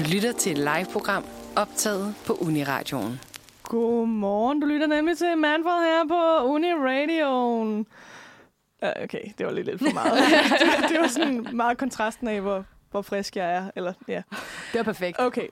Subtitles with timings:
[0.00, 1.24] Du lytter til et live-program
[1.56, 3.20] optaget på Uniradioen.
[3.62, 7.86] Godmorgen, du lytter nemlig til Manfred her på Uniradioen.
[8.82, 10.12] Uh, Okay, det var lidt lidt for meget.
[10.82, 13.70] det, det var sådan meget kontrasten af, hvor, hvor frisk jeg er.
[13.76, 14.22] Eller, ja.
[14.72, 15.16] Det var perfekt.
[15.20, 15.46] Okay,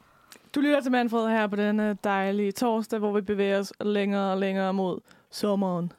[0.54, 4.38] du lytter til Manfred her på denne dejlige torsdag, hvor vi bevæger os længere og
[4.38, 5.92] længere mod sommeren.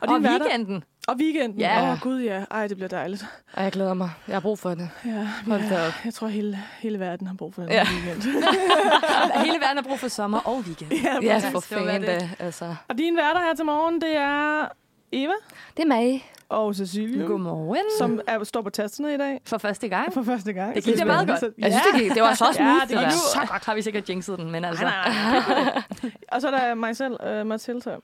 [0.00, 0.84] Og, og hverdag- weekenden.
[1.08, 1.60] Og weekenden.
[1.60, 1.82] Ja.
[1.82, 2.44] Åh, oh, gud ja.
[2.50, 3.26] Ej, det bliver dejligt.
[3.52, 4.10] Og jeg glæder mig.
[4.28, 4.90] Jeg har brug for det.
[5.04, 5.92] Ja, Hold ja, op.
[6.04, 7.84] jeg tror, hele, hele verden har brug for den Ja.
[7.94, 8.22] weekend.
[9.44, 10.92] Hele verden har brug for sommer og weekend.
[10.92, 12.30] ja, Ja, for det fanden det.
[12.38, 12.74] Altså.
[12.88, 14.68] Og din værter her til morgen, det er
[15.12, 15.32] Eva
[15.76, 16.24] Det er mig.
[16.48, 17.82] og Cecilie, Godmorgen.
[17.98, 20.14] som er, står på tasterne i dag For første gang.
[20.14, 20.74] for første gang.
[20.74, 21.40] Det gik da meget godt.
[21.40, 22.60] Så- Jeg synes, det, gik, det var så smooth.
[22.60, 24.84] Ja, det det gik Så godt har vi sikkert jinxet den, men altså.
[24.84, 25.82] Nej, nej, nej.
[26.32, 27.96] Og så er der mig selv, uh, Mathilde.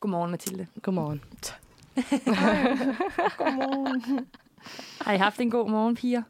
[0.00, 0.66] Godmorgen, Mathilde.
[0.82, 1.22] Godmorgen.
[3.38, 4.26] Godmorgen.
[5.06, 6.22] Har I haft en god morgen, piger?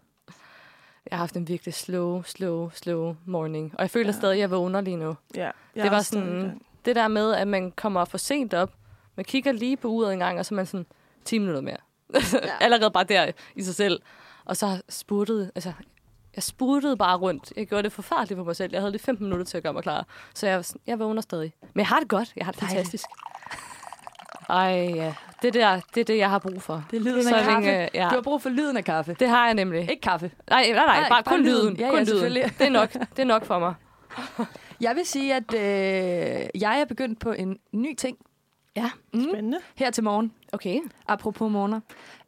[1.11, 3.75] Jeg har haft en virkelig slow, slow, slow morning.
[3.75, 4.13] Og jeg føler Ja.
[4.13, 4.19] ja.
[4.19, 5.17] stadig, at jeg vågner lige nu.
[5.35, 6.63] Ja, jeg Det var sådan- gang.
[6.85, 8.73] Det der med, at man kommer for sent op.
[9.17, 10.87] Man kigger lige på uret en gang, og så er man sådan
[11.25, 11.77] 10 minutter mere.
[12.61, 14.03] Allerede bare der i sig selv.
[14.45, 15.73] Og så spurtede, altså,
[16.37, 17.53] jeg spurtede bare rundt.
[17.57, 18.73] Jeg gjorde det forfærdeligt for mig selv.
[18.73, 20.07] Jeg havde lige 15 minutter til at gøre mig klar.
[20.35, 21.53] Så jeg, jeg vågner stadig.
[21.63, 22.33] Men jeg har det godt.
[22.37, 23.05] Jeg har det fantastisk.
[24.49, 25.15] Ej, ja.
[25.43, 26.85] Det der, det er det, jeg har brug for.
[26.91, 27.69] Det er lyden Så af kaffe.
[27.69, 28.09] længe, ja.
[28.11, 29.17] Du har brug for lyden af kaffe.
[29.21, 29.81] Det har jeg nemlig.
[29.91, 30.31] Ikke kaffe.
[30.51, 31.65] Nej, nej, nej, bare, bare kun lyden.
[31.65, 31.77] lyden.
[31.77, 32.33] Ja, kun ja, lyden.
[32.59, 32.93] Det er nok.
[32.93, 33.75] Det er nok for mig.
[34.81, 35.61] Jeg vil sige, at øh,
[36.61, 38.17] jeg er begyndt på en ny ting
[38.77, 38.91] Ja.
[39.15, 39.23] mm.
[39.33, 39.59] Spændende.
[39.75, 40.33] her til morgen.
[40.53, 40.81] Okay.
[41.09, 41.81] Apropos morgener.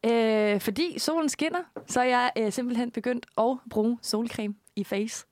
[0.05, 5.25] Øh, fordi solen skinner, så er jeg øh, simpelthen begyndt at bruge solcreme i face.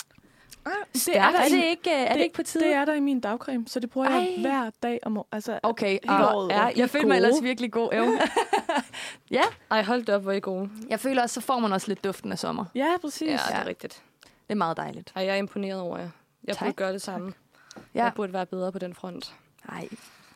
[0.94, 2.64] Det Er, er, der er, det ikke, øh, er det, ikke på tide?
[2.64, 4.42] det er der i min dagcreme, så det bruger jeg Ej.
[4.42, 5.25] hver dag om året.
[5.31, 6.52] Altså, Okay, året.
[6.53, 7.89] er, jeg føler mig ellers virkelig god.
[7.97, 8.17] Jo.
[9.31, 9.41] ja,
[9.72, 10.69] Ej, hold op, hvor er I gode.
[10.89, 12.66] jeg føler også, så får man også lidt duften af sommer.
[12.75, 13.28] ja, præcis.
[13.28, 13.56] Ja, det Ja.
[13.61, 14.02] er rigtigt.
[14.23, 15.11] Det er meget dejligt.
[15.16, 16.09] Ej, jeg er imponeret over jer.
[16.44, 16.66] Jeg Tak.
[16.66, 17.34] burde gøre det samme.
[17.95, 18.03] Ja.
[18.03, 19.34] Jeg burde være bedre på den front.
[19.69, 19.88] Nej,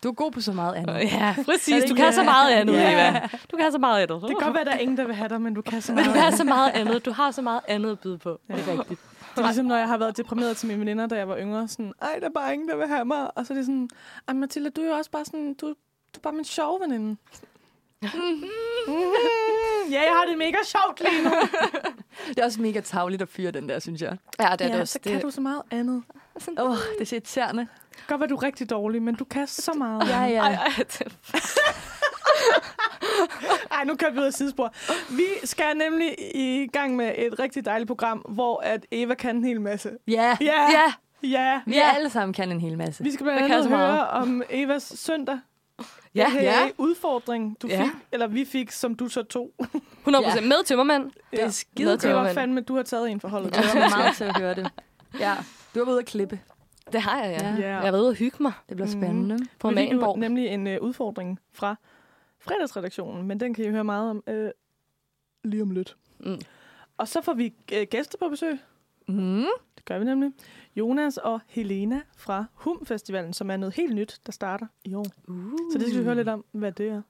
[0.04, 1.12] du er god på så meget andet.
[1.12, 1.82] Ja, præcis.
[1.84, 3.10] det Du kan så meget andet, Ja.
[3.10, 3.28] Eva.
[3.52, 4.22] Du kan så meget andet.
[4.22, 5.82] Det kan godt være, at der er ingen, der vil have dig, men du kan
[5.82, 6.16] så Men meget.
[6.16, 7.06] du kan så meget andet.
[7.06, 8.40] Du har så meget andet at byde på.
[8.48, 9.00] Det er rigtigt.
[9.38, 11.68] Det er ligesom, når jeg har været deprimeret til mine veninder, da jeg var yngre.
[11.68, 13.38] Sådan, ej, der er bare ingen, der vil have mig.
[13.38, 13.90] Og så er det sådan,
[14.28, 15.74] ej, Mathilde, du er jo også bare sådan, du, du
[16.16, 17.18] er bare min sjove veninde.
[19.92, 21.30] Ja, jeg har det mega sjovt lige nu.
[22.28, 24.18] Det er også mega tavligt at fyre den der, synes jeg.
[24.40, 24.92] Ja, det er det ja, også.
[24.92, 26.04] så det, kan du så meget andet.
[26.60, 27.68] Åh, oh, det er så irriterende.
[27.92, 30.10] Det godt være, du er rigtig dårlig, men du kan så meget.
[30.10, 30.40] Ja, ja.
[30.40, 31.18] Ej, ej, det,
[33.72, 34.74] Ej, nu kan vi ud af sidespor.
[35.10, 39.44] Vi skal nemlig i gang med et rigtig dejligt program, hvor at Eva kan en
[39.44, 39.90] hel masse.
[40.08, 40.92] Ja, Ja, ja,
[41.24, 41.62] ja.
[41.66, 41.92] vi Ja.
[41.96, 43.04] alle sammen kan en hel masse.
[43.04, 43.92] Vi skal blandt andet så meget.
[43.94, 45.40] høre om Evas søndag.
[46.16, 46.70] ja, AKA ja.
[46.78, 47.84] udfordring, du Ja.
[47.84, 49.52] fik, eller vi fik, som du så tog.
[50.00, 50.48] 100 procent.
[50.48, 51.12] Med tømmermand.
[51.32, 53.46] Det er Med skide Det var fandme, du har taget en forhold.
[53.56, 54.72] Jeg mig meget til at høre det.
[55.20, 55.34] Ja,
[55.76, 56.40] du har været ude at klippe.
[56.94, 57.56] Det har jeg, ja.
[57.62, 57.68] Ja.
[57.68, 59.38] Jeg har været ude og hygge mig Det bliver spændende.
[59.60, 60.20] på fik jo Magenborg.
[60.20, 61.76] nemlig en uh, udfordring fra
[62.48, 64.50] fredagsredaktionen, men den kan I høre meget om uh,
[65.44, 65.98] lige om lidt.
[66.20, 66.40] Mm.
[66.98, 68.60] Og så får vi uh, gæster på besøg.
[69.08, 69.46] Mm.
[69.76, 70.32] Det gør vi nemlig.
[70.76, 75.06] Jonas og Helena fra Hum Festivalen, som er noget helt nyt, der starter i år.
[75.28, 75.52] Uh.
[75.72, 77.02] Så det skal vi høre lidt om, hvad det er.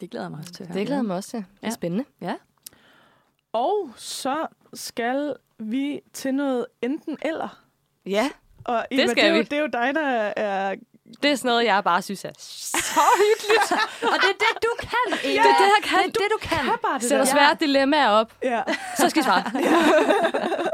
[0.00, 0.66] Det glæder jeg mig også til.
[0.68, 1.38] Det glæder jeg mig også til.
[1.38, 1.70] Det er Ja.
[1.70, 2.04] spændende.
[3.52, 7.62] Og så skal vi til noget enten eller.
[8.06, 8.30] Ja,
[8.64, 9.42] Og Det Eva, skal det, er jo, vi.
[9.42, 10.06] det er jo dig, der
[10.36, 10.76] er...
[11.22, 13.72] det er sådan noget, jeg bare synes er så hyggeligt.
[14.12, 15.32] Og det er det, du kan, Eva.
[15.32, 15.98] Det er det, jeg kan.
[15.98, 16.58] Det er det, du kan.
[16.58, 18.62] Kan bare det Sætter svære dilemmaer op, Ja.
[18.98, 19.42] så skal I svare.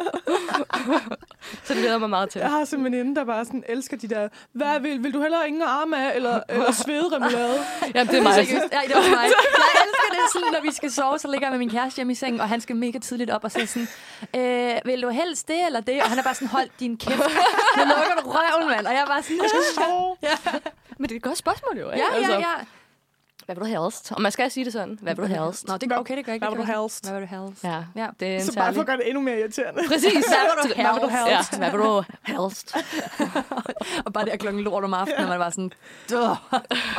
[1.65, 2.39] så det glæder mig meget til.
[2.39, 5.21] Jeg har sådan en veninde, der bare sådan elsker de der, hvad vil, vil du
[5.23, 7.59] hellere ingen arme af, eller, eller svede remoulade?
[7.95, 8.37] Jamen, det er mig.
[8.37, 9.25] Ja, det var mig.
[9.65, 12.13] Jeg elsker det sådan, når vi skal sove, så ligger jeg med min kæreste hjemme
[12.13, 13.89] i sengen, og han skal mega tidligt op og sige sådan,
[14.37, 16.03] øh, vil du helst det eller det?
[16.03, 17.19] Og han er bare sådan, hold din kæft.
[17.77, 18.87] Nu lukker du røven, mand.
[18.87, 20.17] Og jeg er bare sådan, jeg skal sove.
[20.99, 22.05] Men det er et godt spørgsmål jo, ikke?
[22.15, 22.55] Ja, ja, ja.
[23.49, 24.13] Hvad vil du helst?
[24.13, 24.99] Og man skal sige det sådan.
[25.03, 25.69] Hvad vil du helst?
[25.69, 26.47] Nå, det, okay, det gør ikke.
[26.47, 27.11] Hvad det vil du helst?
[27.11, 27.65] Hvad vil du helst?
[27.65, 28.07] Ja, Ja.
[28.21, 29.81] det er en Så bare for at gøre det endnu mere irriterende.
[29.89, 30.13] Præcis.
[30.13, 31.53] Hvad vil du helst?
[31.53, 32.77] Ja, hvad vil du helst?
[34.07, 35.73] Og bare det at klokken lort om aftenen, når man bare sådan,
[36.11, 36.31] Duh.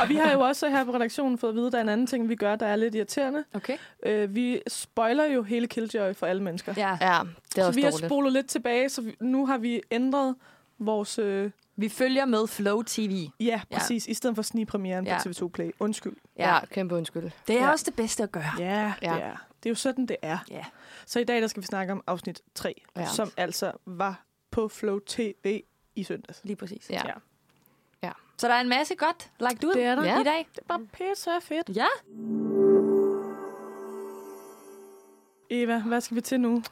[0.00, 1.88] Og vi har jo også her på redaktionen fået at vide, at der er en
[1.88, 3.44] anden ting, vi gør, der er lidt irriterende.
[3.54, 3.76] Okay.
[4.06, 6.74] Øh, vi spoiler jo hele Killjoy for alle mennesker.
[6.76, 6.88] Ja.
[7.00, 7.18] Ja,
[7.54, 10.34] det er så også vi har spolet lidt tilbage, så vi, nu har vi ændret
[10.78, 11.18] vores...
[11.18, 11.50] Øh,
[11.80, 13.28] Vi følger med Flow TV.
[13.40, 14.06] ja, præcis.
[14.06, 15.18] I stedet for snigpremieren Ja.
[15.22, 15.70] på TV2 Play.
[15.80, 16.16] Undskyld.
[16.38, 17.30] Ja, kæmpe undskyld.
[17.46, 17.70] Det er Ja.
[17.70, 18.50] også det bedste at gøre.
[18.58, 19.14] Ja, Ja.
[19.14, 19.36] det er.
[19.62, 20.38] Det er jo sådan, det er.
[20.50, 20.64] Ja.
[21.06, 23.06] Så i dag der skal vi snakke om afsnit 3, Ja.
[23.06, 25.60] som altså var på Flow TV
[25.96, 26.40] i søndags.
[26.44, 26.90] Lige præcis.
[26.90, 27.02] Ja.
[28.02, 28.10] Ja.
[28.38, 30.20] Så der er en masse godt lagt ud Det er der.
[30.20, 30.46] i dag.
[30.54, 31.76] Det er bare pisse fedt.
[31.76, 31.86] Ja.
[35.50, 36.62] Eva, hvad skal vi til nu?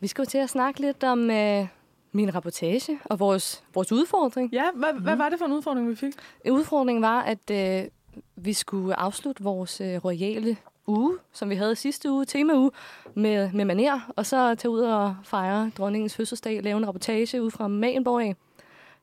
[0.00, 1.66] Vi skal jo til at snakke lidt om øh,
[2.14, 4.52] min rapportage og vores, vores udfordring.
[4.52, 5.02] Ja, hvad, mm.
[5.02, 6.12] hvad var det for en udfordring, vi fik?
[6.50, 7.88] Udfordringen var, at øh,
[8.36, 10.56] vi skulle afslutte vores øh, royale
[10.86, 12.70] uge, som vi havde sidste uge, temauge,
[13.14, 17.50] med, med maner, og så tage ud og fejre dronningens fødselsdag, lave en rapportage ud
[17.50, 18.36] fra Magenborg af.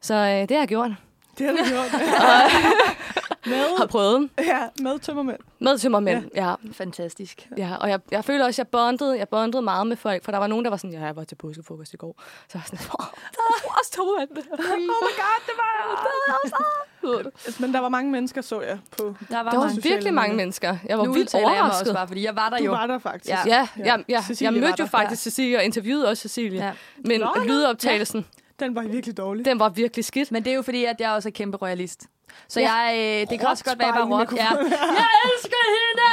[0.01, 0.91] Så øh, det har jeg gjort.
[1.37, 2.01] Det har du gjort.
[3.45, 5.37] med, Har prøvet ja, med tømmermænd.
[5.59, 6.25] med tømmermænd.
[6.35, 6.47] Ja.
[6.49, 6.55] ja.
[6.71, 7.49] Fantastisk.
[7.57, 10.31] Ja, og jeg, jeg føler også, at jeg bondede, jeg bondede meget med folk, for
[10.31, 12.15] der var nogen, der var sådan, ja, jeg var til påskefrokost i går.
[12.47, 14.29] Så jeg var sådan, åh, der også tømmermænd.
[14.91, 17.31] Oh my god, det var jeg.
[17.59, 19.15] Men der var mange mennesker, så jeg på.
[19.29, 19.81] Der var, Der var mange.
[19.83, 20.77] virkelig mange mennesker.
[20.85, 21.93] Jeg var nu vildt udtaler jeg også overrasket.
[21.95, 22.71] bare, fordi jeg var der Du jo.
[22.71, 23.29] var der faktisk.
[23.29, 23.39] Ja.
[23.45, 24.21] Ja, ja, ja, ja.
[24.21, 26.65] Cecilie jeg mødte jo faktisk Cecilie og interviewede også Cecilie.
[26.65, 26.71] Ja.
[26.97, 28.25] Men lydoptagelsen,
[28.59, 29.45] Den var virkelig dårlig.
[29.45, 30.31] den var virkelig skidt.
[30.31, 32.05] Men det er jo fordi, at jeg også er kæmpe royalist.
[32.47, 32.73] Så Ja.
[32.73, 34.31] jeg, øh, det kan også godt være, at jeg bare rock.
[34.31, 34.45] Ja.
[35.01, 36.09] Jeg elsker hende!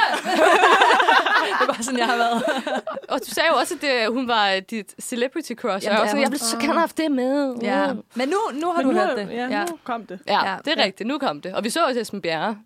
[1.59, 2.43] det var sådan, jeg har været.
[3.11, 5.85] Og du sagde jo også, at det, hun var dit celebrity crush.
[5.85, 6.21] Jamen, og jeg, er hun.
[6.21, 7.55] jeg ville så gerne have haft det med.
[7.61, 7.93] Ja.
[8.15, 9.29] Men nu, nu har Men du nu, hørt det.
[9.31, 9.65] Ja, Ja.
[9.65, 10.19] nu kom det.
[10.27, 10.55] Ja, Ja.
[10.65, 11.07] det er rigtigt.
[11.07, 11.53] Nu kom det.
[11.55, 12.57] Og vi så også Esben Bjerre.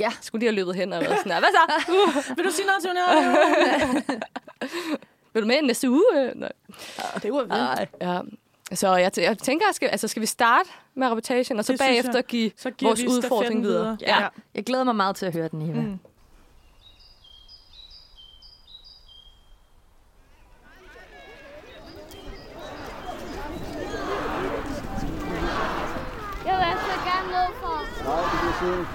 [0.00, 0.12] Ja.
[0.20, 1.38] Skulle lige have løbet hen og været sådan her.
[1.38, 1.92] Hvad så?
[2.30, 4.16] Uh, Vil du sige noget til hende?
[5.32, 6.04] vil du med næste uge?
[6.34, 6.52] Nej.
[7.22, 7.90] det var vildt.
[8.00, 8.20] Ja.
[8.74, 11.80] Så jeg, t- jeg tænker, skal, altså, skal vi starte med rapportagen, og så Det
[11.80, 13.96] bagefter give Så vores vi udfordring stafetten videre.
[14.00, 14.20] Ja.
[14.22, 14.28] Ja.
[14.54, 15.80] Jeg glæder mig meget til at høre den, Eva.
[15.80, 15.98] Mm.
[26.46, 28.86] Jeg vil altså gerne ned for.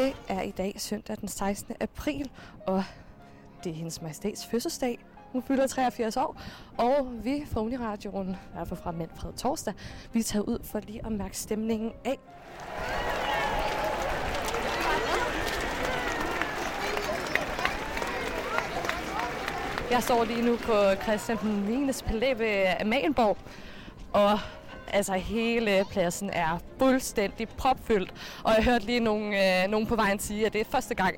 [0.00, 1.74] Det er i dag søndag den 16.
[1.80, 2.30] april,
[2.66, 2.84] og
[3.64, 4.98] det er hendes majestæts fødselsdag.
[5.32, 6.42] Hun fylder 83 år,
[6.78, 9.74] og vi fra Uniradioen, i hvert fald fra Manfred Torsdag,
[10.12, 12.18] vi er taget ud for lige at mærke stemningen af.
[19.90, 21.92] Jeg står lige nu på Christian den 9.
[22.06, 23.36] palæ ved Amalienborg,
[24.12, 24.38] og
[24.92, 28.14] altså hele pladsen er fuldstændig propfyldt.
[28.44, 31.16] Og jeg hørte lige nogen, øh, nogen på vejen sige, at det er første gang,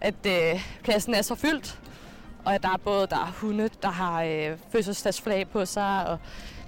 [0.00, 1.78] at øh, pladsen er så fyldt.
[2.44, 6.18] Og at der er både der er hunde, der har øh, fødselsdagsflag på sig, og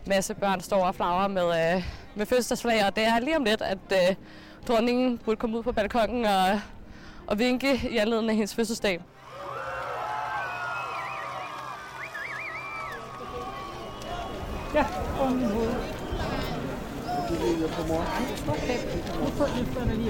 [0.07, 1.85] masse børn står og flagrer med, øh,
[2.15, 2.87] med fødselsdagsflag.
[2.87, 4.17] Og det er lige om lidt, at øh,
[4.69, 6.61] dronningen burde komme ud på balkongen og,
[7.27, 9.01] og vinke i anledning af hendes fødselsdag.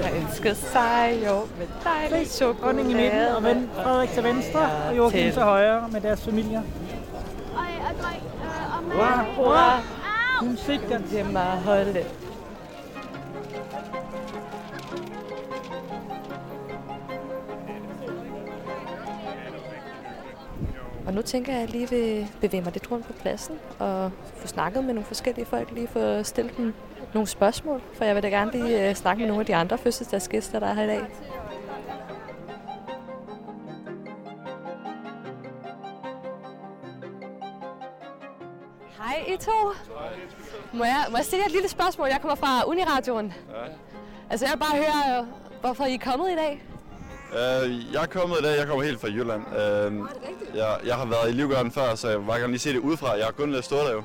[0.03, 2.27] Jeg ønsker sig jo med dejlig
[2.63, 3.55] Dronning i midten og chokolade.
[3.57, 6.63] ven, Frederik til venstre og Joachim til- til højre med deres familier.
[7.55, 8.93] Drej, øh.
[8.93, 9.81] Hurra, hurra!
[10.41, 10.99] Hun sigter.
[10.99, 12.05] Det er meget holde.
[21.07, 24.11] Og nu tænker jeg, at jeg lige vil bevæge mig lidt rundt på pladsen og
[24.37, 26.75] få snakket med nogle forskellige folk, lige få stillet dem
[27.17, 29.79] nogle spørgsmål, for jeg vil da gerne lige uh, snakke med nogle af de andre
[29.79, 31.03] fødselsdagsgæster, der er her i dag.
[38.99, 39.53] Hej I to.
[40.73, 42.09] Må jeg, må jeg stille jer et lille spørgsmål?
[42.09, 43.35] Jeg kommer fra Uniradioen.
[43.51, 43.73] Ja.
[44.31, 45.27] Altså jeg vil bare høre, øh,
[45.61, 46.63] hvorfor I er kommet i dag.
[47.31, 49.43] Uh, jeg er kommet i dag, jeg kommer helt fra Jylland.
[49.47, 50.09] Uh,
[50.57, 52.79] jeg, jeg har været i Livgarden før, så jeg vil bare gerne lige se det
[52.79, 53.13] udefra.
[53.13, 54.03] Jeg har kun der jo.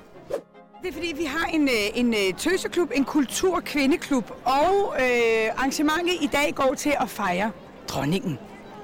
[0.81, 6.13] Det er fordi, vi har en, øh, en øh, tøseklub, en kulturkvindeklub, og øh, arrangementet
[6.21, 7.51] i dag går til at fejre
[7.87, 8.39] dronningen.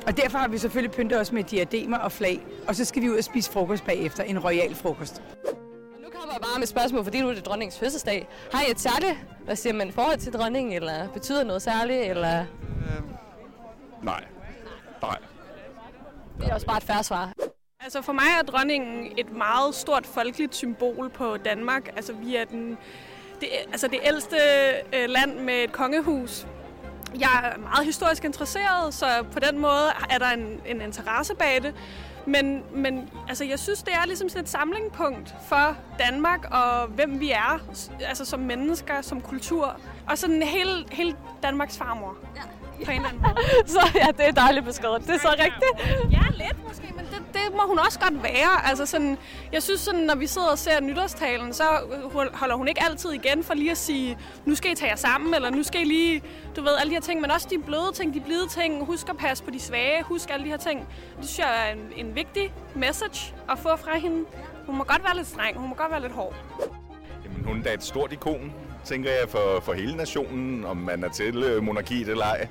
[0.07, 3.09] Og derfor har vi selvfølgelig pyntet os med diademer og flag, og så skal vi
[3.09, 5.21] ud og spise frokost bagefter, en royal frokost.
[6.03, 8.27] Nu kommer jeg bare med spørgsmål, fordi nu er det dronningens fødselsdag.
[8.53, 12.45] Har I et særligt, hvad siger man, forhold til dronningen, eller betyder noget særligt, eller...
[14.03, 14.23] Nej.
[15.01, 15.17] Nej.
[16.39, 17.31] Det er også bare et færre svar.
[17.87, 21.87] Altså for mig er dronningen et meget stort folkeligt symbol på Danmark.
[21.95, 22.77] Altså vi er den,
[23.39, 24.35] det, altså det ældste
[24.93, 26.47] øh, land med et kongehus.
[27.19, 31.63] Jeg er meget historisk interesseret, så på den måde er der en, en interesse bag
[31.63, 31.73] det.
[32.25, 37.19] Men, men altså, jeg synes, det er ligesom sådan et samlingspunkt for Danmark og hvem
[37.19, 37.59] vi er,
[38.01, 39.79] altså som mennesker, som kultur.
[40.09, 42.17] Og sådan hele, hele Danmarks farmor.
[42.35, 42.41] Ja.
[42.85, 43.35] På en eller anden måde.
[43.75, 45.01] Så ja, det er dejligt beskrevet.
[45.01, 46.11] Det er så rigtigt.
[46.11, 48.67] Ja, lidt måske, men det, det må hun også godt være.
[48.69, 49.17] Altså sådan,
[49.51, 51.63] jeg synes, sådan, når vi sidder og ser nytårstalen, så
[52.33, 55.33] holder hun ikke altid igen for lige at sige, nu skal I tage jer sammen,
[55.33, 56.21] eller nu skal I lige,
[56.55, 58.85] du ved, alle de her ting, men også de bløde ting, de blide ting.
[58.85, 60.79] Husk at passe på de svage, husk alle de her ting.
[61.17, 64.25] Det synes jeg er en, en vigtig message at få fra hende.
[64.65, 66.35] Hun må godt være lidt streng, hun må godt være lidt hård.
[67.23, 68.53] Jamen, hun er da et stort ikon
[68.87, 72.47] tænker jeg, for, for hele nationen, om man er til øh, monarkiet eller ej.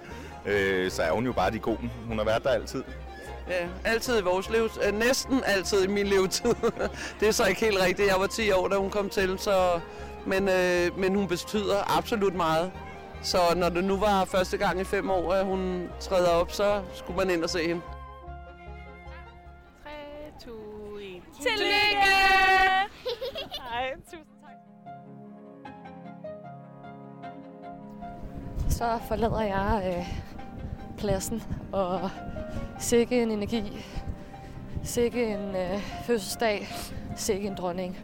[0.46, 1.90] Øh, så er hun jo bare de gode.
[2.08, 2.84] Hun har været der altid.
[3.48, 4.68] Ja, altid i vores liv.
[4.86, 6.54] øh, Næsten altid i min levetid.
[7.20, 8.08] det er så ikke helt rigtigt.
[8.08, 9.80] Jeg var 10 år, da hun kom til, så...
[10.26, 12.72] Men, øh, men hun betyder absolut meget.
[13.22, 16.82] Så når det nu var første gang i fem år, at hun træder op, så
[16.94, 17.82] skulle man ind og se hende.
[19.84, 19.90] 3,
[20.44, 20.50] 2,
[20.96, 21.22] 1.
[21.42, 22.06] Tillykke!
[23.70, 24.35] Hej, tusind
[28.68, 30.18] Så forlader jeg øh,
[30.98, 31.42] pladsen,
[31.72, 32.10] og
[32.78, 33.86] sikke en energi,
[34.82, 36.68] sikke en øh, fødselsdag,
[37.16, 37.98] sikke en dronning.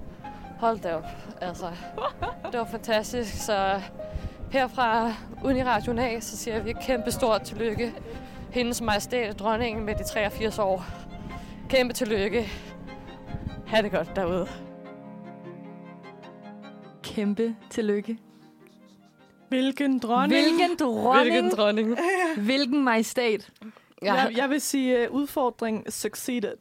[0.58, 1.06] Hold da op,
[1.40, 1.66] altså.
[2.52, 3.80] Det var fantastisk, så
[4.50, 5.12] her fra
[5.44, 7.92] Uniradioen så siger vi et kæmpe stort tillykke.
[8.50, 10.84] Hendes majestæt dronningen med de 83 år.
[11.68, 12.48] Kæmpe tillykke.
[13.66, 14.46] Ha' det godt derude.
[17.02, 18.18] Kæmpe tillykke.
[19.52, 20.42] Hvilken dronning.
[20.42, 21.22] Hvilken dronning.
[21.30, 21.98] Hvilken dronning.
[22.48, 23.48] Hvilken majestæt.
[24.02, 24.14] Ja.
[24.14, 26.56] Jeg, jeg vil sige, uh, udfordring succeeded.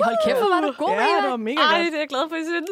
[0.00, 1.22] Hold kæft, hvor var du god, Ja, Eva.
[1.22, 1.86] det var mega Ej, godt.
[1.86, 2.70] det er jeg glad for, I synes.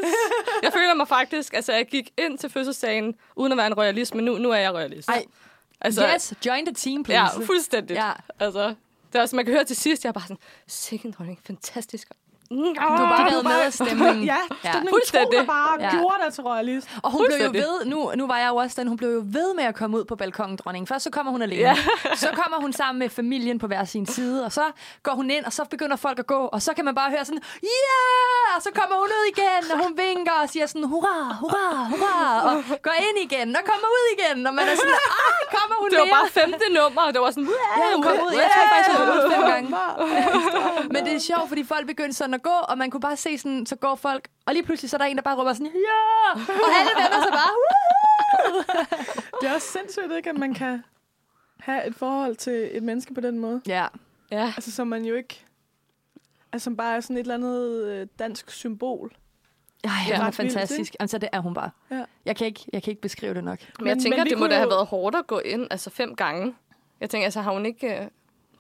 [0.63, 4.15] Jeg føler mig faktisk, altså jeg gik ind til fødselsdagen uden at være en royalist,
[4.15, 5.09] men nu, nu er jeg royalist.
[5.09, 5.25] Ej,
[5.81, 7.39] altså, yes, join the team, please.
[7.41, 7.99] Ja, fuldstændigt.
[7.99, 8.11] Ja.
[8.41, 8.69] Altså,
[9.13, 11.39] det er også, man kan høre til sidst, jeg er bare sådan, sikke en dronning,
[11.47, 12.09] fantastisk.
[12.51, 14.25] Du har bare været med af stemningen.
[14.33, 14.71] Ja, Ja.
[14.71, 15.29] stemningen Fuldstændig.
[15.33, 15.85] tog dig bare Ja.
[15.87, 15.91] ja.
[15.97, 16.89] gjorde dig til royalist.
[17.03, 19.23] Og hun blev jo ved, nu, nu var jeg jo også den, hun blev jo
[19.25, 20.87] ved med at komme ud på balkongen, dronningen.
[20.87, 21.63] Først så kommer hun alene.
[21.63, 21.77] Ja.
[22.17, 24.65] Så kommer hun sammen med familien på hver sin side, og så
[25.03, 27.25] går hun ind, og så begynder folk at gå, og så kan man bare høre
[27.25, 28.03] sådan, ja!
[28.57, 32.43] Og så kommer hun ud igen, og hun vinker og siger sådan, hurra, hurra, hurra,
[32.49, 35.91] og går ind igen, og kommer ud igen, og man er sådan, ah, kommer hun
[35.91, 36.15] Det var mere?
[36.15, 37.49] bare femte nummer, og det var sådan,
[37.79, 38.33] Ja, hun kom ud.
[38.43, 39.69] Jeg tror faktisk, hun kom ud fem gange.
[40.95, 43.39] Men det er sjovt, fordi folk begyndte sådan at gå, og man kunne bare se
[43.39, 45.67] sådan, så går folk, og lige pludselig så er der en, der bare råber sådan,
[45.67, 46.33] ja!
[46.33, 47.51] Og alle vender sig bare,
[49.41, 50.85] Det er også sindssygt, ikke, at man kan
[51.61, 53.63] have et forhold til et menneske på den måde.
[53.67, 53.87] Ja.
[54.31, 54.53] Ja.
[54.57, 55.45] Altså, som man jo ikke...
[56.53, 59.13] Altså, som bare er sådan et eller andet øh, dansk symbol.
[59.85, 60.15] Ej, Ja.
[60.17, 60.97] hun er Ret vildt, fantastisk.
[61.01, 61.71] Altså, det er hun bare.
[61.91, 62.05] Ja.
[62.25, 63.59] Jeg kan ikke, jeg kan ikke beskrive det nok.
[63.79, 65.91] Men jeg Men- tænker, men det må da have været hårdt at gå ind, altså
[65.91, 66.55] fem gange.
[67.01, 68.07] Jeg tænker, altså har hun ikke øh,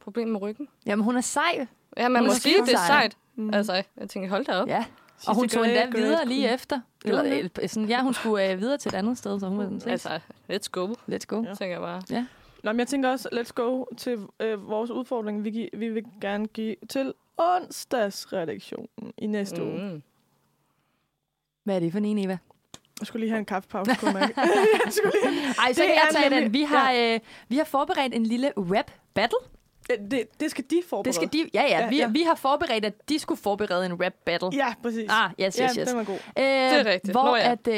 [0.01, 0.69] problem med ryggen?
[0.87, 1.67] Jamen, hun er sej.
[1.97, 2.87] Ja, man Hun må er sige, det er sej.
[2.87, 3.17] sejt.
[3.37, 3.55] Mm.
[3.55, 4.69] Altså, jeg tænker, hold da op.
[4.69, 4.85] Ja.
[5.27, 6.81] Og hun Sidste tog endda great, videre great lige efter.
[7.05, 9.65] Eller, øh, sådan, ja, hun skulle øh, videre til et andet sted, så hun var
[9.65, 10.21] sådan, Altså,
[10.53, 11.37] let's go, let's go.
[11.45, 12.03] tænker jeg bare.
[12.11, 12.27] Ja.
[12.63, 16.05] Nå, men jeg tænker også, let's go til øh, vores udfordring, vi, gi- vi vil
[16.21, 19.69] gerne give til onsdagsredaktionen i næste mm.
[19.69, 20.03] uge.
[21.65, 22.39] Hvad er det for en, Eva?
[23.01, 24.35] Jeg skulle lige have en kaffepause, kunne jeg mærke.
[24.85, 25.47] jeg skulle lige...
[25.47, 26.53] Ej, så Det kan jeg tage nemlig- den.
[26.53, 29.39] Vi har, øh, vi har forberedt en lille rap battle.
[29.91, 31.05] Ja, det, det skal de forberede.
[31.05, 32.09] Det skal de, ja, ja, Ja, vi, ja.
[32.09, 34.51] vi har forberedt, at de skulle forberede en rap battle.
[34.53, 35.11] Ja, præcis.
[35.11, 35.89] Ah, yes, ja, yes, yes.
[35.89, 36.15] den var god.
[36.15, 37.13] Øh, er rigtigt.
[37.13, 37.53] Hvor Nå ja.
[37.53, 37.69] at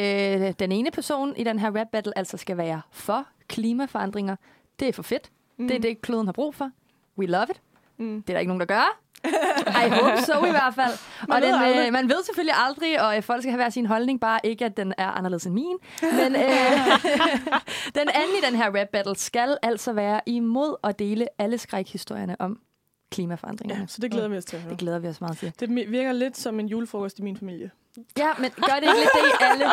[0.46, 4.36] øh, den ene person i den her rap battle altså skal være for klimaforandringer.
[4.80, 5.30] Det er for fedt.
[5.56, 5.68] Mm.
[5.68, 6.70] Det er det, kloden har brug for.
[7.18, 7.60] We love it.
[7.98, 8.22] Mm.
[8.22, 9.00] Det er der ikke nogen, der gør.
[9.84, 10.92] I hope so i hvert fald.
[11.28, 11.86] Man og ved den, aldrig.
[11.86, 14.64] øh, man ved selvfølgelig aldrig, og øh, folk skal have hver sin holdning, bare ikke,
[14.64, 15.76] at den er anderledes end min.
[16.02, 16.40] Men øh,
[17.98, 22.36] den anden i den her rap battle skal altså være imod at dele alle skrækhistorierne
[22.38, 22.58] om
[23.12, 23.80] klimaforandringerne.
[23.80, 24.70] Ja, så det glæder vi os til at høre.
[24.70, 25.52] Det glæder vi os meget til.
[25.60, 27.70] Det virker lidt som en julefrokost i min familie.
[28.18, 29.64] Ja, men gør det ikke lidt det i alle?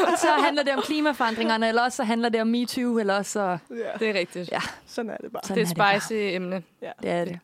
[0.00, 3.32] Enten så handler det om klimaforandringerne, eller også så handler det om MeToo, eller også
[3.32, 3.58] så...
[3.70, 4.52] Ja, Det er rigtigt.
[4.52, 5.42] Ja, sådan er det bare.
[5.44, 6.62] sådan det er det spicy emne.
[6.82, 6.90] Ja.
[7.02, 7.38] Det er det.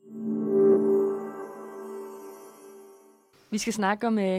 [3.53, 4.39] Vi skal snakke om uh,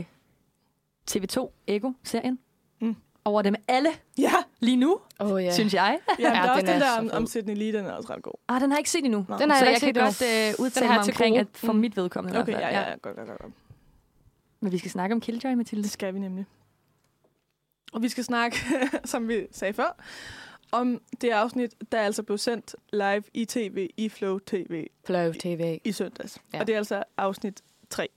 [1.12, 2.40] TV2 Ego-serien.
[2.82, 2.96] Mm.
[3.26, 5.52] Over dem alle Ja, lige nu, oh, ja.
[5.54, 6.00] synes jeg.
[6.20, 8.24] ja, ja der er også den er der om, Sydney Lee, den er også ret
[8.24, 8.34] god.
[8.48, 9.26] Ah, den har jeg ikke set endnu.
[9.30, 9.38] Nå.
[9.38, 11.74] Den har så jeg jeg ikke kan set godt uh, udtale mig omkring, at for
[11.74, 11.80] Mm.
[11.80, 12.38] mit vedkommende.
[12.40, 12.88] i Okay, ja, fald.
[12.90, 13.54] ja, godt, godt, godt.
[14.60, 15.84] Men vi skal snakke om Killjoy, Mathilde.
[15.84, 16.46] Det skal vi nemlig.
[17.94, 18.58] Og vi skal snakke,
[19.06, 19.96] som vi sagde før,
[20.72, 25.80] om det afsnit, der altså blev sendt live i tv i Flow TV Flow TV.
[25.84, 26.38] i søndags.
[26.54, 26.58] Ja.
[26.58, 26.62] Ja.
[26.62, 28.08] Og det er altså afsnit 3.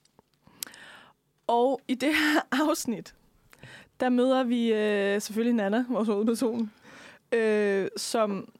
[1.47, 3.15] Og i det her afsnit,
[4.00, 6.71] der møder vi øh, selvfølgelig Nana, vores hovedperson,
[7.33, 8.53] øh, som,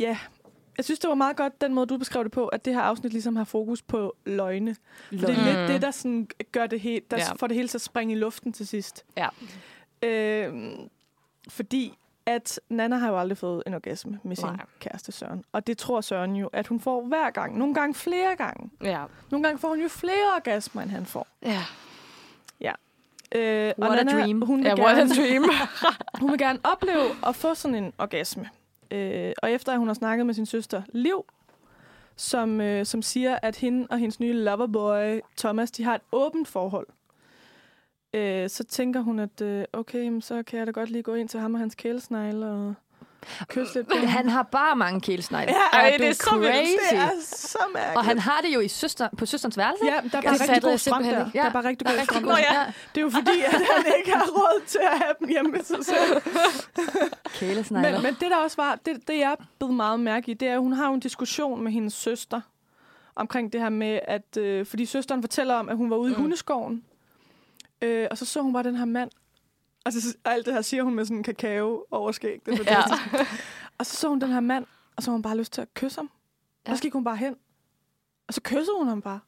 [0.00, 0.18] ja,
[0.76, 2.80] jeg synes, det var meget godt, den måde, du beskrev det på, at det her
[2.80, 4.76] afsnit ligesom har fokus på løgne.
[5.08, 5.58] For det er Mm.
[5.58, 7.32] lidt det, der sådan gør det helt, der ja.
[7.36, 9.04] får det hele til at springe i luften til sidst.
[9.16, 9.28] Ja.
[10.02, 10.72] Øh,
[11.48, 14.56] fordi at Nana har jo aldrig fået en orgasme med sin Nej.
[14.80, 15.44] kæreste Søren.
[15.52, 17.58] Og det tror Søren jo, at hun får hver gang.
[17.58, 18.70] Nogle gange flere gange.
[18.82, 19.04] Ja.
[19.30, 21.26] Nogle gange får hun jo flere orgasmer, end han får.
[21.42, 21.62] Ja.
[23.34, 24.42] Øh, What a dream.
[24.42, 25.44] Hun vil, Ja, what a gerne, dream.
[26.20, 28.48] hun vil gerne opleve at få sådan en orgasme.
[28.90, 31.24] Øh, og efter at hun har snakket med sin søster Liv,
[32.16, 36.48] som, øh, som siger, at hende og hendes nye loverboy Thomas, de har et åbent
[36.48, 36.86] forhold.
[38.16, 41.14] Øh, så tænker hun, at øh, okay, men så kan jeg da godt lige gå
[41.14, 42.74] ind til ham og hans kælesnegle og
[43.48, 44.06] kysse lidt ham.
[44.06, 45.52] Han har bare mange kælesnegle.
[45.52, 46.54] Ja, er ej, du det er så vildt.
[46.54, 46.94] crazy?
[46.94, 47.96] Det er så mærkeligt.
[47.96, 49.84] Og han har det jo i søster, på søsterens værelse.
[49.84, 51.30] Ja, der er bare rigtig god strøm der.
[51.32, 52.38] Der er bare rigtig god strøm der.
[52.38, 52.72] ja.
[52.94, 55.62] Det er jo fordi, at han ikke har råd til at have dem hjemme med
[55.64, 56.22] sig selv.
[57.34, 57.92] Kælesnegle.
[57.92, 60.54] Men, men det der også var, det, det jeg blev meget mærke i, det er,
[60.54, 62.40] at hun har en diskussion med hendes søster
[63.16, 66.18] omkring det her med, at øh, fordi søsteren fortæller om, at hun var ude mm.
[66.18, 66.84] i hundeskoven,
[67.82, 69.10] øh, og så så hun bare den her mand,
[69.84, 72.40] og så, alt det her siger hun med sådan en kakao overskæg.
[72.46, 73.12] Det er fantastisk.
[73.12, 73.26] Ja.
[73.78, 74.66] og så så hun den her mand,
[74.96, 76.10] og så har hun bare lyst til at kysse ham.
[76.66, 76.70] Ja.
[76.70, 77.36] Og så gik hun bare hen,
[78.28, 79.20] og så kyssede hun ham bare.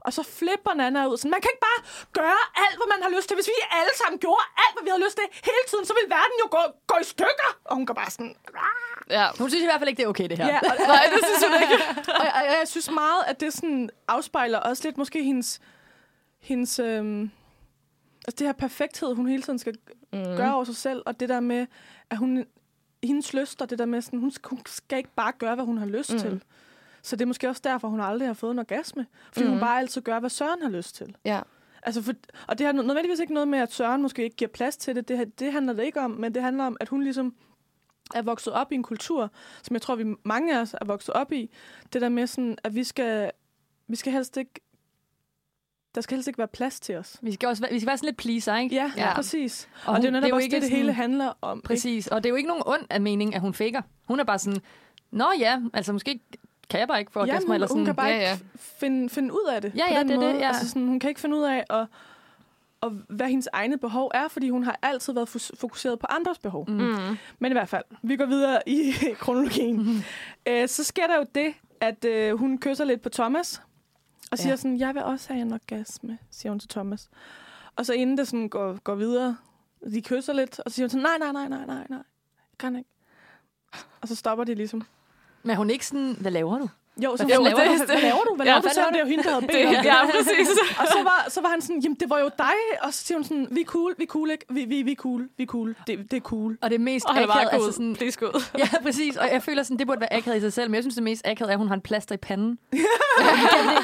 [0.00, 1.16] Og så flipper Nana ud.
[1.16, 1.80] Sådan, man kan ikke bare
[2.20, 3.34] gøre alt, hvad man har lyst til.
[3.34, 6.10] Hvis vi alle sammen gjorde alt, hvad vi havde lyst til hele tiden, så ville
[6.18, 7.50] verden jo gå, gå i stykker.
[7.64, 8.34] Og hun går bare sådan...
[9.10, 9.26] Ja.
[9.38, 10.46] Hun synes i hvert fald ikke, det er okay, det her.
[10.54, 11.76] Ja, og, Nej, det synes hun ikke.
[12.20, 15.60] og, og, og jeg synes meget, at det sådan afspejler også lidt måske hendes...
[16.40, 17.30] hendes øhm,
[18.28, 19.74] altså det her perfekthed, hun hele tiden skal
[20.12, 20.18] mm.
[20.18, 21.02] gøre over sig selv.
[21.06, 21.66] Og det der med,
[22.10, 22.44] at hun...
[23.04, 25.86] Hendes lyster, det der med sådan, hun, hun skal ikke bare gøre, hvad hun har
[25.86, 26.18] lyst mm.
[26.18, 26.42] til.
[27.02, 29.06] Så det er måske også derfor, hun aldrig har fået en orgasme.
[29.32, 29.50] Fordi mm.
[29.50, 31.16] hun bare altid gør, hvad Søren har lyst til.
[31.24, 31.40] Ja.
[31.82, 32.12] Altså for,
[32.46, 35.08] og det har nødvendigvis ikke noget med, at Søren måske ikke giver plads til det.
[35.08, 37.34] Det, det handler det ikke om, men det handler om, at hun ligesom
[38.14, 39.30] er vokset op i en kultur,
[39.62, 41.50] som jeg tror, vi mange af os er vokset op i.
[41.92, 43.30] Det der med sådan, at vi skal,
[43.88, 44.60] vi skal helst ikke
[45.94, 47.16] der skal helst ikke være plads til os.
[47.22, 48.74] Vi skal også være, vi skal være sådan lidt pleaser, ikke?
[48.74, 49.14] Ja, ja.
[49.14, 49.68] præcis.
[49.74, 50.92] Og, og hun- det er netop det er jo også ikke det, det sådan- hele
[50.92, 51.60] handler om.
[51.60, 53.82] Præcis, og det er jo ikke nogen ond af mening, at hun faker.
[54.08, 54.60] Hun er bare sådan,
[55.10, 56.20] nå ja, altså måske
[56.70, 57.78] kan jeg bare ikke få Ja, orgasmer, hun, eller sådan.
[57.78, 58.34] hun kan bare Ja, ikke ja.
[58.34, 59.72] f- finde, finde ud af det.
[59.76, 60.38] Ja, på ja, den det er det, måde.
[60.42, 60.48] ja.
[60.48, 61.86] Altså sådan, hun kan ikke finde ud af, at,
[62.80, 65.28] og hvad hendes egne behov er, fordi hun har altid været
[65.60, 66.70] fokuseret på andres behov.
[66.70, 67.16] Mm.
[67.38, 69.76] Men i hvert fald, vi går videre i kronologien.
[69.76, 70.02] Mm-hmm.
[70.48, 73.62] Øh, så sker der jo det, at øh, hun kysser lidt på Thomas,
[74.30, 74.56] og siger Ja.
[74.56, 77.08] sådan, jeg vil også have en orgasme, siger hun til Thomas.
[77.76, 79.36] Og så inden det sådan går, går videre,
[79.92, 82.58] de kysser lidt, og så siger hun sådan, nej, nej, nej, nej, nej, nej, jeg
[82.58, 82.90] kan ikke.
[84.00, 84.82] Og så stopper de ligesom.
[85.42, 86.68] Men er hun ikke sådan, hvad laver du?
[87.04, 87.84] Jo, så Hvad jo, laver hvad, du?
[87.84, 88.34] hvad, laver du?
[88.36, 88.68] Hvad Ja, laver du?
[88.68, 89.84] Så det er jo hende, der havde Det, bedt om det.
[89.84, 90.48] ja, præcis.
[90.80, 92.54] Og så var, så var han sådan, jamen det var jo dig.
[92.82, 94.44] Og så siger hun sådan, vi er cool, vi er cool, ikke?
[94.50, 95.76] Vi, vi, vi er cool, vi er cool.
[95.86, 96.58] Det, det er cool.
[96.62, 97.52] Og det er mest Og er akavet, god.
[97.52, 98.42] altså sådan, Please god.
[98.58, 99.16] Ja, præcis.
[99.16, 101.04] Og jeg føler sådan, det burde være akavet i sig selv, men jeg synes, det
[101.04, 102.58] mest akavet er, at hun har en plaster i panden.
[102.72, 102.80] Det-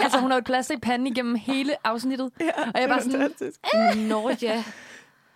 [0.02, 2.30] altså, hun har et plaster i panden igennem hele afsnittet.
[2.40, 3.96] Ja, Og jeg er bare sådan.
[3.96, 4.64] Nå ja.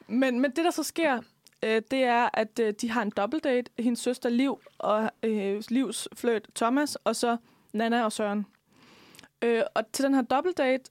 [0.09, 1.21] Men, men det, der så sker,
[1.63, 3.71] øh, det er, at øh, de har en dobbeltdate.
[3.79, 7.37] Hendes søster Liv og øh, Livs fløjt Thomas, og så
[7.73, 8.47] Nana og Søren.
[9.43, 10.85] Øh, og til den her dobbeltdate,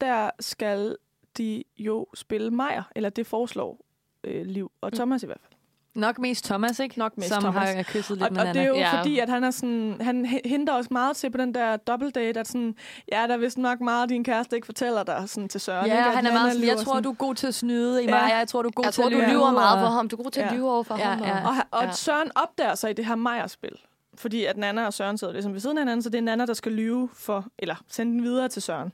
[0.00, 0.96] der skal
[1.38, 3.80] de jo spille Majer, eller det foreslår
[4.24, 5.52] øh, Liv og Thomas i hvert fald.
[5.94, 6.98] nok mest Thomas, ikke?
[6.98, 7.74] Nok mest Som Thomas.
[7.74, 8.80] har kysset lidt Og, med og det er jo Ja.
[8.80, 8.98] ja.
[9.00, 12.48] fordi, at han er sådan, han henter også meget til på den der dobbeltdate, at
[12.48, 12.74] sådan,
[13.12, 15.84] ja, der er vist nok meget, din kæreste ikke fortæller dig sådan til Søren.
[15.86, 15.96] ikke?
[15.96, 18.06] Ja, At han er meget sådan, jeg tror, du er god til at snyde i
[18.06, 18.10] Ja.
[18.10, 18.30] mig.
[18.38, 19.30] Jeg tror, du er god Jeg til tror, at du lyve.
[19.30, 20.08] lyver meget og- for ham.
[20.08, 20.56] Du er god til at Ja.
[20.56, 21.18] lyve over for Ja, ham.
[21.24, 21.48] ja.
[21.48, 21.86] Og, og Ja.
[21.86, 21.92] ja.
[21.92, 23.72] Søren opdager sig i det her Majer-spil.
[24.14, 26.46] Fordi at Nana og Søren sidder ligesom ved siden af hinanden, så det er Nana,
[26.46, 28.92] der skal lyve for, eller sende den videre til Søren.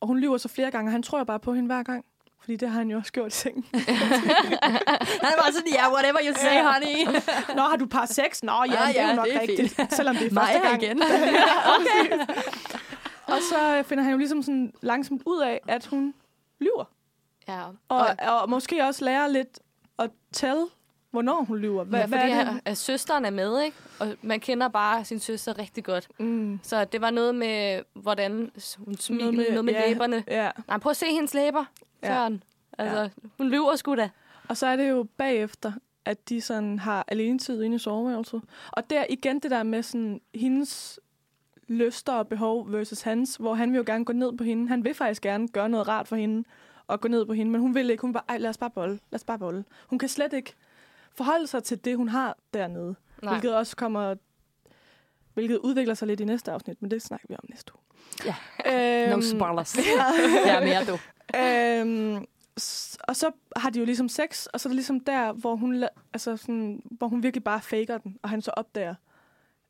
[0.00, 2.04] Og hun lyver så flere gange, og han tror bare på hende hver gang.
[2.40, 3.64] Fordi det har han jo også gjort i sengen.
[5.22, 7.20] Han bare sådan, ja, yeah, whatever you say, honey.
[7.56, 8.42] Nå, har du par sex?
[8.42, 9.74] Nå, ja, Ah, det er ja, jo nok det er rigtigt.
[9.76, 9.94] fint.
[9.98, 10.82] Selvom det er første her gang.
[10.82, 11.02] igen.
[13.26, 16.14] Og så finder han jo ligesom sådan langsomt ud af, at hun
[16.60, 16.84] lyver.
[17.48, 17.62] Ja.
[17.64, 19.58] Og, og, og måske også lærer lidt
[19.98, 20.66] at tælle,
[21.12, 21.84] hvornår hun lyver.
[21.84, 22.60] Hvad, ja, hvad fordi er det?
[22.64, 23.76] at, søsteren er med, ikke?
[24.00, 26.08] Og man kender bare sin søster rigtig godt.
[26.18, 26.60] Mm.
[26.62, 30.24] Så det var noget med, hvordan hun smiler, noget med, noget med ja, læberne.
[30.28, 30.50] Ja.
[30.68, 31.64] Nej, prøv at se hendes læber,
[32.02, 32.08] Ja.
[32.08, 32.42] Søren.
[32.78, 34.10] Altså, hun lyver sgu da.
[34.48, 35.72] Og så er det jo bagefter,
[36.04, 38.42] at de sådan har alenetid inde i soveværelset.
[38.70, 41.00] Og der igen det der med sådan hendes
[41.68, 44.68] lyster og behov versus hans, hvor han vil jo gerne gå ned på hende.
[44.68, 46.44] Han vil faktisk gerne gøre noget rart for hende
[46.86, 48.00] og gå ned på hende, men hun vil ikke.
[48.00, 48.98] Hun bare, lad os bare bolle.
[49.10, 49.64] Lad os bare bolle.
[49.86, 50.54] Hun kan slet ikke
[51.14, 52.94] forholde sig til det, hun har dernede.
[53.22, 53.32] Nej.
[53.32, 54.14] Hvilket også kommer
[55.34, 57.82] hvilket udvikler sig lidt i næste afsnit, men det snakker vi om næste uge.
[58.24, 58.34] Ja.
[59.06, 59.76] Øhm, No spoilers.
[60.46, 60.98] Ja, mere du.
[61.38, 62.24] Øhm,
[63.08, 65.84] og så har de jo ligesom sex, og så er det ligesom der, hvor hun,
[66.12, 68.94] altså sådan, hvor hun virkelig bare faker den, og han så opdager,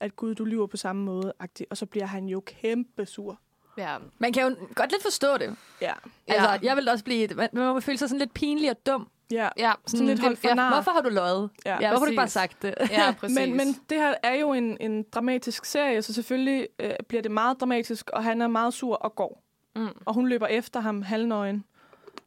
[0.01, 3.41] at gud, du lyver på samme måde, agtig, og så bliver han jo kæmpe sur.
[3.79, 3.97] Ja.
[4.19, 5.57] Man kan jo godt lidt forstå det.
[5.81, 5.93] Ja.
[6.27, 7.29] Altså, jeg vil også blive...
[7.29, 9.09] Man, man må føle sig sådan lidt pinlig og dum.
[9.33, 10.69] Ja, Ja, sådan lidt holdt for ja.
[10.69, 11.51] Hvorfor har du løjet?
[11.67, 12.75] Ja, Ja, hvorfor har du bare sagt det?
[12.91, 13.39] ja præcis.
[13.39, 17.31] Men, men det her er jo en, en dramatisk serie, så selvfølgelig øh, bliver det
[17.31, 19.43] meget dramatisk, og han er meget sur og går.
[19.77, 19.89] Mm.
[20.05, 21.65] Og hun løber efter ham halvnøgen.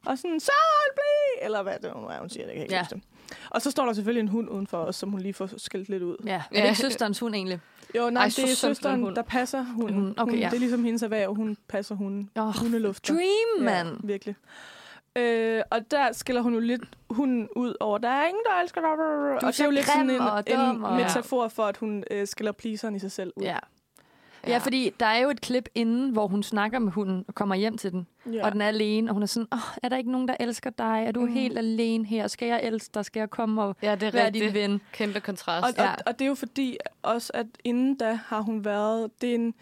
[0.06, 1.44] Og sådan, Søren, bliv!
[1.46, 2.80] Eller hvad det nu er, hun siger, det kan ikke Ja.
[2.82, 3.02] huske det.
[3.50, 6.02] Og så står der selvfølgelig en hund udenfor os, som hun lige får skældt lidt
[6.02, 6.16] ud.
[6.26, 7.60] Ja, er det ikke søsterens hund egentlig?
[7.96, 9.16] Jo, nej, Ej, det så er søsteren, hund.
[9.16, 9.94] der passer hunden.
[9.94, 10.46] Hunden, okay, hun, ja.
[10.48, 12.30] Det er ligesom hendes erhverv, hun passer hunden.
[12.36, 13.14] Oh, Hundelufter.
[13.14, 13.86] Dream, man.
[13.86, 14.36] Ja, virkelig.
[15.16, 18.80] Øh, og der skiller hun jo lidt hunden ud over, der er ingen, der elsker
[18.80, 18.90] dig.
[18.90, 22.26] og det er jo lidt sådan en, og en og- metafor for, at hun øh,
[22.26, 23.42] skiller pleaseren i sig selv ud.
[23.42, 23.56] Ja.
[24.46, 24.52] Ja.
[24.52, 27.54] ja, fordi der er jo et klip inden, hvor hun snakker med hunden og kommer
[27.54, 28.06] hjem til den.
[28.32, 28.44] Ja.
[28.46, 30.70] Og den er alene, og hun er sådan, Åh, er der ikke nogen, der elsker
[30.70, 31.04] dig?
[31.06, 31.32] Er du Mm.
[31.32, 32.26] helt alene her?
[32.26, 33.04] Skal jeg elske dig?
[33.04, 34.44] Skal jeg komme og Ja, det er være rigtigt.
[34.44, 34.80] din ven?
[34.92, 35.66] Kæmpe kontrast.
[35.78, 35.90] Og, ja.
[35.90, 39.10] og, og det er jo fordi også, at inden da har hun været...
[39.20, 39.54] Det er en,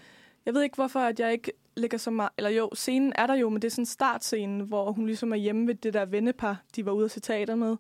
[0.47, 2.31] jeg ved ikke, hvorfor at jeg ikke lægger så meget...
[2.39, 5.33] Eller jo, scenen er der jo, men det er sådan en startscene, hvor hun ligesom
[5.33, 7.77] er hjemme ved det der vennepar, de var ude at se teater med.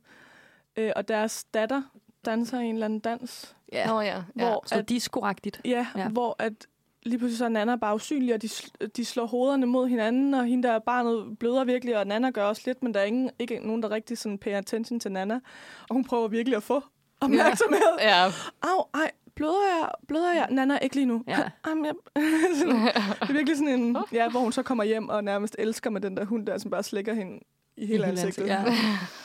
[0.76, 1.82] Øh, og deres datter
[2.24, 3.56] danser en eller anden dans.
[3.72, 3.86] Ja.
[3.86, 4.22] Nå ja, ja.
[4.34, 5.60] Hvor Så disco-agtigt.
[5.64, 6.00] Ja, Ja.
[6.00, 6.52] ja, hvor at
[7.02, 10.34] lige pludselig så er Nana bare usynlig, og de, sl- de slår hovederne mod hinanden,
[10.34, 13.30] og hende der barnet bløder virkelig, og Nana gør også lidt, men der er ingen,
[13.38, 15.34] ikke nogen, der rigtig sådan pay attention til Nana.
[15.88, 16.82] Og hun prøver virkelig at få
[17.20, 17.80] opmærksomhed.
[18.00, 18.24] Ja.
[18.62, 20.46] Au, ej, bløder jeg, bløder jeg?
[20.50, 21.24] Nana, ikke lige nu.
[21.28, 21.38] Ja.
[21.68, 21.94] Jamen, jeg...
[22.14, 26.00] det er virkelig sådan en, ja, hvor hun så kommer hjem og nærmest elsker med
[26.00, 27.40] den der hund der, som bare slikker hende
[27.76, 28.48] i hele I hele ansigtet.
[28.50, 28.74] ansigtet,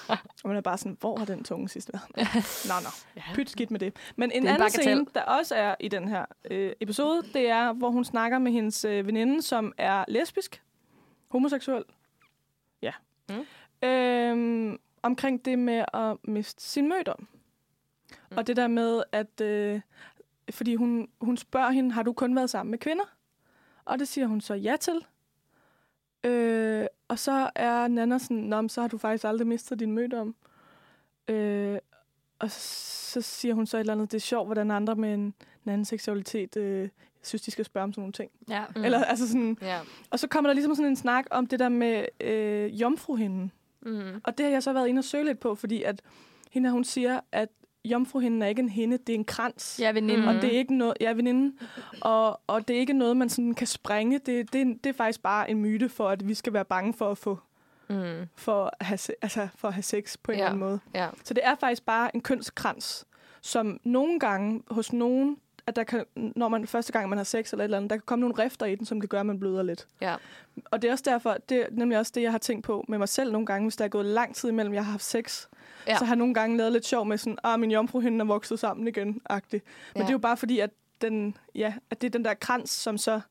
[0.44, 2.26] og man er bare sådan, hvor har den tunge sidst været?
[2.68, 3.22] nå, nå, Ja.
[3.34, 3.96] pyt skidt med det.
[4.16, 4.82] Men en Det en anden bagatel.
[4.82, 8.52] scene, der også er i den her øh, episode, det er, hvor hun snakker med
[8.52, 10.62] hendes øh, veninde, som er lesbisk,
[11.32, 11.84] homoseksuel.
[12.82, 12.92] Ja.
[13.30, 13.88] Mm.
[13.88, 17.28] Øhm, omkring det med at miste sin mødom.
[18.32, 18.38] Mm.
[18.38, 19.42] Og det der med, at...
[19.42, 19.82] Øh,
[20.52, 23.04] fordi hun, hun spørger hende, har du kun været sammen med kvinder?
[23.86, 25.06] Og det siger hun så ja til.
[26.24, 30.36] Øh, og så er Nana sådan, Nå, så har du faktisk aldrig mistet din mødom.
[31.28, 31.78] Øh,
[32.40, 35.20] og så siger hun så et eller andet, det er sjovt, hvordan andre med en,
[35.66, 36.90] en anden seksualitet øh,
[37.22, 38.32] synes, de skal spørge om sådan nogle ting.
[38.50, 38.64] Ja.
[38.76, 38.84] Mm.
[38.84, 39.80] Eller, altså sådan, Ja.
[40.10, 43.52] og så kommer der ligesom sådan en snak om det der med øh, jomfruhinden.
[43.82, 44.22] Mm.
[44.24, 46.02] Og det har jeg så været inde og søge lidt på, fordi at
[46.52, 47.50] hende her, hun siger, at
[47.86, 49.78] jomfruhinden er ikke en hende, det er en krans.
[49.82, 50.28] Ja, veninde.
[50.28, 51.56] Og det er ikke noget, ja, veninde.
[52.02, 54.20] Og, og det er ikke noget, man sådan kan sprænge.
[54.26, 57.12] Det, det, det er faktisk bare en myte for, at vi skal være bange for
[57.12, 57.40] at få
[57.92, 58.26] Mm.
[58.36, 60.44] for at have, altså for at have sex på en Ja.
[60.44, 60.80] eller anden måde.
[60.96, 61.08] Ja.
[61.24, 63.06] Så det er faktisk bare en kønskrans,
[63.42, 65.38] som nogle gange hos nogen,
[65.70, 67.96] at der kan, når man første gang man har sex eller et eller andet, der
[67.96, 69.88] kan komme nogle rifter i den, som kan gøre, at man bløder lidt.
[70.02, 70.16] Ja.
[70.66, 72.98] Og det er også derfor, det er nemlig også det, jeg har tænkt på med
[72.98, 75.48] mig selv nogle gange, hvis der er gået lang tid imellem, jeg har haft sex.
[75.88, 75.98] Ja.
[75.98, 78.60] Så har jeg nogle gange lavet lidt sjov med sådan, ah, min jomfruhinde er vokset
[78.60, 79.64] sammen igen, agtigt.
[79.94, 80.02] Men Ja.
[80.02, 80.70] det er jo bare fordi, at,
[81.02, 83.22] den, ja, at det er den der krans, som så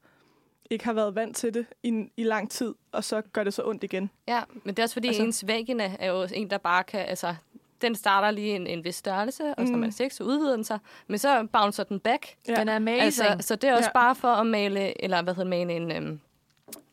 [0.71, 3.63] ikke har været vant til det i, i lang tid, og så gør det så
[3.65, 4.11] ondt igen.
[4.29, 7.01] Ja, men det er også fordi, altså, ens vagina er jo en, der bare kan...
[7.01, 7.35] Altså,
[7.83, 9.81] den starter lige en, en vis størrelse, og så når Mm.
[9.81, 10.79] man er sex, så udvider den sig.
[11.07, 12.27] Men så bouncer den back.
[12.49, 12.55] Ja.
[12.55, 13.01] Den er amazing.
[13.03, 14.01] Altså, så det er også Ja.
[14.01, 14.05] ja.
[14.05, 16.21] bare for at male, eller hvad hedder det, male en, øhm,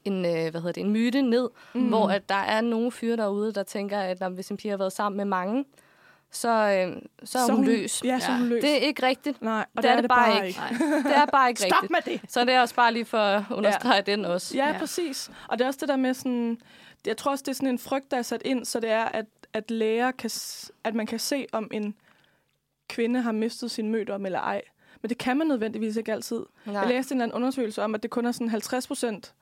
[0.05, 1.87] en, øh, hvad hedder det, en myte ned, Mm.
[1.87, 4.77] hvor at der er nogle fyre derude, der tænker, at når, hvis en pige har
[4.77, 5.65] været sammen med mange,
[6.31, 8.01] så, øh, så er Så hun, hun- løs.
[8.03, 8.61] ja, så er hun løs.
[8.63, 9.41] Det er ikke rigtigt.
[9.41, 10.59] Nej, og det, er det bare ikke.
[11.03, 11.91] det er bare ikke Stop rigtigt.
[11.91, 12.31] med det!
[12.31, 14.01] Så det er også bare lige for at understrege ja.
[14.01, 14.57] den også.
[14.57, 15.31] Ja, ja, præcis.
[15.47, 16.57] Og det er også det der med sådan...
[17.05, 19.05] Jeg tror også, det er sådan en frygt, der er sat ind, så det er,
[19.05, 20.29] at, at læger kan...
[20.83, 21.95] At man kan se, om en
[22.87, 24.61] kvinde har mistet sin mødom eller ej.
[25.01, 26.45] Men det kan man nødvendigvis ikke altid.
[26.65, 26.79] Nej.
[26.79, 29.33] Jeg læste en eller anden undersøgelse om, at det kun er sådan 50 procent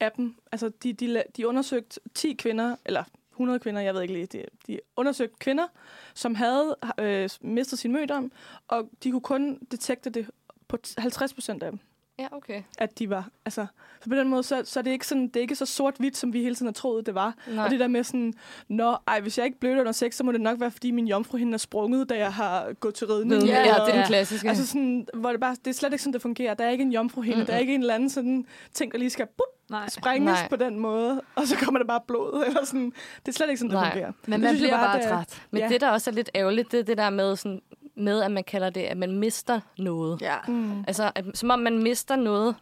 [0.00, 0.34] af dem.
[0.52, 4.44] Altså, de, de, de undersøgte 10 kvinder, eller 100 kvinder, jeg ved ikke lige, de,
[4.66, 5.66] de undersøgte kvinder,
[6.14, 8.32] som havde øh, mistet sin mødom,
[8.68, 10.30] og de kunne kun detekte det
[10.68, 11.80] på t- 50 procent af dem
[12.18, 12.62] Ja, okay.
[12.78, 13.28] at de var.
[13.44, 13.66] Altså,
[14.02, 16.16] så på den måde, så, så er det ikke, sådan, det er ikke så sort-hvidt,
[16.16, 17.34] som vi hele tiden har troet, det var.
[17.48, 17.64] Nej.
[17.64, 18.34] Og det der med sådan,
[18.68, 21.06] nå, ej, hvis jeg ikke bløder under sex, så må det nok være, fordi min
[21.08, 23.42] jomfruhinde er sprunget, da jeg har gået til ridning.
[23.44, 24.48] Ja, ja, det er den Og- klassiske.
[24.48, 26.54] Altså sådan, hvor det, bare, det er slet ikke sådan, det fungerer.
[26.54, 27.46] Der er ikke en jomfruhinde, Mm-mm.
[27.46, 29.88] der er ikke en eller anden sådan ting, der lige skal bup, Nej.
[29.88, 30.48] sprænges Nej.
[30.48, 32.44] på den måde, og så kommer der bare blod.
[32.46, 32.92] Eller sådan.
[33.26, 33.90] Det er slet ikke sådan, det Nej.
[33.92, 34.12] fungerer.
[34.26, 35.42] Men Det man bliver bare det er- træt.
[35.50, 35.68] Men ja.
[35.68, 37.60] det, der også er lidt ærgerligt, det er det der med, sådan,
[37.96, 40.22] med, at man kalder det, at man mister noget.
[40.22, 40.36] Ja.
[40.48, 40.84] Mm.
[40.86, 42.54] Altså, at, som om man mister noget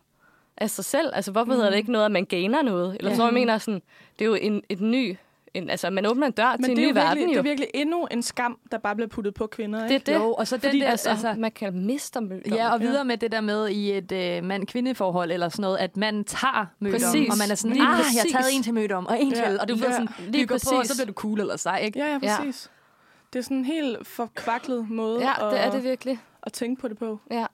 [0.56, 1.10] af sig selv.
[1.14, 1.56] Altså, hvorfor mm.
[1.56, 2.96] hedder det ikke noget, at man gainer noget?
[2.98, 3.12] Eller Ja.
[3.12, 3.16] ja.
[3.16, 3.82] så jeg mener sådan,
[4.18, 5.16] det er jo en, et ny...
[5.54, 7.28] En, altså, man åbner en dør Men til en det er, ny jo virkelig, verden,
[7.28, 7.38] det jo.
[7.38, 9.80] er virkelig endnu en skam, der bare bliver puttet på kvinder.
[9.80, 10.06] Det er Ikke?
[10.06, 10.14] det.
[10.14, 12.52] Jo, og så den Fordi, der, altså, altså- man kan miste mødom.
[12.52, 12.86] Ja, og Ja.
[12.86, 16.66] videre med det der med i et øh, mand-kvinde-forhold eller sådan noget, at man tager
[16.78, 17.28] mødom, Præcis.
[17.30, 18.32] og man er sådan, Lige ah, jeg har præcis.
[18.32, 19.48] taget en til mødom, og en Ja.
[19.48, 19.92] til, og du Ja.
[19.92, 20.90] sådan, Lige bygger på, og præcis.
[20.96, 21.98] så bliver du cool eller sej, ikke?
[21.98, 22.52] Ja, ja, Ja.
[23.32, 26.18] Det er sådan en helt forkvaklet måde Ja, det er at, det virkelig.
[26.42, 27.20] at tænke på det på.
[27.30, 27.46] Ja.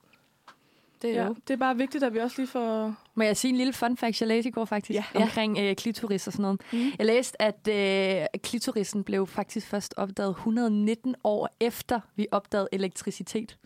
[1.01, 1.35] Det er Ja, jo.
[1.47, 2.95] det er bare vigtigt, at vi også lige får...
[3.15, 5.21] Må jeg sige en lille fun fact, jeg læste i går faktisk, Ja.
[5.23, 6.61] omkring øh, klitoris og sådan noget.
[6.73, 6.91] Mm.
[6.97, 13.57] Jeg læste, at øh, klitorisen blev faktisk først opdaget 119 år efter, vi opdagede elektricitet.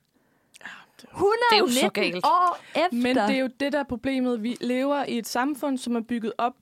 [1.12, 2.26] 119 Det er jo så galt.
[2.26, 2.98] år efter.
[2.98, 4.44] Men det er jo det, der er problemet.
[4.44, 6.54] Vi lever i et samfund, som er bygget op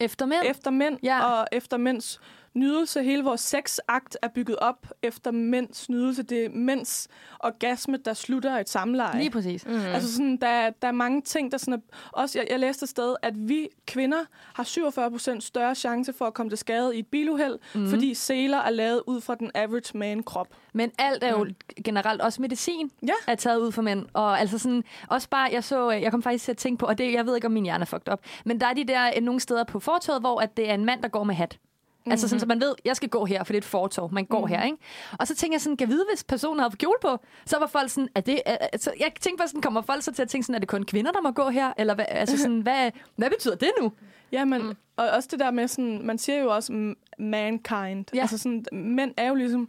[0.00, 0.42] efter mænd.
[0.46, 1.24] efter mænd, Ja.
[1.24, 2.20] og efter mænds
[2.54, 6.22] nydelse, hele vores sexakt er bygget op efter mænds nydelse.
[6.22, 7.08] Det er mænds
[7.40, 9.18] orgasme, der slutter et samleje.
[9.18, 9.66] Lige præcis.
[9.66, 9.72] Mm.
[9.72, 11.78] Altså sådan, der, der er mange ting, der sådan er,
[12.12, 14.18] også, jeg, jeg læste et sted, at vi kvinder
[14.54, 17.86] har 47% større chance for at komme til skade i et biluheld, mm.
[17.88, 20.48] fordi seler er lavet ud fra den average man-krop.
[20.74, 21.46] Men alt er jo
[21.84, 23.12] generelt også medicin, ja.
[23.26, 24.06] er taget ud for mænd.
[24.12, 26.98] Og altså sådan, også bare, jeg så, jeg kom faktisk til at tænke på, og
[26.98, 29.10] det, jeg ved ikke, om min hjerne er fucked op, men der er de der
[29.16, 31.58] øh, nogle steder på fortoget, hvor at det er en mand, der går med hat.
[32.04, 32.12] Mm-hmm.
[32.12, 34.12] Altså sådan, så man ved, jeg skal gå her, for det er et fortov.
[34.14, 34.44] Man går Mhm.
[34.44, 34.58] mm-hmm.
[34.58, 34.78] her, ikke?
[35.18, 37.18] Og så tænker jeg sådan, kan vide, hvis personen havde kjole på?
[37.46, 38.42] Så var folk sådan, er det...
[38.46, 40.84] Altså, jeg tænkte bare sådan, kommer folk så til at tænke sådan, er det kun
[40.84, 41.72] kvinder, der må gå her?
[41.78, 43.92] Eller hvad, altså sådan, hvad, hvad betyder det nu?
[44.32, 44.74] Ja, men mm.
[44.96, 48.04] og også det der med sådan, man siger jo også mankind.
[48.14, 48.20] Ja.
[48.20, 49.68] Altså sådan, mænd er jo ligesom,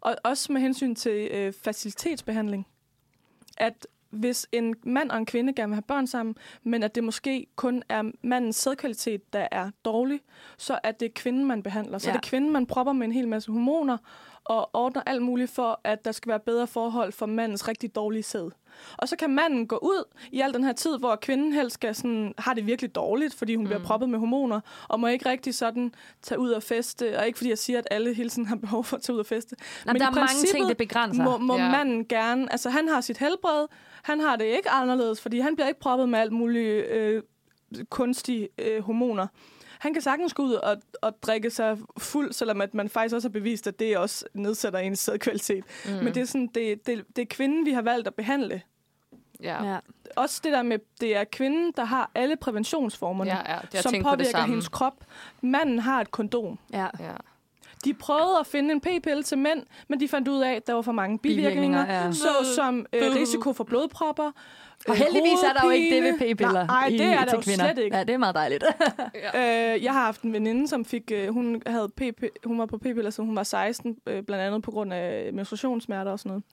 [0.00, 2.66] og også med hensyn til øh, facilitetsbehandling,
[3.56, 7.04] at hvis en mand og en kvinde gerne vil have børn sammen, men at det
[7.04, 10.20] måske kun er mandens sædkvalitet, der er dårlig,
[10.58, 11.98] så er det kvinden, man behandler.
[11.98, 12.12] Så Ja.
[12.12, 12.18] ja.
[12.18, 13.98] det er kvinden, man propper med en hel masse hormoner,
[14.48, 18.22] og ordner alt muligt for, at der skal være bedre forhold for mandens rigtig dårlige
[18.22, 18.50] sæd.
[18.96, 21.94] Og så kan manden gå ud i al den her tid, hvor kvinden helst skal
[21.94, 23.68] sådan, har det virkelig dårligt, fordi hun mm.
[23.68, 27.18] bliver proppet med hormoner, og må ikke rigtig sådan tage ud og feste.
[27.18, 29.20] Og ikke fordi jeg siger, at alle hele tiden har behov for at tage ud
[29.20, 29.56] og feste.
[29.86, 31.24] Nå, der i er mange ting, det begrænser.
[31.24, 31.70] Må, må ja.
[31.70, 32.52] manden gerne...
[32.52, 33.66] Altså, han har sit helbred.
[34.02, 37.22] Han har det ikke anderledes, fordi han bliver ikke proppet med alt muligt øh,
[37.90, 39.26] kunstige øh, hormoner.
[39.78, 43.28] Han kan sagtens gå ud og, og drikke sig fuld, selvom at man faktisk også
[43.28, 45.64] har bevist, at det også nedsætter ens sædkvalitet.
[45.84, 45.90] Mm.
[45.92, 48.62] Men det er, sådan, det, det, det er kvinden, vi har valgt at behandle.
[49.42, 49.64] Ja.
[49.64, 49.78] ja.
[50.16, 54.46] Også det der med, det er kvinden, der har alle præventionsformerne, Ja, ja, som påvirker
[54.46, 55.04] hendes krop.
[55.40, 56.58] Manden har et kondom.
[56.72, 56.86] Ja.
[57.00, 57.12] ja.
[57.84, 60.72] De prøvede at finde en p-pille til mænd, men de fandt ud af, at der
[60.72, 61.50] var for mange bivirkninger,
[61.84, 62.12] Bivirkninger, ja.
[62.12, 64.32] så som øh, risiko for blodpropper.
[64.88, 67.72] Og heldigvis er der jo ikke det ved p-piller Nej, det er der jo kvinder.
[67.72, 67.96] slet ikke.
[67.96, 68.64] Ja, det er meget dejligt.
[69.34, 72.78] øh, jeg har haft en veninde, som fik, øh, hun, havde PP, hun var på
[72.78, 76.44] p-piller, så hun var 16, øh, blandt andet på grund af menstruationssmerter og sådan noget.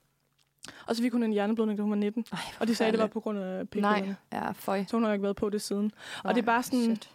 [0.87, 2.25] Og så fik hun en hjerneblødning, da hun var 19.
[2.31, 4.15] Ej, og de sagde, det var på grund af p-pillerne.
[4.33, 4.85] Ja, føj.
[4.87, 5.81] Så hun har ikke været på det siden.
[5.83, 5.91] Nej,
[6.23, 6.83] og det er bare sådan...
[6.83, 7.09] shit.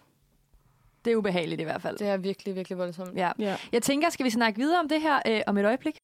[1.05, 1.99] Det er ubehageligt i hvert fald.
[1.99, 3.17] Det er virkelig, virkelig voldsomt.
[3.17, 3.31] Ja.
[3.39, 3.57] ja.
[3.73, 5.99] Jeg tænker, skal vi snakke videre om det her øh, om et øjeblik?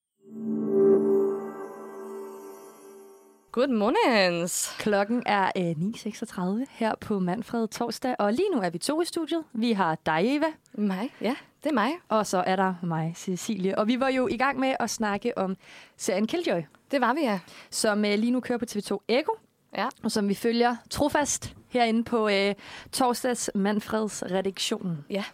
[3.53, 4.77] Good mornings.
[4.79, 9.05] Klokken er øh, 9.36 her på Manfred torsdag, og lige nu er vi to i
[9.05, 9.45] studiet.
[9.53, 10.47] Vi har dig, Eva.
[10.73, 11.91] Mig, ja, det er mig.
[12.09, 13.79] Og så er der mig, Cecilie.
[13.79, 15.57] Og vi var jo i gang med at snakke om
[15.97, 16.61] serien Killjoy.
[16.91, 17.41] Det var vi, ja.
[17.71, 19.33] Som øh, lige nu kører på TV2 Ego.
[19.77, 19.89] Ja.
[20.05, 22.55] Og som vi følger trofast herinde på øh,
[22.93, 25.05] torsdags Manfreds redaktion.
[25.11, 25.25] Ja.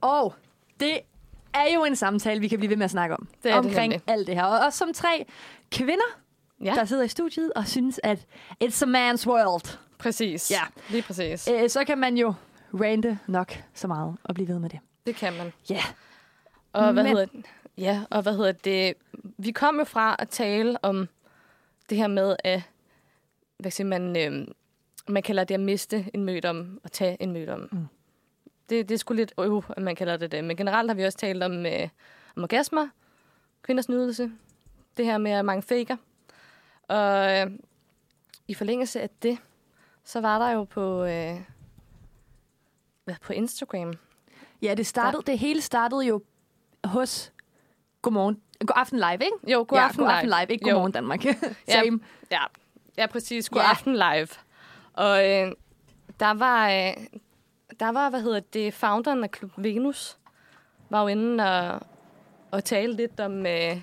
[0.00, 0.34] Og
[0.80, 0.98] det
[1.54, 3.28] er jo en samtale, vi kan blive ved med at snakke om.
[3.42, 4.02] Det er det omkring nemlig.
[4.06, 4.44] alt det her.
[4.44, 5.26] Og også som tre
[5.70, 6.18] kvinder,
[6.64, 6.74] ja.
[6.74, 8.18] der sidder i studiet og synes, at
[8.64, 9.78] it's a man's world.
[9.98, 10.50] Præcis.
[10.50, 10.60] Ja.
[10.88, 11.48] Lige præcis.
[11.52, 12.34] Øh, så kan man jo
[12.74, 14.78] rante nok så meget og blive ved med det.
[15.06, 15.52] Det kan man.
[15.70, 15.82] Ja.
[16.72, 17.44] Og hvad Men- hedder det?
[17.78, 18.94] Ja, og hvad hedder det?
[19.38, 21.08] Vi kom jo fra at tale om
[21.90, 22.62] det her med, at
[23.64, 24.46] hvad siger man, øh,
[25.08, 27.68] man kalder det at miste en mødom og tage en mødom.
[27.72, 27.86] Mm.
[28.68, 30.44] Det, det er sgu lidt øv, at man kalder det det.
[30.44, 31.88] Men generelt har vi også talt om, øh,
[32.36, 32.88] om orgasmer,
[33.62, 34.30] kvinders nydelse,
[34.96, 35.96] det her med mange faker.
[36.88, 37.50] Og øh,
[38.48, 39.38] i forlængelse af det,
[40.04, 41.40] så var der jo på, øh,
[43.04, 43.94] hvad, på Instagram,
[44.62, 46.22] Ja, det startede, det hele startede jo
[46.84, 47.32] hos
[48.02, 48.40] Godmorgen.
[48.60, 49.52] God aften live, ikke?
[49.52, 50.16] Jo, god ja, aften god live.
[50.16, 50.74] aften live, ikke Jo.
[50.74, 51.24] Godmorgen Danmark.
[51.24, 51.34] Ja,
[51.82, 52.00] Same.
[52.30, 52.44] Ja, ja
[53.06, 53.48] præcis.
[53.48, 53.70] God Ja.
[53.70, 54.28] aften live.
[54.92, 55.52] Og øh,
[56.20, 56.92] der var, øh,
[57.80, 60.18] der var, hvad hedder det, founderen af Klub Venus,
[60.90, 61.80] var jo inde og,
[62.50, 63.76] og tale lidt om, øh,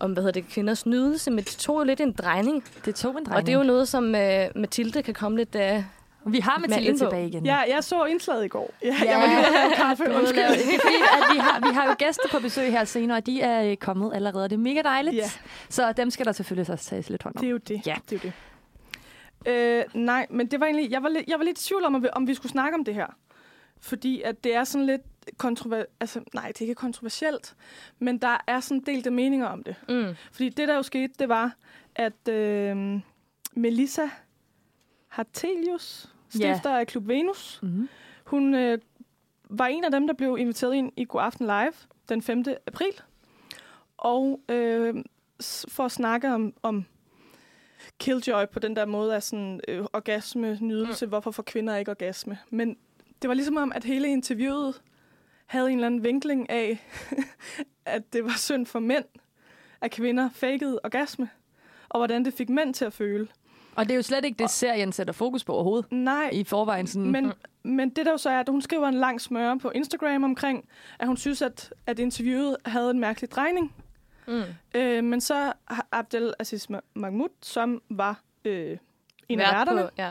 [0.00, 2.64] om, hvad hedder det, kvinders nydelse, men det tog jo lidt en drejning.
[2.84, 5.82] Det tog en Og det er jo noget, som øh, Mathilde kan komme lidt øh,
[6.26, 6.98] Vi har Mathilde på.
[6.98, 7.46] tilbage igen.
[7.46, 8.74] Ja, jeg så indslaget i går.
[8.82, 9.10] Ja, Ja.
[9.10, 9.36] Jeg var lige
[9.68, 10.04] ved kaffe.
[10.18, 10.42] Undskyld.
[10.42, 13.26] Det er fordi, at vi har, vi har jo gæster på besøg her senere, og
[13.26, 14.48] de er øh, kommet allerede.
[14.48, 15.16] Det er mega dejligt.
[15.16, 15.30] Ja.
[15.68, 17.40] Så dem skal der selvfølgelig også tages lidt hånd om.
[17.40, 17.86] Det er jo det.
[17.86, 17.94] Ja.
[18.10, 18.32] det, er jo det.
[19.46, 22.06] Øh, nej, men det var egentlig, jeg var, lidt, jeg var lidt i tvivl om,
[22.12, 23.06] om vi skulle snakke om det her.
[23.80, 25.02] Fordi at det er sådan lidt
[25.38, 25.90] kontroversielt.
[26.00, 27.54] Altså, nej, det er ikke kontroversielt.
[27.98, 29.74] Men der er sådan delte meninger om det.
[29.88, 30.14] Mm.
[30.32, 31.52] Fordi det, der jo skete, det var,
[31.96, 33.00] at øh,
[33.56, 34.02] Melissa
[35.08, 37.88] Hartelius, stifter af Klub Venus, mm-hmm.
[38.24, 38.78] hun øh,
[39.50, 41.72] var en af dem, der blev inviteret ind i God Aften Live
[42.08, 42.44] den 5.
[42.66, 43.00] april.
[43.96, 44.94] Og øh,
[45.68, 46.84] for at snakke om, om
[47.98, 51.08] killjoy på den der måde af sådan øh, orgasme, nydelse, mm.
[51.08, 52.38] hvorfor får kvinder ikke orgasme.
[52.50, 52.76] Men
[53.22, 54.82] det var ligesom om, at hele interviewet
[55.46, 56.86] havde en eller anden vinkling af,
[57.84, 59.04] at det var synd for mænd,
[59.80, 61.28] at kvinder fakede orgasme,
[61.88, 63.28] og hvordan det fik mænd til at føle.
[63.76, 65.92] Og det er jo slet ikke det, serien sætter fokus på overhovedet.
[65.92, 66.30] Nej.
[66.32, 67.10] I forvejen sådan...
[67.10, 67.32] Men
[67.66, 70.68] men det der jo så er, at hun skriver en lang smøre på Instagram omkring,
[70.98, 73.74] at hun synes, at, at interviewet havde en mærkelig drejning.
[74.28, 74.42] Mm.
[74.74, 78.76] Øh, men så har Abdel Aziz Ma- Mahmoud, som var øh,
[79.28, 80.10] en af Vært værterne, på- ja.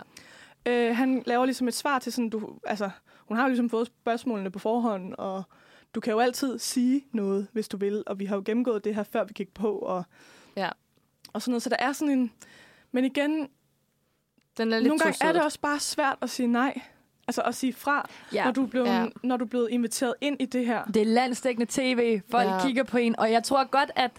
[0.65, 2.89] øh, han laver ligesom et svar til sådan, du, altså,
[3.27, 5.43] hun har jo ligesom fået spørgsmålene på forhånd, og
[5.95, 8.95] du kan jo altid sige noget, hvis du vil, og vi har jo gennemgået det
[8.95, 10.03] her, før vi gik på, og,
[10.57, 10.69] Ja.
[11.33, 11.63] og sådan noget.
[11.63, 12.31] Så der er sådan en...
[12.93, 13.47] Men igen,
[14.57, 16.81] Den er lidt nogle gange er det også bare svært at sige nej.
[17.27, 18.43] Altså at sige fra, Ja.
[18.43, 19.05] når, du er blevet, Ja.
[19.23, 20.83] når du er blevet inviteret ind i det her.
[20.83, 22.19] Det er landsdækkende tv.
[22.31, 22.59] Folk ja.
[22.65, 24.11] kigger på en, og jeg tror godt, at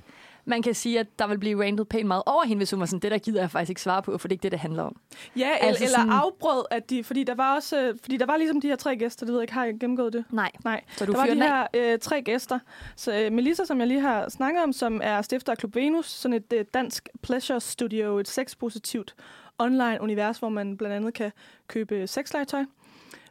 [0.44, 2.86] man kan sige, at der vil blive randet pænt meget over hende, hvis hun var
[2.86, 4.60] sådan, det der gider jeg faktisk ikke svare på, for det er ikke det, det
[4.60, 5.00] handler om.
[5.36, 8.36] Ja, Altså eller sådan- afbrød, at de, fordi der var også, øh, fordi der var
[8.36, 10.24] ligesom de her tre gæster, det ved jeg ikke, har jeg gennemgået det?
[10.30, 10.50] Nej.
[10.64, 10.84] Nej.
[10.96, 12.58] Så du der var de her øh, tre gæster.
[12.96, 16.06] Så øh, Melissa, som jeg lige har snakket om, som er stifter af Klub Venus,
[16.10, 19.14] sådan et øh, dansk pleasure studio, et sexpositivt
[19.58, 21.32] online univers, hvor man blandt andet kan
[21.68, 22.64] købe sexlegetøj.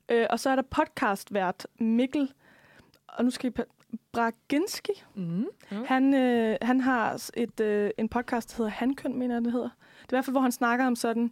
[0.09, 2.31] Øh, og så er der podcastvært Mikkel,
[3.07, 3.53] og nu skal I
[4.11, 5.03] Braginski.
[5.15, 5.45] Mm.
[5.85, 9.69] Han, øh, han har et, øh, en podcast, der hedder Hankøn, mener jeg, det hedder.
[10.01, 11.31] Det er i hvert fald, hvor han snakker om sådan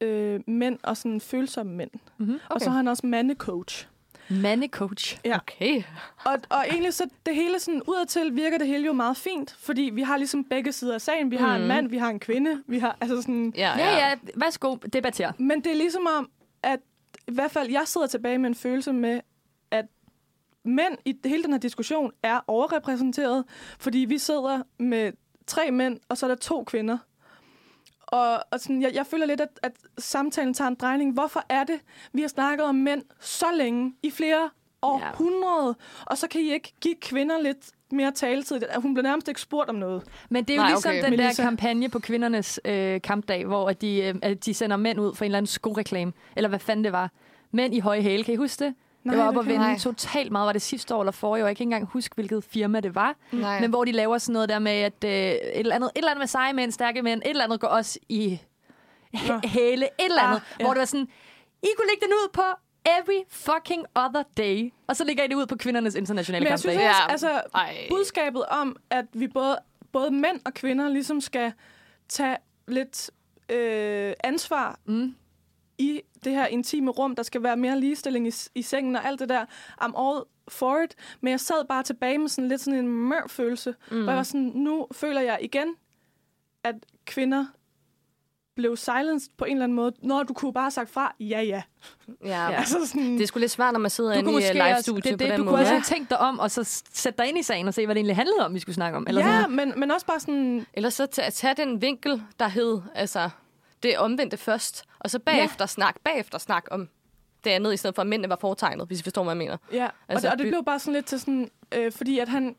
[0.00, 1.90] øh, mænd og sådan følsomme mænd.
[2.18, 2.38] Mm-hmm.
[2.50, 3.88] Og så har han også mandecoach.
[4.30, 5.18] Mandecoach.
[5.24, 5.36] Ja.
[5.36, 5.82] Okay.
[6.24, 9.90] Og, og egentlig så det hele sådan udadtil virker det hele jo meget fint, fordi
[9.94, 11.30] vi har ligesom begge sider af sagen.
[11.30, 11.62] Vi har Mhm.
[11.62, 13.52] en mand, vi har en kvinde, vi har altså sådan...
[13.56, 14.08] Ja, ja.
[14.08, 15.32] ja værsgo, debatter.
[15.38, 16.30] Men det er ligesom om,
[16.62, 16.78] at
[17.28, 19.20] i hvert fald jeg sidder tilbage med en følelse med,
[20.64, 23.44] mænd i hele den her diskussion er overrepræsenteret,
[23.78, 25.12] fordi vi sidder med
[25.46, 26.98] tre mænd, og så er der to kvinder.
[28.06, 31.12] Og, og sådan, jeg, jeg føler lidt, at, at samtalen tager en drejning.
[31.12, 31.80] Hvorfor er det,
[32.12, 34.50] vi har snakket om mænd så længe, i flere
[34.82, 36.04] århundrede, ja.
[36.06, 38.60] og så kan I ikke give kvinder lidt mere taletid?
[38.76, 40.02] Hun bliver nærmest ikke spurgt om noget.
[40.30, 40.98] Men det er jo Nej, ligesom okay.
[40.98, 41.10] okay.
[41.10, 41.42] den Melissa.
[41.42, 45.14] der kampagne på kvindernes øh, kampdag, hvor at de, øh, at de sender mænd ud
[45.14, 46.12] for en eller anden skoreklame.
[46.36, 47.10] Eller hvad fanden det var.
[47.50, 48.74] Mænd i høje hæle, kan I huske det?
[49.04, 49.82] Nej, det var det op at kan jeg vinde ikke.
[49.82, 50.46] totalt meget.
[50.46, 51.46] Var det sidste år eller forrige år?
[51.48, 53.16] Jeg kan ikke engang huske, hvilket firma det var.
[53.32, 53.60] Nej.
[53.60, 56.10] Men hvor de laver sådan noget der med, at øh, et, eller andet, et eller
[56.10, 58.40] andet med seje mænd, stærke mænd, et eller andet går også i
[59.16, 60.36] hæ- hæle, et eller andet.
[60.36, 60.64] Ah, ja.
[60.64, 61.08] Hvor det var sådan,
[61.62, 62.42] I kunne lægge den ud på
[62.86, 64.72] every fucking other day.
[64.86, 67.12] Og så lægger I det ud på kvindernes internationale Men jeg synes kampdag.
[67.12, 67.42] også, altså,
[67.90, 69.58] budskabet om, at vi både,
[69.92, 71.52] både mænd og kvinder ligesom skal
[72.08, 72.36] tage
[72.68, 73.10] lidt
[73.48, 75.14] øh, ansvar mm.
[75.78, 77.16] i det her intime rum.
[77.16, 79.44] Der skal være mere ligestilling i, i sengen og alt det der.
[79.82, 80.94] I'm all for it.
[81.20, 83.74] Men jeg sad bare tilbage med sådan lidt sådan en mør følelse.
[83.90, 84.02] Mm.
[84.02, 85.74] Hvor jeg var sådan, nu føler jeg igen,
[86.64, 86.74] at
[87.06, 87.46] kvinder
[88.54, 91.42] blev silenced på en eller anden måde, når du kunne bare have sagt fra, ja,
[91.42, 91.62] ja.
[92.24, 92.50] Ja.
[92.58, 94.62] Altså sådan, Det er sgu lidt svært, når man sidder inde kunne i måske live
[94.64, 95.52] også, studie det, er på det, den du måde.
[95.52, 97.86] kunne også have tænkt dig om, og så sætte dig ind i sagen og se,
[97.86, 99.04] hvad det egentlig handlede om, vi skulle snakke om.
[99.08, 99.56] Eller ja, sådan.
[99.56, 100.66] men, men også bare sådan...
[100.74, 103.30] Eller så tage den vinkel, der hed, altså,
[103.82, 105.66] det omvendte først, og så bagefter ja.
[105.66, 106.88] snak, bagefter snak om
[107.44, 109.56] det andet, i stedet for at mændene var foretegnet, hvis I forstår, hvad jeg mener.
[109.72, 112.28] Ja, Altså, og, det, og det blev bare sådan lidt til sådan, øh, fordi at
[112.28, 112.56] han,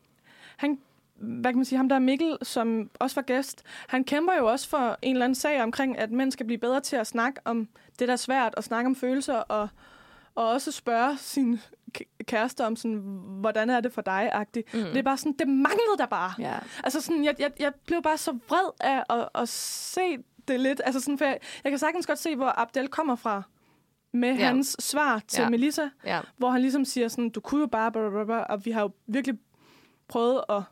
[0.56, 0.78] han,
[1.14, 4.46] hvad kan man sige, ham der er Mikkel, som også var gæst, han kæmper jo
[4.46, 7.40] også for en eller anden sag omkring, at mænd skal blive bedre til at snakke
[7.44, 9.68] om det, der er svært, og snakke om følelser, og,
[10.34, 11.60] og også spørge sin
[12.24, 12.96] kæreste om sådan,
[13.40, 14.74] hvordan er det for dig-agtigt.
[14.74, 14.80] Mm.
[14.80, 16.32] Det er bare sådan, det manglede der bare.
[16.38, 16.54] Ja.
[16.84, 20.80] Altså sådan, jeg, jeg, jeg blev bare så vred af at, at se det lidt.
[20.84, 23.42] Altså sådan, for jeg, jeg kan sagtens godt se, hvor Abdel kommer fra
[24.12, 24.46] med Ja.
[24.46, 25.48] hans svar til Ja.
[25.48, 26.20] Melissa, Ja.
[26.36, 28.80] hvor han ligesom siger sådan, du kunne jo bare, blah, blah, blah, og vi har
[28.82, 29.38] jo virkelig
[30.08, 30.62] prøvet at,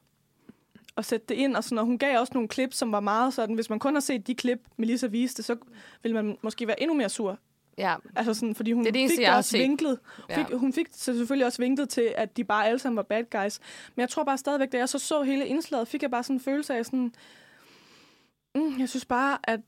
[0.97, 3.35] at sætte det ind, og, sådan, og hun gav også nogle klip, som var meget
[3.35, 5.57] sådan, hvis man kun har set de klip, Melissa viste, så
[6.03, 7.39] ville man måske være endnu mere sur.
[7.79, 7.95] Ja.
[8.17, 9.61] Altså sådan, fordi hun Det det fik det også set.
[9.61, 9.99] vinklet.
[10.31, 10.39] Ja.
[10.39, 13.25] Fik, hun fik det selvfølgelig også vinklet til, at de bare alle sammen var bad
[13.43, 13.61] guys.
[13.95, 16.37] Men jeg tror bare stadigvæk, da jeg så så hele indslaget, fik jeg bare sådan
[16.37, 17.15] en følelse af sådan,
[18.55, 19.61] mm, jeg synes bare, at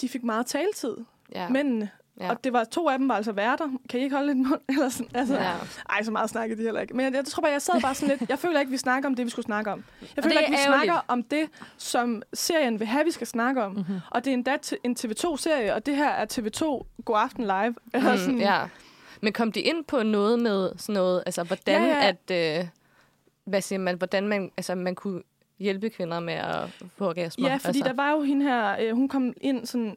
[0.00, 0.96] de fik meget taletid.
[1.34, 1.48] Ja.
[1.48, 1.90] Mændene.
[2.20, 2.24] Ja.
[2.24, 2.30] Ja.
[2.30, 3.68] Og det var to af dem var altså værter.
[3.90, 4.60] Kan I ikke holde lidt mund?
[4.68, 5.42] Eller sådan, altså, Ja.
[5.42, 5.54] ja.
[5.90, 6.96] Ej, så meget snakkede de heller ikke.
[6.96, 8.30] Men jeg, jeg tror bare, jeg sad bare sådan lidt...
[8.30, 9.84] Jeg føler ikke, vi snakker om det, vi skulle snakke om.
[10.00, 10.84] Jeg Og føler ikke, vi er ærgerligt.
[10.84, 13.72] snakker om det, som serien vil have, vi skal snakke om.
[13.72, 13.98] Mm-hmm.
[14.10, 17.74] Og det er endda t- en TV2-serie, og det her er TV2 God Aften Live.
[17.94, 18.62] Eller Mm, sådan, ja.
[19.22, 22.68] Men kom de ind på noget med sådan noget, altså hvordan Ja, at, øh,
[23.44, 25.22] hvad siger man, hvordan man, altså man kunne
[25.58, 27.48] hjælpe kvinder med at få orgasmer?
[27.48, 27.84] Ja, fordi altså.
[27.84, 29.96] der var jo hende her, øh, hun kom ind sådan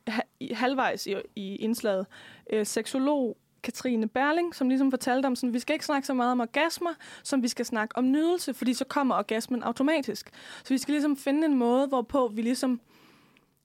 [0.53, 2.05] halvvejs i, i indslaget,
[2.53, 6.31] øh, seksolog Katrine Berling, som ligesom fortalte om, sådan, vi skal ikke snakke så meget
[6.31, 6.89] om orgasmer,
[7.23, 10.29] som vi skal snakke om nydelse, fordi så kommer orgasmen automatisk.
[10.63, 12.81] Så vi skal ligesom finde en måde, hvorpå vi ligesom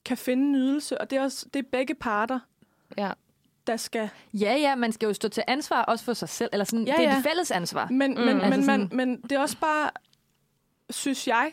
[0.04, 2.38] kan finde nydelse, og det er, også, det er begge parter,
[2.98, 3.10] ja.
[3.66, 4.08] der skal...
[4.34, 6.50] Ja, ja, man skal jo stå til ansvar også for sig selv.
[6.52, 7.18] Eller sådan, Ja, det er ja.
[7.18, 7.88] et fælles ansvar.
[7.90, 8.20] Men, mm.
[8.20, 9.90] men, Altså men, sådan- men, men det er også bare,
[10.90, 11.52] synes jeg,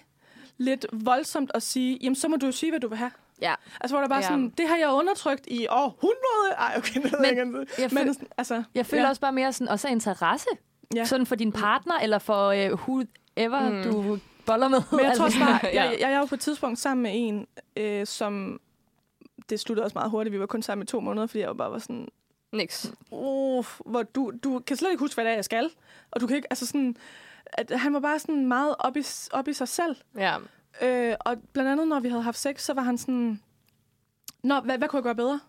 [0.61, 3.11] lidt voldsomt at sige, jamen så må du jo sige, hvad du vil have.
[3.41, 3.53] Ja.
[3.81, 4.27] Altså, hvor der bare Ja.
[4.27, 6.53] sådan, det har jeg undertrykt i århundrede.
[6.57, 7.41] Ej, okay, det ved jeg ikke.
[7.41, 9.09] jeg, Men føl- sådan, altså, jeg føler ja.
[9.09, 10.47] også bare mere sådan, også interesse.
[10.95, 11.05] Ja.
[11.05, 13.83] Sådan for din partner, eller for øh, whoever Mm.
[13.91, 14.81] du boller med.
[14.91, 15.83] Men jeg tror også bare, Ja.
[15.83, 17.47] jeg, jeg, jeg var på et tidspunkt sammen med en,
[17.77, 18.59] øh, som...
[19.49, 20.33] Det sluttede også meget hurtigt.
[20.33, 22.07] Vi var kun sammen i to måneder, fordi jeg jo bare var sådan...
[22.53, 22.91] Niks.
[23.11, 25.69] Uh, hvor du, du kan slet ikke huske, hvad det er, jeg skal.
[26.11, 26.47] Og du kan ikke...
[26.49, 26.95] Altså sådan...
[27.53, 29.95] At han var bare sådan meget op i, op i sig selv.
[30.17, 30.35] Ja.
[30.81, 33.39] Øh, og blandt andet, når vi havde haft sex, så var han sådan...
[34.43, 35.39] Nå, hvad, hvad kunne jeg gøre bedre?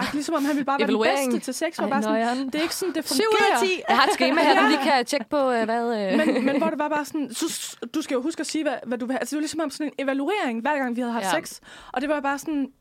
[0.00, 1.78] Ej, ligesom om han ville bare være den bedste til sex.
[1.78, 2.46] Var Ej, bare sådan, nøjeren.
[2.46, 3.56] det er ikke sådan, det 7 fungerer.
[3.58, 3.82] ud af 10.
[3.88, 6.12] Jeg har et schema her, du lige kan tjekke på, øh, hvad...
[6.12, 6.18] Øh.
[6.18, 8.74] men, men hvor det var bare sådan, så, du skal jo huske at sige, hvad,
[8.86, 9.20] hvad du vil have.
[9.20, 11.36] Altså, det var ligesom om sådan en evaluering, hver gang vi havde haft Ja.
[11.36, 11.40] ja.
[11.44, 11.60] sex.
[11.92, 12.72] Og det var bare sådan,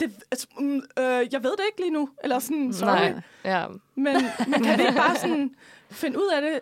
[0.00, 2.08] det, altså, mm, øh, jeg ved det ikke lige nu.
[2.24, 2.90] Eller sådan, sorry.
[2.96, 3.14] Nej.
[3.44, 3.66] Ja.
[3.94, 5.50] Men, men kan vi ikke bare sådan
[5.90, 6.60] finde ud af det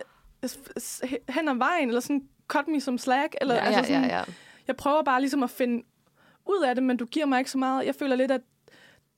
[1.29, 3.35] hen ad vejen, eller sådan cut me some slack?
[3.41, 4.23] Eller, Ja, altså ja, sådan, ja, ja.
[4.67, 5.83] Jeg prøver bare ligesom at finde
[6.45, 7.85] ud af det, men du giver mig ikke så meget.
[7.85, 8.41] Jeg føler lidt, at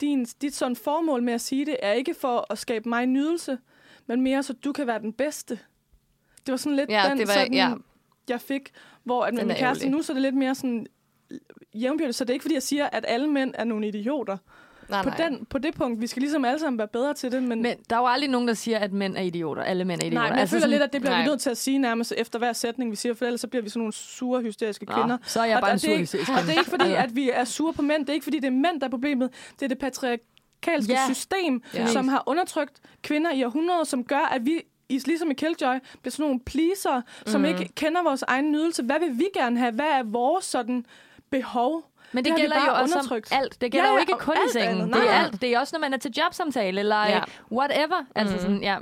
[0.01, 3.57] din, dit sådan formål med at sige det, er ikke for at skabe mig nydelse,
[4.07, 5.59] men mere så du kan være den bedste.
[6.45, 7.73] Det var sådan lidt Ja, den, det var- sådan, ja.
[8.30, 8.71] jeg fik,
[9.03, 9.97] hvor at med Den min kæreste ærgerlig.
[9.97, 10.88] nu, så er det lidt mere sådan
[11.73, 12.15] jævnbyrdigt.
[12.17, 14.38] Så det er ikke, fordi jeg siger, at alle mænd er nogle idioter.
[14.90, 15.18] Nej, På, nej.
[15.30, 17.76] den, på det punkt, vi skal ligesom alle sammen være bedre til det, men, Men
[17.90, 19.64] der er jo aldrig nogen, der siger, at mænd er idioter.
[19.64, 20.20] Alle mænd er idioter.
[20.22, 21.22] Nej, men jeg altså føler sådan, lidt, at det bliver nej.
[21.24, 23.64] vi nødt til at sige nærmest efter hver sætning, vi siger, for ellers så bliver
[23.64, 25.18] vi sådan nogle sure, hysteriske Nå, kvinder.
[25.26, 26.60] så er jeg Og- bare og en det er sur ikke- hysterisk Og det er
[26.60, 26.98] ikke fordi, kvinde.
[26.98, 28.02] at vi er sure på mænd.
[28.02, 29.30] Det er ikke fordi, det er mænd, der er problemet.
[29.60, 31.00] Det er det patriarkalske Ja.
[31.14, 31.88] system, Ja.
[31.88, 36.12] som har undertrykt kvinder i århundreder, som gør, at vi i, ligesom i Killjoy, bliver
[36.12, 37.50] sådan nogle pleaser, som Mhm.
[37.50, 38.84] ikke kender vores egen nydelse.
[38.84, 39.72] Hvad vil vi gerne have?
[39.72, 40.86] Hvad er vores sådan
[41.32, 41.86] behov?
[42.16, 43.32] Men det, Det gælder jo også undertrykt.
[43.32, 43.61] om alt.
[43.61, 44.82] Det gælder Ja, jo ja, ikke og kun i alt sengen.
[44.82, 44.95] andet.
[44.95, 45.41] Det er alt.
[45.41, 47.22] Det er også, når man er til jobsamtale, eller Ja.
[47.51, 48.05] whatever.
[48.16, 48.78] Altså sådan, ja.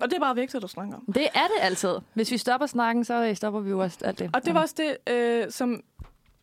[0.00, 1.04] Og det er bare vigtigt at snakke om.
[1.14, 1.94] Det er det altid.
[2.14, 4.30] Hvis vi stopper snakken, så øh, stopper vi jo også alt det.
[4.34, 5.80] Og det var også det, øh, som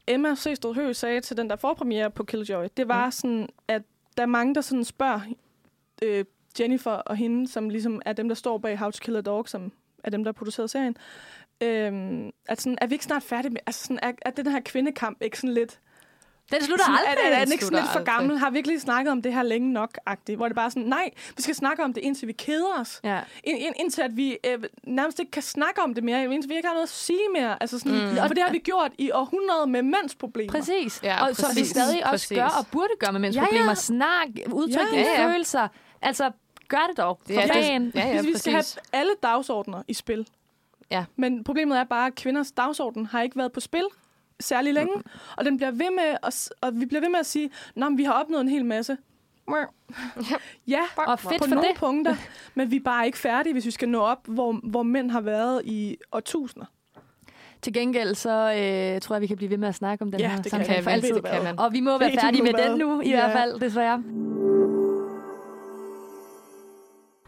[0.07, 2.65] Emma Sestrud Høgh sagde til den der forpremiere på Killjoy.
[2.77, 3.11] Det var mm.
[3.11, 3.81] sådan, at
[4.17, 5.19] der er mange, der sådan spørger
[6.03, 6.25] øh,
[6.59, 9.49] Jennifer og hende, som ligesom er dem, der står bag How to Kill a Dog,
[9.49, 9.71] som
[10.03, 10.97] er dem, der har produceret serien.
[11.61, 13.61] Øh, at sådan, er vi ikke snart færdige med...
[13.67, 15.79] Altså sådan, er, er den her kvindekamp ikke sådan lidt...
[16.51, 17.25] Den slutter sådan, aldrig.
[17.25, 18.13] Er, er, er den ikke sådan lidt for aldrig.
[18.15, 18.37] gammel?
[18.37, 20.35] Har vi ikke lige snakket om det her længe nok -agtigt?
[20.35, 22.99] Hvor det bare er sådan, nej, vi skal snakke om det, indtil vi keder os.
[23.03, 23.19] Ja.
[23.43, 26.55] Ind, ind, indtil at vi øh, nærmest ikke kan snakke om det mere, indtil vi
[26.55, 27.57] ikke har noget at sige mere.
[27.61, 28.15] Altså sådan, mm.
[28.27, 30.51] For det har vi gjort i århundreder med mænds problemer.
[30.51, 30.99] Præcis.
[31.03, 31.69] Ja, og som vi præcis.
[31.69, 32.37] stadig også Præcis.
[32.37, 33.45] gør og burde gøre med mænds Ja, ja.
[33.47, 33.73] problemer.
[33.73, 35.67] Snak, udtryk Ja, ja, følelser.
[36.01, 36.31] Altså,
[36.67, 37.19] gør det dog.
[37.25, 37.95] For Ja, det-.
[37.95, 38.77] Ja, ja, Hvis vi skal have præcis.
[38.93, 40.27] alle dagsordner i spil.
[40.91, 41.05] Ja.
[41.15, 43.83] Men problemet er bare, at kvinders dagsorden har ikke været på spil
[44.39, 44.95] særlig længe.
[44.95, 45.03] Mm.
[45.37, 48.03] Og, den bliver ved med at, og vi bliver ved med at sige, at vi
[48.03, 48.97] har opnået en hel masse.
[50.67, 51.77] Ja, Og fedt på for nogle det.
[51.77, 52.15] punkter.
[52.55, 55.21] Men vi er bare ikke færdige, hvis vi skal nå op, hvor, hvor mænd har
[55.21, 56.65] været i årtusinder.
[57.61, 60.19] Til gengæld, så øh, tror jeg, vi kan blive ved med at snakke om den
[60.19, 60.83] Ja, her det kan samtale vi.
[60.83, 61.21] for Det altid.
[61.21, 61.59] kan man.
[61.59, 63.15] Og vi må være færdige med den nu, i Ja.
[63.15, 64.03] hvert fald, desværre.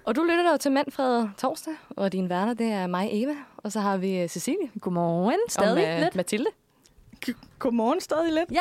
[0.05, 3.35] Og du lytter jo til Manfred Torsdag, og din værter, det er mig, Eva.
[3.63, 4.69] Og så har vi øh, Cecilie.
[4.81, 5.39] Godmorgen.
[5.49, 6.15] Stadig og, øh, lidt.
[6.15, 6.45] Mathilde.
[7.59, 8.51] Godmorgen stadig lidt.
[8.51, 8.59] Ja,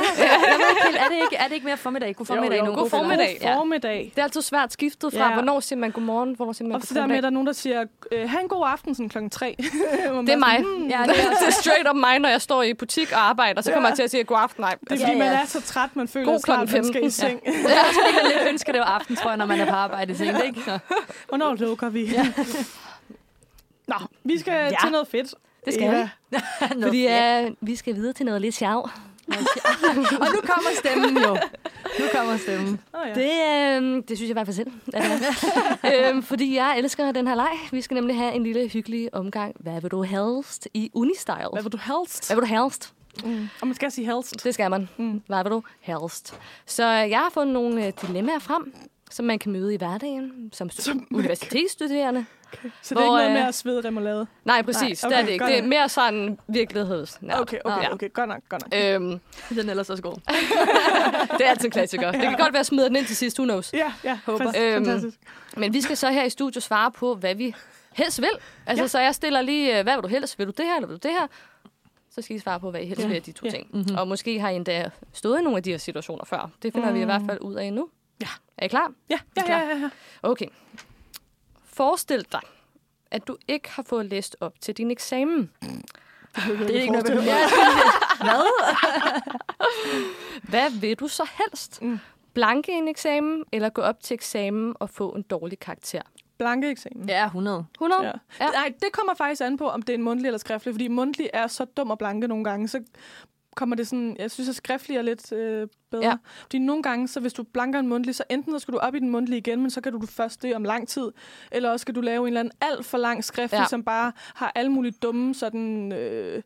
[0.86, 2.16] ikke er det ikke, er det ikke mere formiddag?
[2.16, 2.76] God formiddag jo, jo, nu.
[2.76, 3.38] God formiddag.
[3.42, 4.12] God formiddag.
[4.14, 5.32] Det er altid svært skiftet fra, Ja.
[5.32, 7.30] hvornår siger man godmorgen, hvornår siger man Og god så der med, at der er
[7.32, 9.56] nogen, der siger, øh, have en god aften sådan klokken tre.
[10.26, 10.58] Det er mig.
[10.60, 13.12] hmm, Ja, Ja, det det, er er straight up mig, når jeg står i butik
[13.12, 13.62] og arbejder.
[13.62, 14.60] Så kommer jeg til at sige god aften.
[14.60, 15.30] Nej, Det er altså, fordi, Ja, ja.
[15.32, 17.10] man er så træt, man føler, God at man skal i 15.
[17.10, 17.40] seng.
[17.46, 17.52] Jeg
[17.92, 20.60] skulle lidt ønske, det var aften, tror jeg, når man er på arbejde sent, ikke?
[20.64, 20.78] Så.
[21.28, 22.04] Hvornår lukker vi?
[22.04, 22.26] Ja.
[23.90, 24.76] Nå, vi skal ja.
[24.82, 25.34] til noget fedt.
[25.64, 26.08] Det skal Eva.
[26.30, 26.38] vi.
[26.84, 28.90] Fordi uh, vi skal videre til noget lidt sjov.
[30.22, 31.36] Og nu kommer stemmen jo.
[32.00, 32.80] Nu kommer stemmen.
[32.92, 33.14] Oh, ja.
[33.14, 34.72] Det, øh, det synes jeg bare for selv.
[34.94, 35.26] at det
[35.82, 36.08] er.
[36.10, 37.58] øhm, fordi jeg elsker den her leg.
[37.72, 39.56] Vi skal nemlig have en lille hyggelig omgang.
[39.60, 41.48] Hvad vil du helst i unistyle?
[41.52, 42.28] Hvad vil du helst?
[42.28, 42.92] Hvad vil du helst?
[43.24, 43.48] Mm.
[43.60, 44.44] Og man skal sige helst.
[44.44, 44.88] Det skal man.
[44.96, 45.22] Mm.
[45.26, 46.34] Hvad vil du helst?
[46.66, 48.74] Så øh, jeg har fundet nogle øh, dilemmaer frem,
[49.10, 52.26] som man kan møde i hverdagen som, som universitetsstuderende.
[52.82, 54.26] Så det er ikke noget øh, med at svede remoulade?
[54.44, 55.02] Nej, præcis.
[55.02, 55.46] Nej, okay, okay, det er det ikke.
[55.46, 57.18] Det er mere sådan virkeligheds.
[57.32, 57.92] Okay, okay, Ja.
[57.92, 58.12] okay.
[58.12, 58.80] Godt nok, godt nok.
[58.80, 60.14] Øhm, Den er ellers også god.
[61.38, 62.10] det er altid en klassiker.
[62.12, 63.38] Det kan godt være, at jeg smider den ind til sidst.
[63.38, 63.72] Who knows?
[63.72, 64.18] Ja, ja.
[64.26, 64.52] Håber.
[64.58, 65.18] Øhm, fantastisk.
[65.56, 67.54] Men vi skal så her i studiet svare på, hvad vi
[67.92, 68.30] helst vil.
[68.66, 68.84] Altså, Ja.
[68.84, 68.88] ja.
[68.88, 70.38] så jeg stiller lige, øh, hvad vil du helst?
[70.38, 71.26] Vil du det her, eller vil du det her?
[72.10, 73.06] Så skal I svare på, hvad I helst Ja.
[73.08, 73.50] vil af de to Ja.
[73.50, 73.66] ting.
[73.72, 73.96] Mhm.
[73.98, 76.50] Og måske har I endda stået i nogle af de her situationer før.
[76.62, 76.94] Det finder mm.
[76.94, 77.88] vi i hvert fald ud af nu.
[78.20, 78.28] Ja.
[78.56, 78.92] Er I klar?
[79.10, 79.90] Ja, ja, ja, ja, ja.
[80.22, 80.46] Okay.
[81.64, 82.40] Forestil dig,
[83.10, 85.50] at du ikke har fået læst op til din eksamen.
[86.34, 87.38] Det er ikke noget, ja,
[88.24, 88.42] Hvad?
[90.42, 91.82] Hvad vil du så helst?
[91.82, 91.98] Mm.
[92.34, 96.02] Blanke en eksamen, eller gå op til eksamen og få en dårlig karakter?
[96.38, 97.08] Blanke eksamen.
[97.08, 97.66] Ja, 100.
[97.74, 98.02] 100?
[98.02, 98.12] Ja.
[98.40, 98.50] Ja.
[98.50, 101.30] Nej, det kommer faktisk an på, om det er en mundtlig eller skriftlig, fordi mundtlig
[101.32, 102.82] er så dum og blanke nogle gange, så
[103.60, 106.04] kommer det sådan, jeg synes, at skriftlig er lidt øh, bedre.
[106.06, 106.14] Ja.
[106.42, 108.94] Fordi nogle gange, så hvis du blanker en mundtlig, så enten så skal du op
[108.94, 111.10] i den mundtlige igen, men så kan du først det om lang tid,
[111.52, 113.64] eller også skal du lave en eller anden alt for lang skriftlig, Ja.
[113.66, 116.42] som bare har alle mulige dumme sådan, øh,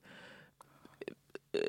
[1.55, 1.61] øh,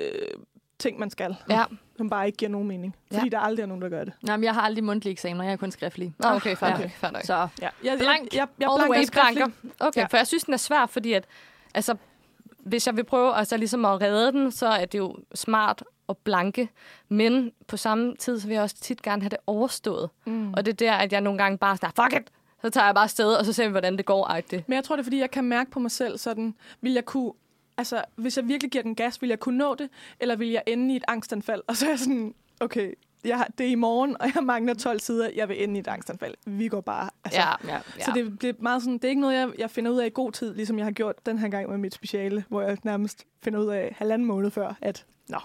[0.80, 1.36] ting, man skal.
[1.50, 1.64] Ja.
[1.98, 2.96] Som bare ikke giver nogen mening.
[3.14, 3.30] Fordi Ja.
[3.30, 4.14] der aldrig er nogen, der gør det.
[4.28, 6.14] Jamen, jeg har aldrig mundtlige eksamener, jeg er kun skriftlige.
[6.20, 6.78] Nå, okay, fair Ja.
[6.78, 7.22] nok, fair nok.
[7.24, 7.48] Så Ja.
[7.62, 8.34] Jeg, jeg, Blank.
[8.34, 9.36] jeg, jeg All the blanker way skriftlig.
[9.36, 9.88] blanker.
[9.88, 10.06] Okay, ja.
[10.06, 11.26] for jeg synes, den er svær, fordi at,
[11.76, 11.96] altså,
[12.66, 16.18] hvis jeg vil prøve altså, ligesom at redde den, så er det jo smart at
[16.18, 16.70] blanke.
[17.10, 20.10] Men på samme tid, så vil jeg også tit gerne have det overstået.
[20.26, 20.54] Mm.
[20.54, 22.32] Og det er der, at jeg nogle gange bare sådan, fuck it!
[22.62, 24.28] Så tager jeg bare afsted, og så ser vi, hvordan det går.
[24.28, 24.64] -agtigt.
[24.68, 27.06] Men jeg tror, det er, fordi jeg kan mærke på mig selv, sådan, vil jeg
[27.06, 27.32] kunne,
[27.78, 29.90] altså, hvis jeg virkelig giver den gas, vil jeg kunne nå det,
[30.20, 31.62] eller vil jeg ende i et angstanfald?
[31.68, 32.94] Og så er jeg sådan, okay,
[33.26, 35.80] jeg har, det er i morgen, og jeg mangler 12 sider, jeg vil ende i
[35.80, 36.34] et angstanfald.
[36.46, 37.40] Vi går bare, altså.
[37.42, 38.04] Ja, ja, ja.
[38.06, 40.10] Så det bliver meget sådan, det er ikke noget, jeg, jeg finder ud af i
[40.14, 43.24] god tid, ligesom jeg har gjort den her gang med mit speciale, hvor jeg nærmest
[43.44, 45.38] finder ud af halvanden måned før, at nå,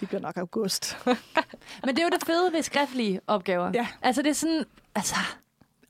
[0.00, 0.98] det bliver nok august.
[1.84, 3.70] Men det er jo det fede ved skriftlige opgaver.
[3.74, 3.86] Ja.
[4.02, 4.64] Altså, det er sådan...
[4.94, 5.14] Altså,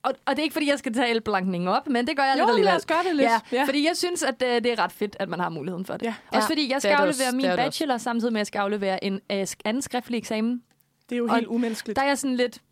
[0.03, 2.33] og, og det er ikke, fordi jeg skal tale blankningen op, men det gør jeg
[2.35, 2.65] Jo, lidt alligevel.
[2.71, 3.29] lad os gøre det lidt.
[3.29, 3.65] Ja, Ja.
[3.65, 6.07] fordi jeg synes, at øh, det er ret fedt, at man har muligheden for det.
[6.07, 6.15] Ja.
[6.33, 8.33] Også Ja, fordi jeg det skal er det aflevere min Det er det bachelor, samtidig
[8.33, 10.63] med, at jeg skal aflevere en øh, anden skriftlig eksamen.
[11.09, 11.97] Det er jo Og helt umenneskeligt.
[11.97, 12.63] Der er jeg sådan lidt...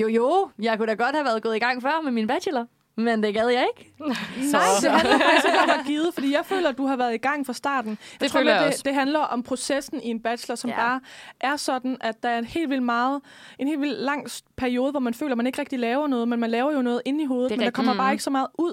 [0.00, 2.66] Jo, jo, jeg kunne da godt have været gået i gang før med min bachelor.
[2.96, 3.92] Men det gad jeg ikke.
[3.98, 7.14] Nej, det handler faktisk ikke om at give, fordi jeg føler, at du har været
[7.14, 7.90] i gang fra starten.
[7.90, 8.82] Jeg Det tror, føler jeg det, også.
[8.84, 10.76] det handler om processen i en bachelor, som Ja.
[10.76, 11.00] bare
[11.40, 13.20] er sådan, at der er en helt vildt meget,
[13.58, 14.26] en helt vildt lang
[14.56, 17.02] periode, hvor man føler, at man ikke rigtig laver noget, men man laver jo noget
[17.04, 17.76] inde i hovedet, Det men der rigtigt.
[17.76, 18.12] kommer bare Mhm.
[18.12, 18.72] ikke så meget ud.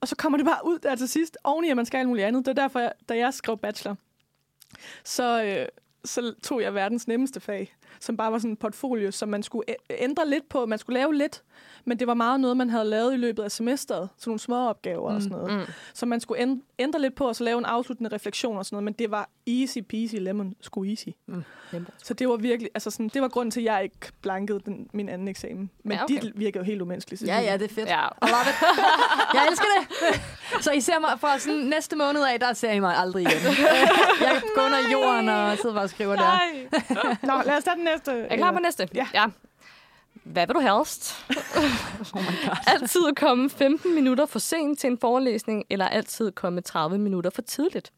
[0.00, 2.26] Og så kommer det bare ud der til sidst, oveni at man skal alt muligt
[2.26, 2.46] andet.
[2.46, 3.96] Det er derfor, jeg, da jeg skrev bachelor,
[5.04, 5.66] så, øh,
[6.04, 9.64] så tog jeg verdens nemmeste fag, som bare var sådan en portfolio, som man skulle
[9.90, 10.66] ændre lidt på.
[10.66, 11.42] Man skulle lave lidt,
[11.84, 14.08] men det var meget noget, man havde lavet i løbet af semesteret.
[14.18, 15.52] Sådan nogle små opgaver og sådan noget.
[15.58, 15.64] Mm.
[15.94, 18.74] Så man skulle ænd- ændre lidt på, og så lave en afsluttende refleksion og sådan
[18.76, 21.08] noget, men det var easy peasy lemon squeezy.
[21.26, 21.44] Mm.
[22.04, 24.88] Så det var virkelig, altså sådan, det var grunden til, at jeg ikke blankede den,
[24.92, 25.70] min anden eksamen.
[25.84, 26.20] Men Ja, okay.
[26.20, 27.22] dit virker jo helt umenneskeligt.
[27.22, 27.88] Ja, ja, det er fedt.
[27.88, 28.04] Ja.
[28.06, 28.78] I love it.
[29.34, 30.20] Jeg elsker det.
[30.64, 33.40] Så I ser mig fra sådan næste måned af, der ser I mig aldrig igen.
[34.20, 36.22] Jeg går under jorden og sidder bare og skriver der.
[36.22, 37.16] Nej.
[37.22, 38.12] Nå, lad os tage den næste.
[38.12, 38.88] Er I klar på næste?
[38.94, 39.06] Ja.
[39.14, 39.24] ja.
[40.32, 41.14] Hvad vil du helst?
[42.14, 42.56] Oh my god.
[42.66, 47.42] altid komme 15 minutter for sent til en forelæsning, eller altid komme 30 minutter for
[47.42, 47.92] tidligt?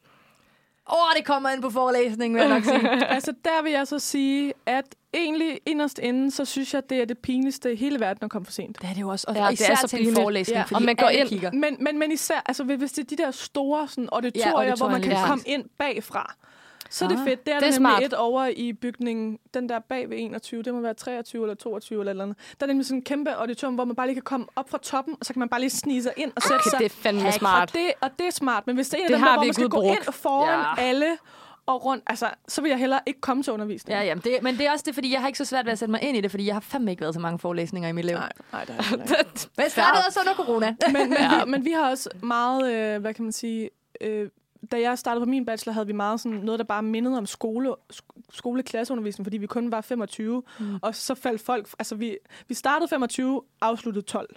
[0.93, 3.07] Åh, oh, det kommer ind på forelæsningen, vil jeg nok sige.
[3.15, 7.05] altså, der vil jeg så sige, at egentlig inderst inde, så synes jeg, det er
[7.05, 8.83] det pinligste i hele verden at komme for sent.
[8.83, 9.25] Det er det jo også.
[9.29, 10.23] Og Ja, ja, det er især så til en pinligt.
[10.23, 10.63] forelæsning, Ja.
[10.63, 11.53] fordi Og man går ind- kigger.
[11.53, 14.89] Men, men, men især, altså hvis det er de der store sådan, auditorier, Ja, hvor
[14.89, 15.27] man kan ja.
[15.27, 16.35] komme ind bagfra,
[16.91, 17.47] så er det Ah, fedt.
[17.47, 18.03] Det er, det er nemlig smart.
[18.03, 22.01] et over i bygningen, den der bag ved 21, det må være 23 eller 22
[22.01, 22.37] eller eller andet.
[22.61, 24.79] Der er nemlig sådan en kæmpe auditorium, hvor man bare lige kan komme op fra
[24.83, 26.79] toppen, og så kan man bare lige snige sig ind og sætte Okay, sig.
[26.79, 27.35] det er fandme Hack.
[27.39, 27.69] smart.
[27.69, 29.29] Og det, og det er smart, men hvis det er en af Det dem, har
[29.29, 30.83] der, hvor vi man skal ikke gå ind foran Ja.
[30.83, 31.07] alle
[31.67, 33.99] og rundt, altså, så vil jeg hellere ikke komme til undervisning.
[33.99, 35.73] Ja, jamen, det, men det er også det, fordi jeg har ikke så svært ved
[35.73, 37.89] at sætte mig ind i det, fordi jeg har fandme ikke været til mange forelæsninger
[37.89, 38.15] i mit liv.
[38.17, 39.31] Nej, nej, det er heller ikke.
[39.59, 40.77] Men startede også under corona.
[40.93, 41.45] men, men, ja.
[41.45, 43.71] vi, men vi har også meget, øh, hvad kan man sige,
[44.01, 44.29] øh,
[44.73, 47.27] da jeg startede på min bachelor, havde vi meget sådan noget, der bare mindede om
[47.27, 50.43] skole, sk- skoleklasseundervisning, fordi vi kun var 25.
[50.61, 50.79] Mm.
[50.83, 52.17] Og så faldt folk, altså vi,
[52.49, 54.37] vi startede 25, afsluttede 12.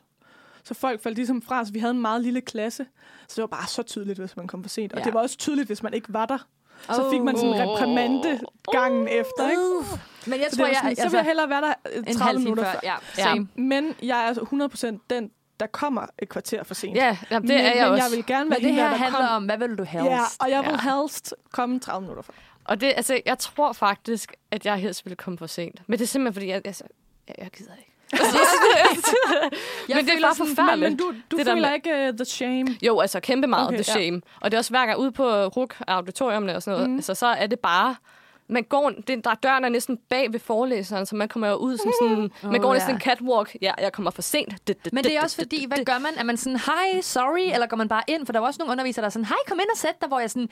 [0.63, 2.86] Så folk faldt ligesom fra, så vi havde en meget lille klasse.
[3.28, 4.93] Så det var bare så tydeligt, hvis man kom for sent.
[4.93, 5.05] Og Ja.
[5.05, 6.38] det var også tydeligt, hvis man ikke var der.
[6.84, 8.39] Så fik man sådan en reprimande
[8.71, 9.61] gangen efter, ikke?
[9.61, 9.86] Uh.
[10.28, 12.03] Men jeg Så, tror, var jeg, sådan, så vil jeg hellere være der øh, en
[12.05, 12.71] 30 halv time minutter før.
[12.71, 12.80] før.
[12.84, 13.24] Ja, Ja.
[13.24, 13.47] same.
[13.55, 15.32] Men jeg er altså 100% den,
[15.64, 16.95] der kommer et kvarter for sent.
[16.97, 18.03] Ja, jamen, det men, er jeg men også.
[18.09, 19.36] jeg vil gerne være Men det her der, der handler kom.
[19.36, 20.05] om, hvad vil du helst?
[20.09, 20.97] Ja, og jeg vil Ja.
[21.01, 22.34] helst komme 30 minutter før.
[22.66, 25.82] Og det, altså, jeg tror faktisk, at jeg helst ville komme for sent.
[25.88, 26.84] Men det er simpelthen, fordi jeg, altså,
[27.28, 27.89] jeg, jeg gider ikke.
[29.89, 30.89] Jeg men det er bare forfærdeligt.
[30.89, 32.68] Men, du, du Det der føler med- ikke uh, the shame?
[32.82, 34.01] Jo, altså kæmpe meget okay, the ja.
[34.03, 34.22] shame.
[34.41, 36.95] Og det er også hver gang ude på RUK auditoriumne og sådan noget, mm.
[36.95, 37.95] Altså, så er det bare...
[38.48, 41.78] Man går, det, der døren er næsten bag ved forelæseren, så man kommer jo ud
[41.78, 42.32] som sådan...
[42.44, 42.74] man Åh, går ja.
[42.74, 43.56] næsten en catwalk.
[43.62, 44.68] Ja, jeg kommer for sent.
[44.68, 46.12] Det, det, Men det er også fordi, hvad gør man?
[46.18, 48.26] Er man sådan, hej, sorry, eller går man bare ind?
[48.26, 50.08] For der er også nogle undervisere, der er sådan, hej, kom ind og sæt dig,
[50.08, 50.50] hvor jeg sådan,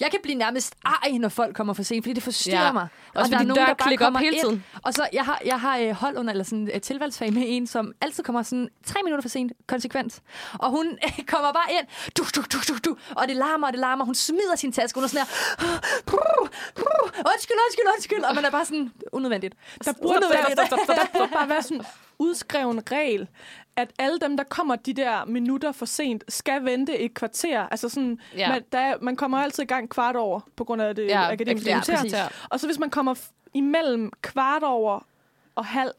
[0.00, 2.72] jeg kan blive nærmest ej, når folk kommer for sent, fordi det forstyrrer Ja.
[2.72, 2.88] mig.
[3.14, 4.64] Også fordi døren klikker op hele tiden.
[4.82, 7.66] Og så, jeg har, jeg har øh, hold under, eller sådan et tilvalgsfag med en,
[7.66, 10.20] som altid kommer sådan tre minutter for sent, konsekvent.
[10.58, 11.86] Og hun øh, kommer bare ind,
[12.18, 14.04] du, du, du, du, du, og det larmer, og det larmer.
[14.04, 15.66] Hun smider sin taske, hun er sådan her,
[16.06, 19.54] "Puh, puh, undskyld, undskyld, undskyld, og man er bare sådan, unødvendigt.
[19.84, 21.86] Der burde, der, der, der, der burde bare være sådan en
[22.18, 23.28] udskreven regel,
[23.76, 27.68] at alle dem, der kommer de der minutter for sent, skal vente et kvarter.
[27.70, 28.48] Altså sådan, Ja.
[28.48, 31.30] man, der, er- man kommer altid i gang kvart over, på grund af det Ja,
[31.32, 32.14] akademiske ja, præcis.
[32.50, 33.14] Og så hvis man kommer
[33.54, 35.06] imellem kvart over
[35.54, 35.90] og halv,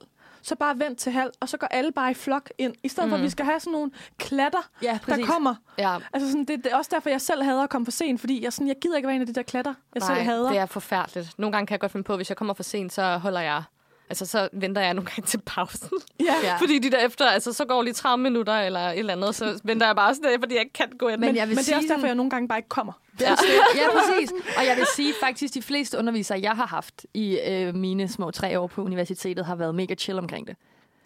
[0.48, 2.74] så bare vent til halv, og så går alle bare i flok ind.
[2.84, 3.12] I stedet mm.
[3.12, 5.56] for, at vi skal have sådan nogle klatter, Ja, der kommer.
[5.78, 5.98] Ja.
[6.14, 8.44] Altså sådan, det, det er også derfor, jeg selv hader at komme for sent, fordi
[8.44, 10.50] jeg, sådan, jeg gider ikke være en af de der klatter, jeg selv hader.
[10.50, 11.40] det er forfærdeligt.
[11.40, 13.64] Nogle gange kan jeg godt finde på, hvis jeg kommer for sent, så holder jeg...
[14.10, 15.90] Altså, så venter jeg nogle gange til pausen.
[16.20, 16.58] Ja.
[16.60, 19.62] Fordi de der efter, altså, så går lige 30 minutter eller et eller andet, så
[19.64, 21.20] venter jeg bare sådan der, fordi jeg ikke kan gå ind.
[21.20, 22.94] Men, Men jeg vil men det er også derfor, jeg nogle gange bare ikke kommer.
[23.22, 23.30] Ja.
[23.76, 24.32] ja, præcis.
[24.58, 28.32] Og jeg vil sige, faktisk de fleste undervisere, jeg har haft i øh, mine små
[28.32, 30.56] tre år på universitetet, har været mega chill omkring det.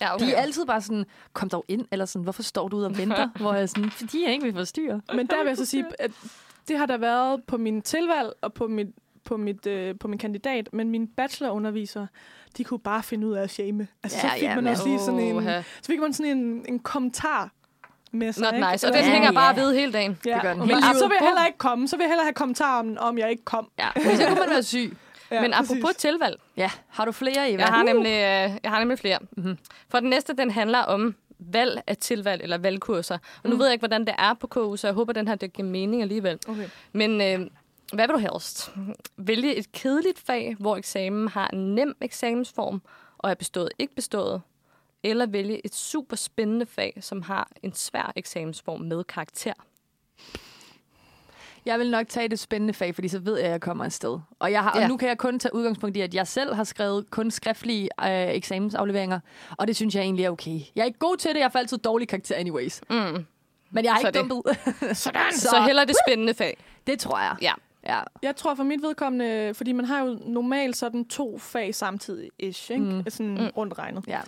[0.02, 2.86] Ja, De er altid bare sådan, kom dog ind, eller sådan, hvorfor står du ude
[2.86, 3.30] og venter?
[3.42, 5.02] Hvor jeg er sådan, fordi jeg ikke vil forstyrre.
[5.14, 6.12] Men der vil jeg så sige, at
[6.68, 8.88] det har der været på min tilvalg og på mit,
[9.26, 12.08] på, mit, øh, på min kandidat, men mine bachelorundervisere,
[12.58, 13.88] de kunne bare finde ud af at shame.
[14.04, 15.44] Altså, Ja, så fik ja, man også lige sådan en,
[15.82, 17.50] så fik man sådan en, en kommentar
[18.12, 18.44] med sig.
[18.44, 18.72] Not ikke?
[18.72, 18.88] nice.
[18.88, 19.62] Og den Ja, hænger bare ja.
[19.62, 20.18] ved hele dagen.
[20.26, 20.34] Ja.
[20.34, 21.88] Det gør den Men så vil jeg heller ikke komme.
[21.88, 23.70] Så vil jeg hellere have kommentarer om, om jeg ikke kom.
[23.80, 23.88] Ja.
[23.96, 24.98] Så kunne man være syg.
[25.32, 25.72] Ja, Men præcis.
[25.72, 27.62] apropos tilvalg, Ja, har du flere, Eva?
[27.62, 29.20] jeg har nemlig, øh, jeg har nemlig flere.
[29.38, 29.58] Mhm.
[29.90, 33.18] For den næste, den handler om valg af tilvalg eller valgkurser.
[33.44, 35.36] Og nu ved jeg ikke, hvordan det er på KU, så jeg håber, den her
[35.36, 36.40] det giver mening alligevel.
[36.48, 36.66] Okay.
[36.94, 37.48] Men øh,
[37.94, 38.72] hvad vil du helst?
[39.18, 42.82] Vælge et kedeligt fag, hvor eksamen har en nem eksamensform
[43.18, 44.42] og er bestået ikke bestået?
[45.04, 49.54] Eller vælge et super spændende fag, som har en svær eksamensform med karakter?
[51.66, 54.20] Jeg vil nok tage det spændende fag, fordi så ved jeg, at jeg kommer afsted.
[54.40, 54.84] Og, jeg har, ja.
[54.84, 57.90] Og nu kan jeg kun tage udgangspunkt i, at jeg selv har skrevet kun skriftlige
[58.04, 59.20] øh, eksamensafleveringer,
[59.58, 60.60] og det synes jeg egentlig er okay.
[60.76, 62.82] Jeg er ikke god til det, jeg får altid dårlige karakter anyways.
[62.90, 63.26] Mm.
[63.70, 64.58] Men jeg har Så ikke dumpet.
[64.98, 65.22] Sådan.
[65.34, 66.58] Så, så heller det spændende fag.
[66.88, 67.36] Det tror jeg.
[67.42, 67.54] Ja.
[67.88, 68.00] Ja.
[68.24, 72.72] Jeg tror for mit vedkommende, fordi man har jo normalt sådan to fag samtidig, ish,
[72.72, 72.84] ikke?
[72.84, 73.04] Mm.
[73.10, 73.48] Sådan Mm.
[73.58, 74.04] rundt regnet.
[74.08, 74.20] ja.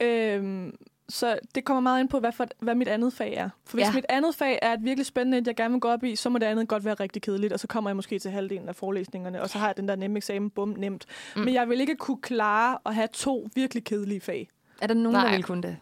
[0.00, 0.76] Øhm,
[1.08, 3.48] så det kommer meget ind på, hvad, for, hvad mit andet fag er.
[3.66, 3.92] For hvis Ja.
[3.92, 6.30] mit andet fag er et virkelig spændende, et jeg gerne vil gå op i, så
[6.30, 8.76] må det andet godt være rigtig kedeligt, og så kommer jeg måske til halvdelen af
[8.76, 11.06] forelæsningerne, og så har jeg den der nemme eksamen, bum, nemt.
[11.36, 11.42] Mm.
[11.42, 14.48] Men jeg vil ikke kunne klare at have to virkelig kedelige fag.
[14.82, 15.24] Er der nogen, Nej.
[15.24, 15.76] der vil kunne det?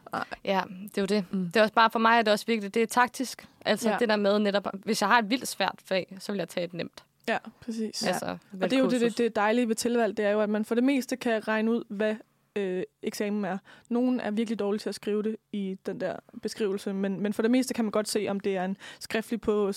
[0.44, 1.24] Ja, det er jo det.
[1.30, 1.44] Mm.
[1.46, 2.74] Det er også bare for mig, er det også vigtigt.
[2.74, 3.48] Det er taktisk.
[3.64, 3.96] Altså ja.
[4.00, 6.64] det der med netop, hvis jeg har et vildt svært fag, så vil jeg tage
[6.64, 7.04] et nemt.
[7.28, 8.02] Ja, præcis.
[8.02, 8.08] Ja.
[8.08, 10.48] Altså, Og det er jo det, det, det dejlige ved tilvalg, det er jo, at
[10.50, 12.14] man for det meste kan regne ud, hvad
[12.56, 13.58] øh, eksamen er.
[13.88, 17.42] Nogen er virkelig dårlige til at skrive det i den der beskrivelse, men, men for
[17.42, 19.72] det meste kan man godt se, om det er en skriftlig på 16-20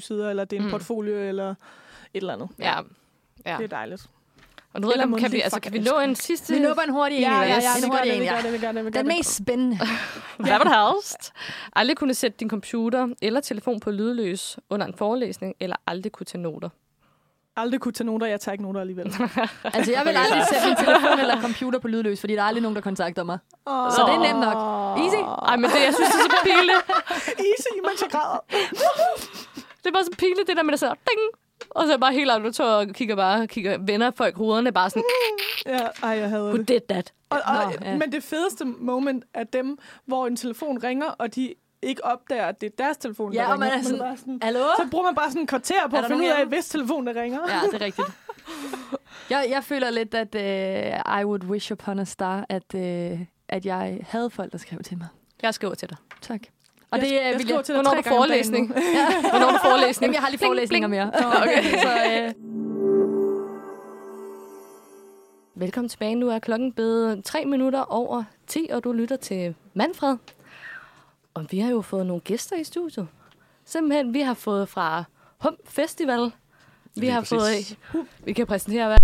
[0.00, 0.70] sider, eller det er en Mm.
[0.70, 1.56] portfolio, eller et
[2.14, 2.48] eller andet.
[2.58, 2.74] Ja.
[3.46, 3.56] ja.
[3.58, 4.06] Det er dejligt.
[4.72, 6.54] Og nu Eller kan vi, altså, kan vi nå en sidste...
[6.54, 7.22] Vi nupper en hurtig en.
[7.22, 8.34] Ja, ja, ja, en vi gør hurtig det, en, vi ja.
[8.34, 9.16] gør det, vi gør det, vi gør Den det.
[9.16, 9.76] mest spændende.
[10.38, 11.32] Hvad vil du helst?
[11.76, 16.24] Aldrig kunne sætte din computer eller telefon på lydløs under en forelæsning, eller aldrig kunne
[16.26, 16.68] tage noter.
[17.56, 19.06] Aldrig kunne tage noter, jeg tager ikke noter alligevel.
[19.76, 22.62] Altså, jeg vil aldrig sætte min telefon eller computer på lydløs, fordi der er aldrig
[22.62, 23.38] nogen, der kontakter mig.
[23.66, 23.90] Oh.
[23.90, 24.56] Så det er nemt nok.
[24.98, 25.20] Easy.
[25.48, 26.82] Ej, men det, jeg synes, det er så pinligt.
[27.50, 28.38] Easy, man så græder.
[29.82, 31.20] Det er bare så pinligt, det der med, at sidder ding,
[31.70, 34.90] og så er jeg bare helt autoritør og kigger bare, kigger, vender folk hovederne bare
[34.90, 35.02] sådan,
[35.66, 36.68] Ja, ej, jeg havde who det.
[36.68, 37.12] did that?
[37.30, 37.96] Og, og, Nå, ja.
[37.98, 42.60] Men det fedeste moment er dem, hvor en telefon ringer, og de ikke opdager, at
[42.60, 43.78] det er deres telefon, der Ja, man ringer.
[43.78, 44.60] er sådan, bare sådan, Hallo?
[44.60, 47.06] så bruger man bare sådan en kvarter på at der finde ud af, hvis telefon
[47.06, 47.38] der ringer.
[47.48, 48.08] Ja, det er rigtigt.
[49.30, 52.80] Jeg, jeg føler lidt, at uh, I would wish upon a star, at, uh,
[53.48, 55.06] at jeg havde folk, der skrev til mig.
[55.42, 55.96] Jeg skriver til dig.
[56.20, 56.40] Tak.
[56.90, 57.64] Og jeg, det jeg øh, vil jeg...
[57.64, 58.68] til dig Hvornår tre er der forelæsning?
[58.68, 58.74] nu.
[58.94, 59.20] Ja.
[59.30, 60.02] Hvornår er der forelæsning?
[60.06, 61.10] Jamen, jeg har lige forelæsninger mere.
[61.42, 61.62] Okay.
[61.86, 62.32] Så, øh,
[65.56, 66.14] Velkommen tilbage.
[66.14, 70.16] Nu er klokken blevet tre minutter over 10, og du lytter til Manfred.
[71.34, 73.08] Og vi har jo fået nogle gæster i studiet.
[73.64, 75.04] Simpelthen, vi har fået fra
[75.42, 76.24] Hum Festival.
[76.94, 77.76] Vi Lige har præcis.
[77.92, 78.06] fået...
[78.24, 78.98] Vi kan præsentere, hvad...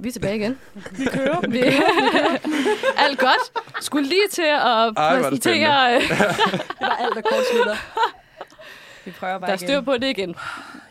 [0.00, 0.58] Vi er tilbage igen.
[0.90, 1.40] Vi kører.
[1.48, 1.58] Vi,
[3.04, 3.52] alt godt.
[3.80, 5.94] Skulle lige til at Ej, hvor er det præsentere...
[6.00, 6.10] det
[6.80, 7.76] var alt, der.
[9.04, 10.36] Vi prøver bare Der er styr på det igen.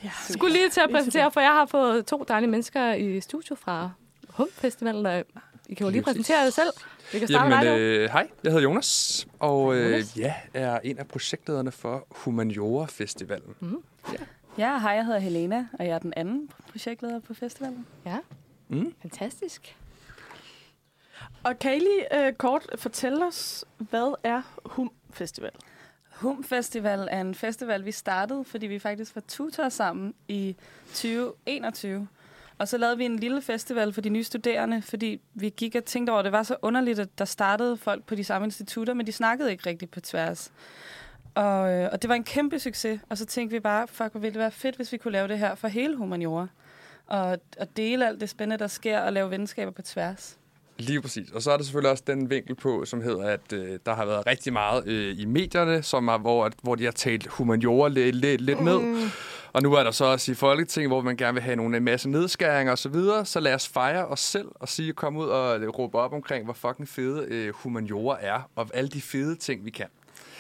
[0.03, 0.11] Ja.
[0.29, 3.91] Skulle lige til at præsentere, for jeg har fået to dejlige mennesker i studio fra
[4.37, 5.05] Hum Festivalen.
[5.05, 5.23] og
[5.69, 6.69] I kan jo lige præsentere jer selv.
[7.13, 11.07] Vi kan starte Jamen, øh, hej, jeg hedder Jonas, og øh, ja, er en af
[11.07, 13.55] projektlederne for Humaniora Festivalen.
[13.59, 13.83] Mm.
[14.57, 17.85] Ja, hej, jeg hedder Helena, og jeg er den anden projektleder på festivalen.
[18.05, 18.17] Ja,
[18.69, 18.93] Mm.
[19.01, 19.75] fantastisk.
[21.43, 25.51] Og kan I lige øh, kort fortælle os, hvad er Hum Festival?
[26.15, 30.55] Hum Festival er en festival, vi startede, fordi vi faktisk var tutor sammen i
[30.93, 32.07] 2021.
[32.57, 35.85] Og så lavede vi en lille festival for de nye studerende, fordi vi gik og
[35.85, 38.93] tænkte over, at det var så underligt, at der startede folk på de samme institutter,
[38.93, 40.51] men de snakkede ikke rigtigt på tværs.
[41.35, 44.19] Og, øh, og det var en kæmpe succes, og så tænkte vi bare, fuck, hvor
[44.19, 46.47] ville det være fedt, hvis vi kunne lave det her for hele humaniora.
[47.05, 50.36] Og, og dele alt det spændende, der sker, og lave venskaber på tværs.
[50.79, 51.31] Lige præcis.
[51.31, 54.05] Og så er der selvfølgelig også den vinkel på, som hedder, at øh, der har
[54.05, 57.89] været rigtig meget øh, i medierne, som er, hvor, at, hvor de har talt humaniora
[57.89, 59.09] lidt, lidt, lidt ned.
[59.53, 61.83] Og nu er der så også i Folketinget, hvor man gerne vil have nogle en
[61.83, 63.25] masse nedskæringer osv., så, videre.
[63.25, 66.43] så lad os fejre os selv og sige, kom ud og øh, råbe op omkring,
[66.43, 69.87] hvor fucking fede øh, humaniora er, og alle de fede ting, vi kan.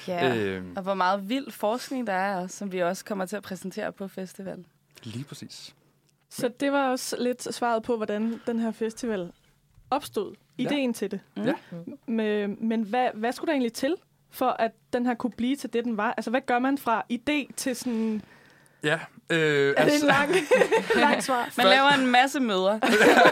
[0.07, 0.63] Ja, Øh.
[0.75, 4.07] og hvor meget vild forskning der er som vi også kommer til at præsentere på
[4.07, 4.65] festivalen.
[5.03, 5.75] Lige præcis.
[6.29, 9.31] Så det var også lidt svaret på, hvordan den her festival
[9.89, 10.35] opstod.
[10.57, 10.63] Ja.
[10.63, 11.19] Ideen til det.
[11.37, 11.53] Ja.
[12.07, 13.95] Men, men hvad, hvad skulle der egentlig til,
[14.31, 16.13] for at den her kunne blive til det, den var?
[16.17, 18.21] Altså, hvad gør man fra idé til sådan...
[18.83, 20.31] Ja, øh, Er det en lang,
[21.09, 21.49] lang svar?
[21.57, 22.79] Man laver en masse møder.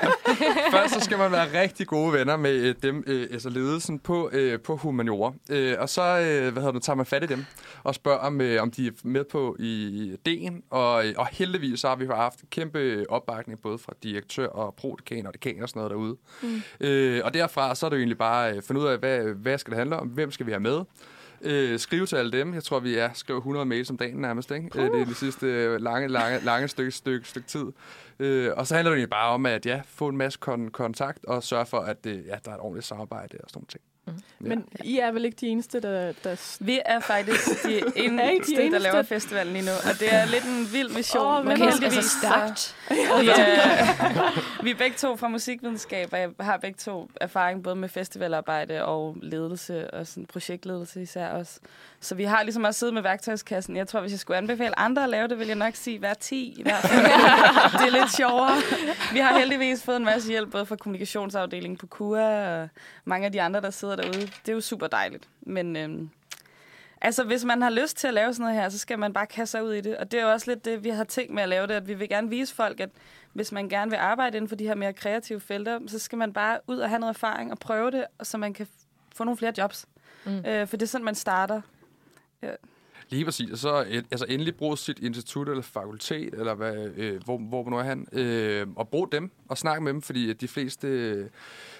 [0.71, 4.29] Først så skal man være rigtig gode venner med øh, dem, øh, altså ledelsen på,
[4.33, 5.33] øh, på humaniora.
[5.49, 7.45] Øh, og så øh, hvad hedder det, tager man fat i dem
[7.85, 10.63] og spørger, om, øh, om de er med på i ideen.
[10.69, 15.27] Og, øh, og heldigvis så har vi haft kæmpe opbakning både fra direktør og prodekan
[15.27, 16.17] og dekan og sådan noget derude.
[16.43, 16.61] Mm.
[16.79, 19.57] Øh, og derfra så er det jo egentlig bare at finde ud af, hvad, hvad
[19.57, 20.07] skal det handle om?
[20.07, 20.81] Hvem skal vi have med?
[21.41, 22.53] Øh, skrive til alle dem.
[22.53, 24.51] Jeg tror, vi er skriver 100 mails om dagen nærmest.
[24.51, 24.69] Ikke?
[24.75, 24.85] Uh.
[24.85, 27.65] Det er det sidste øh, lange, lange, lange stykke, stykke, stykke tid.
[28.19, 31.25] Øh, og så handler det egentlig bare om at ja, få en masse kon- kontakt
[31.25, 33.67] og sørge for, at øh, ja, der er et ordentligt samarbejde og sådan nogle
[34.05, 34.23] ting.
[34.41, 34.47] Ja.
[34.49, 36.13] Men I er vel ikke de eneste, der...
[36.23, 36.55] der...
[36.59, 38.79] Vi er faktisk de Er I de eneste, der eneste?
[38.79, 39.71] laver festivalen lige nu.
[39.71, 41.25] Og det er lidt en vild mission.
[41.25, 42.59] Åh, men hvem er- heldigvis altså stærkt.
[42.59, 42.75] så-
[43.21, 47.75] Vi er, vi er begge to fra musikvidenskab, og jeg har begge to erfaring både
[47.75, 51.59] med festivalarbejde og ledelse, og sådan projektledelse især også.
[51.99, 53.75] Så vi har ligesom også siddet med værktøjskassen.
[53.77, 56.13] Jeg tror, hvis jeg skulle anbefale andre at lave det, vil jeg nok sige hver
[56.13, 57.03] 10 i hvert fald.
[57.79, 58.51] det er lidt sjovere.
[59.13, 62.69] Vi har heldigvis fået en masse hjælp, både fra kommunikationsafdelingen på KUA, og
[63.05, 64.21] mange af de andre, der sidder derude.
[64.21, 65.29] Det er jo super dejligt.
[65.41, 66.09] Men øhm,
[67.01, 69.27] altså, hvis man har lyst til at lave sådan noget her, så skal man bare
[69.27, 69.97] kaste sig ud i det.
[69.97, 71.87] Og det er jo også lidt det, vi har tænkt med at lave det, at
[71.87, 72.89] vi vil gerne vise folk, at
[73.33, 76.33] hvis man gerne vil arbejde inden for de her mere kreative felter, så skal man
[76.33, 78.67] bare ud og have noget erfaring og prøve det, så man kan
[79.15, 79.85] få nogle flere jobs.
[80.25, 80.45] Mm.
[80.45, 81.61] Øh, for det er sådan, man starter.
[82.41, 82.51] Ja.
[83.09, 83.51] Lige præcis.
[83.51, 87.69] Og så et, altså endelig brug sit institut eller fakultet, eller hvad, øh, hvor, hvor
[87.69, 90.87] nu er han, øh, og brug dem og snak med dem, fordi at de fleste,
[90.87, 91.25] øh,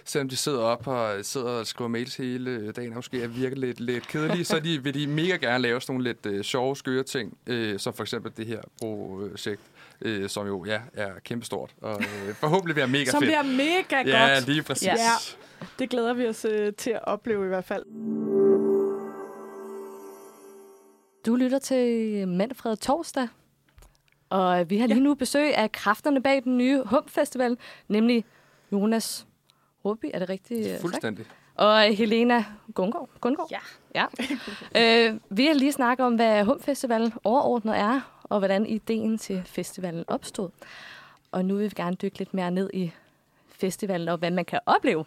[0.05, 3.57] selvom de sidder op og sidder og skriver mails hele dagen, og måske er virker
[3.57, 6.75] lidt, lidt kedelige, så de, vil de mega gerne lave sådan nogle lidt øh, sjove,
[6.75, 9.61] skøre ting, øh, som for eksempel det her projekt,
[10.01, 13.29] øh, som jo ja, er kæmpestort, og øh, forhåbentlig bliver mega Som fedt.
[13.29, 14.07] bliver mega godt.
[14.07, 14.87] Ja, lige præcis.
[14.87, 14.93] Ja.
[15.79, 17.83] Det glæder vi os øh, til at opleve i hvert fald.
[21.25, 23.27] Du lytter til Manfred Torsdag,
[24.29, 27.57] og vi har lige nu besøg af kræfterne bag den nye Hump Festival,
[27.87, 28.25] nemlig
[28.71, 29.27] Jonas
[29.85, 30.59] Ruby, er det rigtigt?
[30.59, 30.81] øh, sagt?
[30.81, 31.25] Fuldstændig.
[31.55, 33.09] Og Helena Gungård.
[33.21, 33.51] Gundgaard.
[33.51, 33.59] Ja.
[33.95, 34.05] ja.
[35.09, 39.43] øh, vi har lige snakket om, hvad Hump Festival overordnet er, og hvordan ideen til
[39.45, 40.49] festivalen opstod.
[41.31, 42.91] Og nu vil vi gerne dykke lidt mere ned i
[43.49, 45.05] festivalen, og hvad man kan opleve.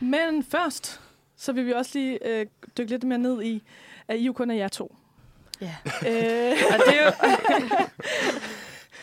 [0.00, 1.00] Men først,
[1.36, 2.46] så vil vi også lige øh,
[2.78, 3.62] dykke lidt mere ned i,
[4.08, 4.96] at I jo kun er jer to.
[5.60, 5.76] Ja.
[6.08, 7.12] Øh, og det er jo...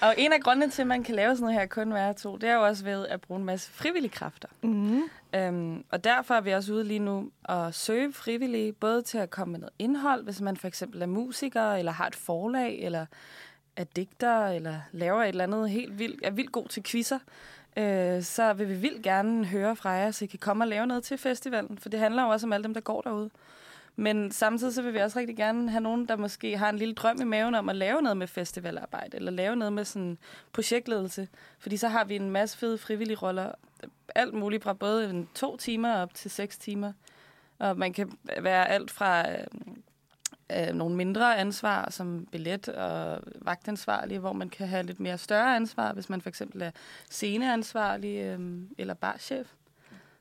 [0.07, 2.37] og en af grundene til, at man kan lave sådan noget her kun være to,
[2.37, 4.47] det er jo også ved at bruge en masse frivillige kræfter.
[4.61, 5.01] mm.
[5.35, 9.29] Øhm, og derfor er vi også ude lige nu at søge frivillige, både til at
[9.29, 13.05] komme med noget indhold, hvis man for eksempel er musiker, eller har et forlag, eller
[13.75, 17.19] er digter, eller laver et eller andet helt vildt, er vildt god til quizzer,
[17.77, 20.87] øh, så vil vi vildt gerne høre fra jer, så I kan komme og lave
[20.87, 23.29] noget til festivalen, for det handler jo også om alle dem, der går derude.
[23.95, 26.93] Men samtidig så vil vi også rigtig gerne have nogen, der måske har en lille
[26.93, 30.17] drøm i maven om at lave noget med festivalarbejde, eller lave noget med sådan
[30.53, 31.27] projektledelse.
[31.59, 33.51] Fordi så har vi en masse fede frivillige roller.
[34.15, 36.93] Alt muligt fra både en to timer op til seks timer.
[37.59, 39.37] Og man kan være alt fra øh,
[40.51, 45.55] øh, nogle mindre ansvar, som billet og vagtansvarlige, hvor man kan have lidt mere større
[45.55, 46.71] ansvar, hvis man for eksempel er
[47.09, 48.39] sceneansvarlig øh,
[48.77, 49.47] eller barchef.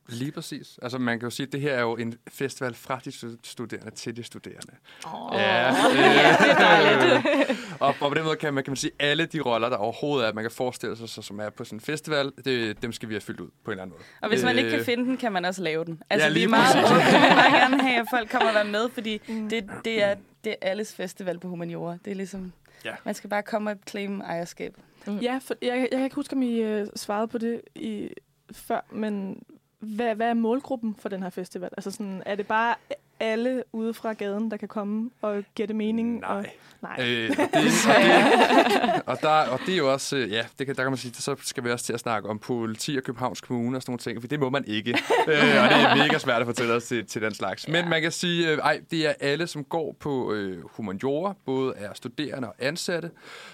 [0.08, 0.78] Lige præcis.
[0.82, 3.36] Altså man kan jo sige, at det her er jo en festival fra de stu-
[3.44, 4.72] studerende til de studerende.
[5.14, 5.30] Åh.
[5.34, 5.68] Ja, Ja,
[6.40, 7.58] det er dejligt.
[7.80, 10.28] og, og på den måde kan man, kan man sige, alle de roller, der overhovedet
[10.28, 13.08] er, man kan forestille sig, så, som er på sådan en festival, det, dem skal
[13.08, 14.04] vi have fyldt ud på en eller anden måde.
[14.20, 16.02] Og hvis man ikke kan Øh, finde den, kan man også lave den.
[16.10, 16.96] Altså, Ja, vi lige er meget åbne.
[16.96, 19.18] Vi vil gerne have, at folk kommer og være med, fordi
[19.50, 21.96] det, det, er, det er alles festival på humaniora.
[22.04, 22.52] Det er ligesom,
[22.84, 22.92] Ja.
[23.04, 24.74] man skal bare komme og claim ejerskab.
[25.06, 25.18] Mm.
[25.18, 28.08] Ja, for jeg, jeg kan ikke huske, om I øh, svarede på det i,
[28.52, 29.42] før, men
[29.82, 31.70] hvad, hvad er målgruppen for den her festival?
[31.76, 32.74] Altså sådan, er det bare
[33.22, 36.20] alle ude fra gaden, der kan komme og give det mening?
[36.20, 36.30] Nej.
[36.30, 36.44] Og,
[36.82, 36.96] nej.
[37.00, 40.66] Øh, og, det, og, det, og, der, og det er jo også, øh, ja, det
[40.66, 43.02] kan, der kan man sige, så skal vi også til at snakke om politi og
[43.02, 44.90] Københavns Kommune og sådan nogle ting, for det må man ikke.
[45.28, 47.68] øh, og det er mega svært at fortælle os til, til den slags.
[47.68, 51.74] Men man kan sige, øh, ej, det er alle, som går på øh, humaniora, både
[51.76, 53.10] er studerende og ansatte.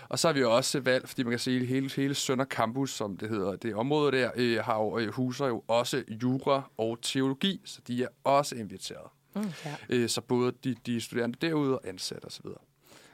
[0.08, 3.16] Og så har vi også valgt, fordi man kan sige, hele, hele Sønder Campus, som
[3.16, 7.60] det hedder, det område der, øh, har jo, øh, huser jo også jura og teologi,
[7.64, 9.17] så de er også inviteret.
[9.42, 9.74] Mm, ja.
[9.88, 12.46] Øh, så både de, de studerende derude og ansatte osv.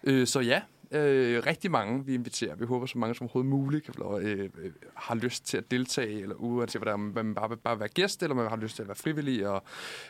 [0.04, 2.54] Øh, så ja, øh, rigtig mange, vi inviterer.
[2.54, 5.70] Vi håber, så mange som overhovedet muligt kan få øh, øh, har lyst til at
[5.70, 8.76] deltage, eller uanset hvad der er, man bare bare være gæst, eller man har lyst
[8.76, 9.62] til at være frivillig og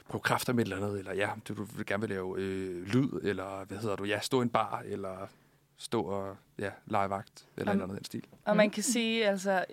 [0.09, 2.87] prøve kræfter med et eller andet, eller ja, du, du vil gerne vil lave øh,
[2.87, 5.29] lyd, eller hvad hedder du, ja, stå i en bar, eller
[5.77, 8.25] stå og ja, lege vagt, eller Om- um, andet den stil.
[8.45, 9.65] Og man kan sige, altså,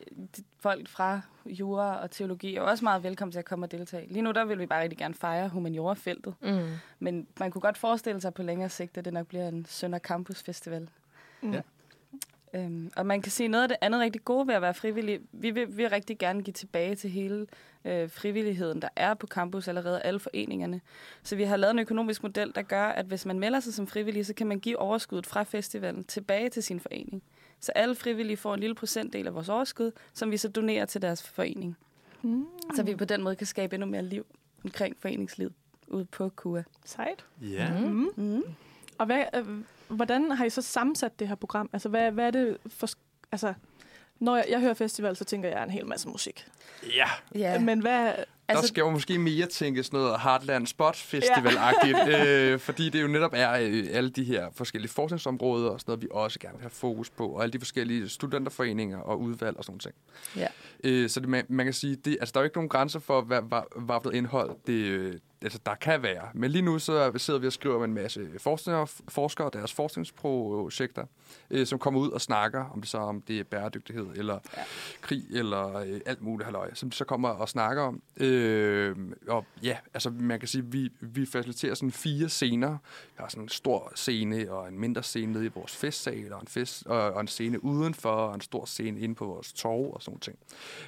[0.60, 4.08] folk fra jura og teologi er også meget velkommen til at komme og deltage.
[4.14, 6.34] Lige nu, der vil vi bare rigtig gerne fejre humaniora-feltet.
[6.42, 6.68] Mm.
[7.00, 10.00] Men man kunne godt forestille sig på længere sigt, at det nok bliver en Sønder
[10.00, 10.90] Campus Festival.
[11.42, 11.54] Mm.
[11.54, 11.62] Ja.
[12.54, 15.20] Øhm, og man kan sige, noget af det andet rigtig gode ved at være frivillig,
[15.32, 17.48] vi vil, vi vil rigtig gerne give tilbage til hele
[17.86, 20.82] øh, frivilligheden, der er på campus allerede, alle foreningerne.
[21.24, 23.88] Så vi har lavet en økonomisk model, der gør, at hvis man melder sig som
[23.88, 27.24] frivillig, så kan man give overskuddet fra festivalen tilbage til sin forening.
[27.60, 31.02] Så alle frivillige får en lille procentdel af vores overskud, som vi så donerer til
[31.02, 31.78] deres forening.
[32.22, 32.46] Mm.
[32.76, 34.26] Så vi på den måde kan skabe endnu mere liv
[34.64, 35.54] omkring foreningslivet
[35.88, 36.64] ude på KUA.
[36.86, 37.26] Sejt.
[37.42, 37.80] Ja.
[37.80, 38.10] Mm.
[38.16, 38.44] Mm.
[38.98, 39.46] Og hvad, øh,
[39.92, 41.70] hvordan har I så sammensat det her program?
[41.74, 42.88] Altså, hvad, hvad er det for...
[43.32, 43.54] Altså,
[44.20, 46.48] når jeg, jeg hører festival, så tænker jeg en hel masse musik.
[46.96, 47.08] Ja.
[47.36, 47.60] Ja.
[47.60, 48.14] Men hvad...
[48.52, 53.02] Der Altså, skal jo måske mere tænke sådan noget Heartland Spot Festival-agtigt, øh, fordi det
[53.02, 56.56] jo netop er øh, alle de her forskellige forskningsområder og sådan noget, vi også gerne
[56.56, 59.96] vil have fokus på, og alle de forskellige studenterforeninger og udvalg og sådan noget.
[60.36, 60.48] Ja.
[60.84, 63.00] Øh, så det, man, man kan sige, det, altså, der er jo ikke nogen grænser
[63.00, 66.30] for, hvad, hvad, hvad for indhold det, øh, altså, der kan være.
[66.34, 69.74] Men lige nu så sidder vi og skriver med en masse forskere, forskere og deres
[69.74, 71.06] forskningsprojekter,
[71.50, 74.62] øh, som kommer ud og snakker, om det så om det er bæredygtighed, eller ja.
[75.02, 78.02] krig, eller øh, alt muligt halløj, som de så kommer og snakker om.
[78.18, 78.96] Øh, Øh,
[79.28, 82.78] og ja, altså man kan sige, vi, vi faciliterer sådan fire scener.
[83.08, 86.42] Vi har sådan en stor scene, og en mindre scene nede i vores festsal, og
[86.42, 89.94] en, fest, og, og en scene udenfor, og en stor scene inde på vores torv,
[89.94, 90.38] og sådan ting.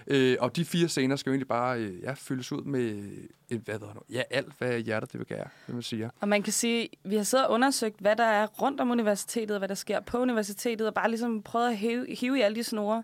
[0.08, 3.04] Øh, og de fire scener skal jo egentlig bare øh, ja, fyldes ud med
[3.50, 6.10] et, hvad der, ja, alt, hvad hjertet det vil gøre, det man siger.
[6.22, 9.52] Og man kan sige, vi har siddet og undersøgt, hvad der er rundt om universitetet,
[9.52, 12.56] og hvad der sker på universitetet, og bare ligesom prøvet at hive, hive i alle
[12.56, 13.04] de snore.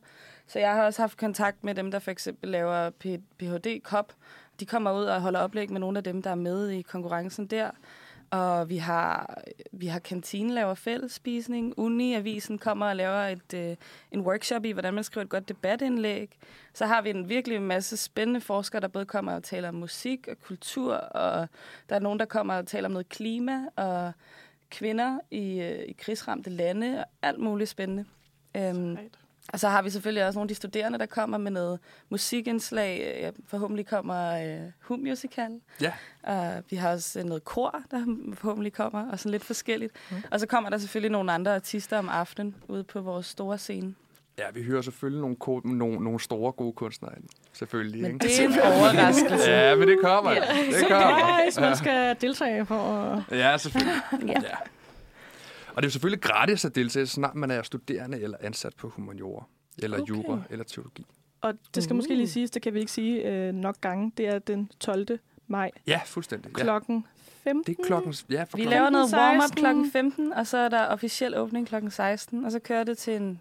[0.49, 2.89] Så jeg har også haft kontakt med dem, der for eksempel laver
[3.39, 4.13] PhD-kop.
[4.59, 7.47] De kommer ud og holder oplæg med nogle af dem, der er med i konkurrencen
[7.47, 7.71] der.
[8.31, 9.37] Og vi har,
[9.71, 11.73] vi har kantinen laver fællesspisning.
[11.77, 13.75] Uni-avisen kommer og laver et, øh,
[14.11, 16.37] en workshop i, hvordan man skriver et godt debatindlæg.
[16.73, 20.27] Så har vi en virkelig masse spændende forskere, der både kommer og taler om musik
[20.27, 21.47] og kultur, og
[21.89, 24.11] der er nogen, der kommer og taler om noget klima og
[24.69, 28.05] kvinder i, øh, i krigsramte lande og alt muligt spændende.
[28.57, 28.97] Øhm,
[29.53, 31.79] og så har vi selvfølgelig også nogle af de studerende, der kommer med noget
[32.09, 33.21] musikindslag.
[33.25, 35.51] Øh, Forhåbentlig kommer øh, Hum Musical.
[35.81, 35.91] Ja.
[36.23, 38.05] Og vi har også øh, noget kor, der
[38.41, 39.93] forhåbentlig kommer, og sådan lidt forskelligt.
[40.11, 40.15] Mm.
[40.31, 43.95] Og så kommer der selvfølgelig nogle andre artister om aftenen ude på vores store scene.
[44.39, 47.23] Ja, vi hører selvfølgelig nogle, ko- nogle, nogle store, gode kunstnere ind.
[47.53, 48.01] Selvfølgelig.
[48.01, 48.23] Men ikke?
[48.27, 49.51] det er en overraskelse.
[49.51, 50.31] ja, men det kommer.
[50.31, 50.37] Ja.
[50.39, 51.69] Det Surprise, kommer.
[51.69, 53.37] man skal deltage for at...
[53.37, 53.95] Ja, selvfølgelig.
[54.27, 54.27] Ja.
[54.27, 54.55] ja.
[55.79, 58.75] Og det er jo selvfølgelig gratis at deltage, så snart man er studerende eller ansat
[58.75, 59.43] på humaniora,
[59.77, 60.09] eller Okay.
[60.13, 61.05] jura, eller teologi.
[61.41, 61.95] Og det skal uh.
[61.95, 64.11] måske lige siges, det kan vi ikke sige øh, nok gange.
[64.17, 65.19] Det er den 12.
[65.47, 66.51] maj Ja, fuldstændig.
[66.57, 66.63] Ja.
[66.63, 67.05] klokken
[67.43, 67.73] 15.
[67.73, 68.13] Det er klokken...
[68.29, 69.57] Ja, for Vi klokken- laver noget warm-up 16.
[69.63, 73.15] klokken 15, og så er der officiel åbning klokken 16, og så kører det til
[73.15, 73.39] en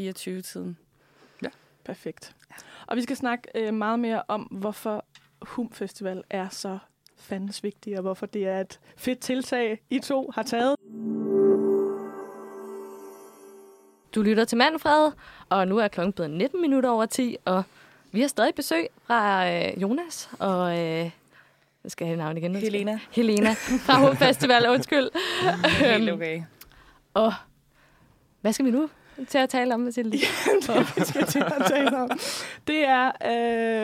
[0.00, 0.76] 24-tiden.
[1.84, 2.36] Perfekt.
[2.86, 5.04] Og vi skal snakke øh, meget mere om, hvorfor
[5.42, 6.78] Hum Festival er så
[7.16, 10.76] fandens vigtig, og hvorfor det er et fedt tiltag, I to har taget.
[14.16, 15.12] Du lytter til Manfred,
[15.48, 17.62] og nu er klokken blevet 19 minutter over 10, og
[18.12, 20.78] vi har stadig besøg fra øh, Jonas og...
[20.78, 21.10] Øh,
[21.84, 22.56] jeg skal jeg have navnet igen.
[22.56, 23.00] Helena.
[23.10, 25.08] Helena fra Hum Festival, undskyld.
[25.78, 26.42] Helt Øhm, okay.
[27.14, 27.34] Og
[28.40, 28.88] hvad skal vi nu
[29.28, 30.10] til at tale om, Mathilde?
[30.10, 30.20] det,
[30.96, 32.10] vi skal til at tale om,
[32.66, 33.12] det er,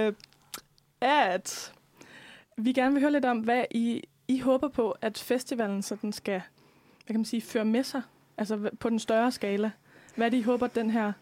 [0.06, 0.12] øh,
[1.00, 1.72] at
[2.56, 6.42] vi gerne vil høre lidt om, hvad I, I håber på, at festivalen sådan skal
[7.06, 8.02] hvad kan man sige, føre med sig,
[8.38, 9.70] altså på den større skala.
[10.16, 11.12] Hvad er det, I håber, at den her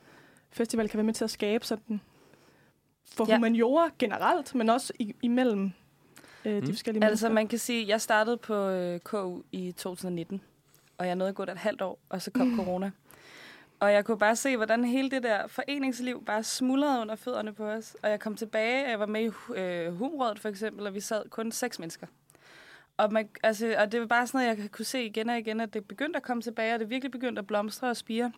[0.51, 2.01] festival kan være med til at skabe sådan
[3.05, 3.35] for Ja.
[3.37, 5.73] humaniora generelt, men også i, imellem
[6.45, 7.29] øh, de forskellige Altså, mennesker?
[7.35, 10.41] man kan sige, at jeg startede på øh, KU i 2019,
[10.99, 12.57] og jeg nåede at gå der et halvt år, og så kom Mm.
[12.65, 12.91] corona.
[13.81, 17.65] Og jeg kunne bare se, hvordan hele det der foreningsliv bare smuldrede under fødderne på
[17.65, 17.97] os.
[18.03, 21.23] Og jeg kom tilbage, jeg var med i øh, Humrådet for eksempel, og vi sad
[21.31, 22.07] kun seks mennesker.
[22.97, 25.61] Og, man, altså, og det var bare sådan noget, jeg kunne se igen og igen,
[25.61, 28.33] at det begyndte at komme tilbage, og det virkelig begyndte at blomstre og spire.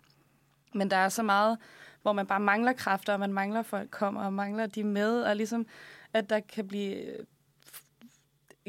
[0.75, 1.59] Men der er så meget,
[2.03, 5.23] hvor man bare mangler kræfter, og man mangler at folk kommer, og mangler de med,
[5.23, 5.67] og ligesom,
[6.13, 7.17] at der kan blive...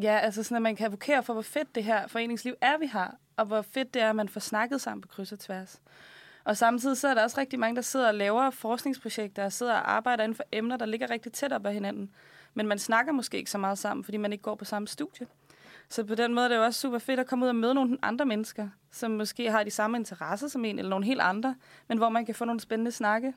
[0.01, 2.85] Ja, altså sådan, at man kan advokere for, hvor fedt det her foreningsliv er, vi
[2.85, 5.81] har, og hvor fedt det er, at man får snakket sammen på kryds og tværs.
[6.43, 9.73] Og samtidig så er der også rigtig mange, der sidder og laver forskningsprojekter, og sidder
[9.73, 12.09] og arbejder inden for emner, der ligger rigtig tæt op ad hinanden.
[12.53, 15.27] Men man snakker måske ikke så meget sammen, fordi man ikke går på samme studie.
[15.89, 17.73] Så på den måde er det jo også super fedt at komme ud og møde
[17.73, 21.55] nogle andre mennesker, som måske har de samme interesser som en, eller nogle helt andre,
[21.87, 23.33] men hvor man kan få nogle spændende snakke.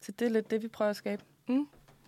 [0.00, 1.22] Så det er lidt det, vi prøver at skabe.
[1.48, 1.66] Mm.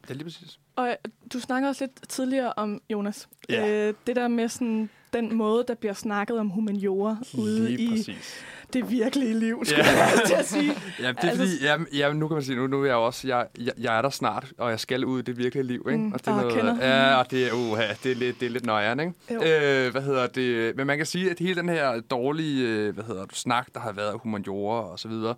[0.09, 0.61] Ja, lige præcis.
[0.77, 0.95] Og øh,
[1.33, 3.89] du snakker også lidt tidligere om, Jonas, Ja.
[3.89, 7.89] øh, det der med sådan, den måde, der bliver snakket om humaniora ude Lige i
[7.91, 8.45] præcis.
[8.73, 10.73] det virkelige liv, skulle jeg også til at sige.
[11.03, 11.77] Ja, det er Altså- fordi, ja,
[12.09, 14.11] ja, nu kan man sige, nu, nu er jeg også, jeg, jeg, jeg er der
[14.11, 16.01] snart, og jeg skal ud i det virkelige liv, ikke?
[16.05, 16.77] Mm, og det er og noget, kender.
[16.89, 19.13] ja, og det er, uh, det er lidt, det er lidt nøjeren, ikke?
[19.31, 20.77] Øh, hvad hedder det?
[20.77, 23.81] Men man kan sige, at hele den her dårlige, øh, hvad hedder det, snak, der
[23.81, 25.35] har været af humaniora og så videre,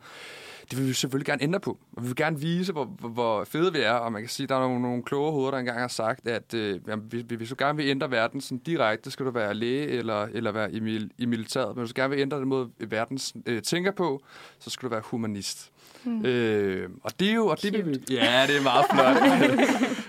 [0.71, 1.79] det vil vi selvfølgelig gerne ændre på.
[1.97, 3.93] Og vi vil gerne vise, hvor, hvor, fede vi er.
[3.93, 6.29] Og man kan sige, at der er nogle, nogle kloge hoveder, der engang har sagt,
[6.29, 9.31] at øh, jamen, vi, vi, hvis du gerne vil ændre verden sådan direkte, skal du
[9.31, 11.77] være læge eller, eller være i, mil, i militæret.
[11.77, 14.23] Men hvis du gerne vil ændre den måde, verden øh, tænker på,
[14.59, 15.71] så skal du være humanist.
[16.05, 16.25] Mm.
[16.25, 17.47] Øh, og det er jo...
[17.47, 19.17] Og det vi, ja, det er meget flot.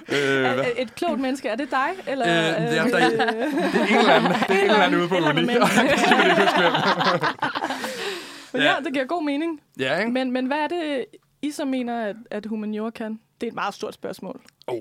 [0.18, 1.89] øh, er Et klogt menneske, er det dig?
[2.08, 4.76] Eller, Øh, det er- der er- det er en eller anden- det er en eller
[4.84, 5.43] anden ude på et uni.
[5.45, 6.64] skal vi ikke huske
[8.64, 9.62] ja, det giver god mening.
[9.80, 10.12] Ja, ikke?
[10.12, 11.05] Men, men hvad er det,
[11.41, 13.20] I så mener, at, at humaniora kan?
[13.42, 14.42] Det er et meget stort spørgsmål.
[14.68, 14.78] Oh,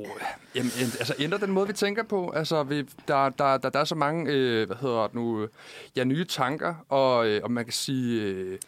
[0.55, 2.31] jamen, en- altså ændre den måde, vi tænker på.
[2.31, 5.49] Altså, vi, der, der, der, der er så mange, øh, hvad hedder det nu,
[5.97, 8.59] ja, nye tanker, og, øh, og man kan sige, øh,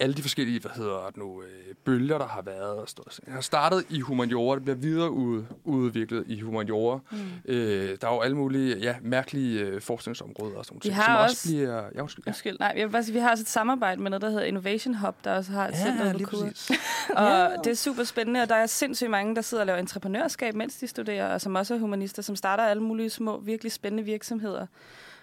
[0.00, 2.70] alle de forskellige, hvad hedder det nu, øh, bølger, der har været.
[2.76, 3.20] Og sådan noget.
[3.26, 6.98] Jeg har startet i humaniora, det bliver videre ud, udviklet i humaniora.
[7.10, 7.18] Mm.
[7.44, 11.16] Øh, der er jo alle mulige, ja, mærkelige øh, forskningsområder og sådan Vi noget, har
[11.18, 11.82] som også- også bliver...
[11.94, 12.30] Ja, undskyld, ja.
[12.30, 14.44] Undskyld, nej, jeg vil bare sige, vi har også et samarbejde med noget, der hedder
[14.44, 16.04] Innovation Hub, der også har et Ja, center.
[17.16, 20.54] Og det er super spændende, og der er sindssygt mange, der sidder og laver entreprenørskab,
[20.54, 24.02] mens de studerer, og som også er humanister, som starter alle mulige små, virkelig spændende
[24.02, 24.66] virksomheder.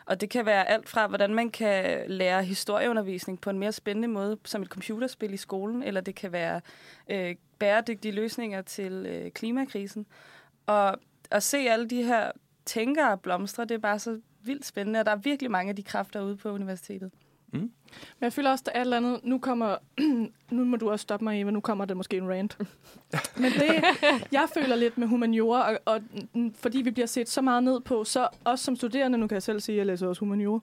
[0.06, 4.08] Og det kan være alt fra, hvordan man kan lære historieundervisning på en mere spændende
[4.08, 6.62] måde, som et computerspil i skolen, eller det kan være
[7.10, 10.06] øh, bæredygtige løsninger til øh, klimakrisen.
[10.66, 10.98] Og
[11.32, 12.32] at se alle de her
[12.66, 15.84] tænkere blomstre, det er bare så vildt spændende, og der er virkelig mange af de
[15.84, 17.12] kræfter ude på universitetet.
[17.54, 17.72] Mm.
[18.20, 19.20] Men jeg føler også, der er et eller andet...
[19.24, 19.76] Nu kommer...
[20.52, 21.52] nu må du også stoppe mig, Eva.
[21.52, 22.58] Nu kommer der måske en rant.
[23.42, 23.84] Men det,
[24.32, 26.02] jeg føler lidt med humaniora, og, og
[26.56, 29.44] fordi vi bliver set så meget ned på, så også som studerende, nu kan jeg
[29.44, 30.60] selv sige, at jeg læser også humaniora,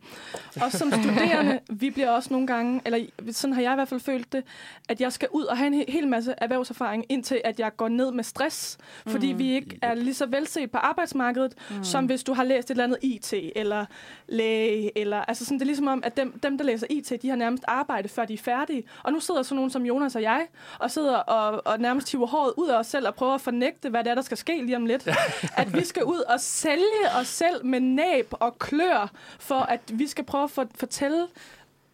[0.62, 2.98] og som studerende, vi bliver også nogle gange, eller
[3.30, 4.44] sådan har jeg i hvert fald følt det,
[4.88, 7.88] at jeg skal ud og have en he- hel masse erhvervserfaring, indtil at jeg går
[7.88, 9.38] ned med stress, fordi Mm.
[9.38, 11.84] vi ikke er lige så velset på arbejdsmarkedet, mm.
[11.84, 13.86] som hvis du har læst et eller andet IT, eller
[14.28, 17.28] læge, eller altså sådan, det er ligesom om, at dem, dem, der læser IT, de
[17.28, 18.84] har nærmest arbejde, før de er færdige.
[19.02, 20.46] Og nu sidder sådan nogen som Jonas og jeg,
[20.78, 23.88] og sidder og, og nærmest hiver håret ud af os selv, og prøver at fornægte,
[23.88, 25.08] hvad det er, der skal ske lige om lidt.
[25.60, 30.06] at vi skal ud og sælge os selv med næb og klør, for at vi
[30.06, 31.26] skal prøve at for, fortælle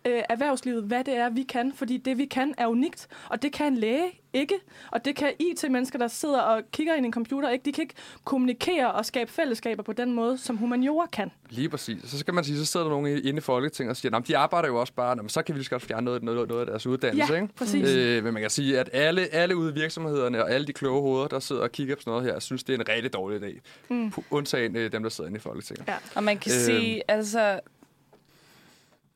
[0.06, 1.72] øh, erhvervslivet, hvad det er, vi kan.
[1.74, 3.08] Fordi det, vi kan, er unikt.
[3.30, 4.54] Og det kan en læge ikke.
[4.92, 7.64] Og det kan IT-mennesker, der sidder og kigger ind i en computer, ikke.
[7.64, 7.94] De kan ikke
[8.24, 11.30] kommunikere og skabe fællesskaber på den måde, som humaniora kan.
[11.50, 11.98] Lige præcis.
[12.10, 14.18] Så skal man sige, så sidder der nogen i- inde i Folketinget og siger, "Nå,
[14.18, 16.04] men de arbejder jo også bare, Nå, men så kan vi lige så godt fjerne
[16.04, 17.32] noget, noget, noget af deres uddannelse.
[17.34, 17.54] Ja, ikke?
[17.54, 17.90] præcis.
[17.90, 21.00] Øh, men man kan sige, at alle, alle ude i virksomhederne og alle de kloge
[21.02, 23.42] hoveder, der sidder og kigger på sådan noget her, synes, det er en rigtig dårlig
[23.42, 23.60] idé.
[23.88, 24.12] Mm.
[24.30, 25.88] Undtagen øh, dem, der sidder inde i Folketinget.
[25.88, 25.96] Ja.
[26.14, 26.58] Og man kan øh.
[26.58, 27.60] sige, altså,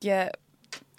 [0.03, 0.27] ja,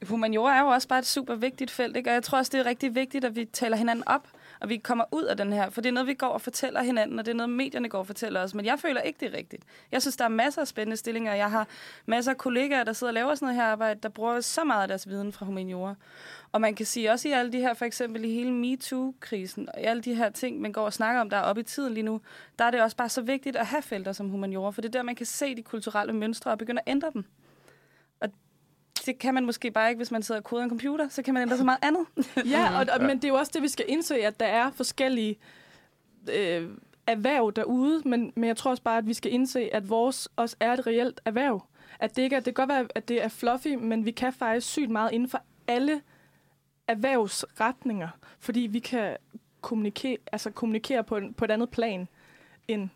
[0.08, 2.10] humaniora er jo også bare et super vigtigt felt, ikke?
[2.10, 4.28] og jeg tror også, det er rigtig vigtigt, at vi taler hinanden op,
[4.60, 6.82] og vi kommer ud af den her, for det er noget, vi går og fortæller
[6.82, 9.34] hinanden, og det er noget, medierne går og fortæller os, men jeg føler ikke, det
[9.34, 9.64] er rigtigt.
[9.92, 11.66] Jeg synes, der er masser af spændende stillinger, jeg har
[12.06, 14.82] masser af kollegaer, der sidder og laver sådan noget her arbejde, der bruger så meget
[14.82, 15.94] af deres viden fra humaniora.
[16.52, 19.80] Og man kan sige også i alle de her, for eksempel i hele MeToo-krisen, og
[19.80, 21.94] i alle de her ting, man går og snakker om, der er oppe i tiden
[21.94, 22.20] lige nu,
[22.58, 24.92] der er det også bare så vigtigt at have felter som humaniora, for det er
[24.92, 27.24] der, man kan se de kulturelle mønstre og begynde at ændre dem.
[29.06, 31.34] Det kan man måske bare ikke, hvis man sidder og koder en computer, så kan
[31.34, 32.06] man ændre så meget andet.
[32.50, 34.70] Ja, og, og, men det er jo også det, vi skal indse, at der er
[34.70, 35.38] forskellige
[36.30, 36.68] øh,
[37.06, 40.56] erhverv derude, men, men jeg tror også bare, at vi skal indse, at vores også
[40.60, 41.66] er et reelt erhverv.
[41.98, 44.32] At det ikke er, det kan godt være, at det er fluffy, men vi kan
[44.32, 46.02] faktisk sygt meget inden for alle
[46.88, 49.16] erhvervsretninger, fordi vi kan
[49.60, 52.08] kommunikere, altså kommunikere på, en, på et andet plan
[52.68, 52.88] end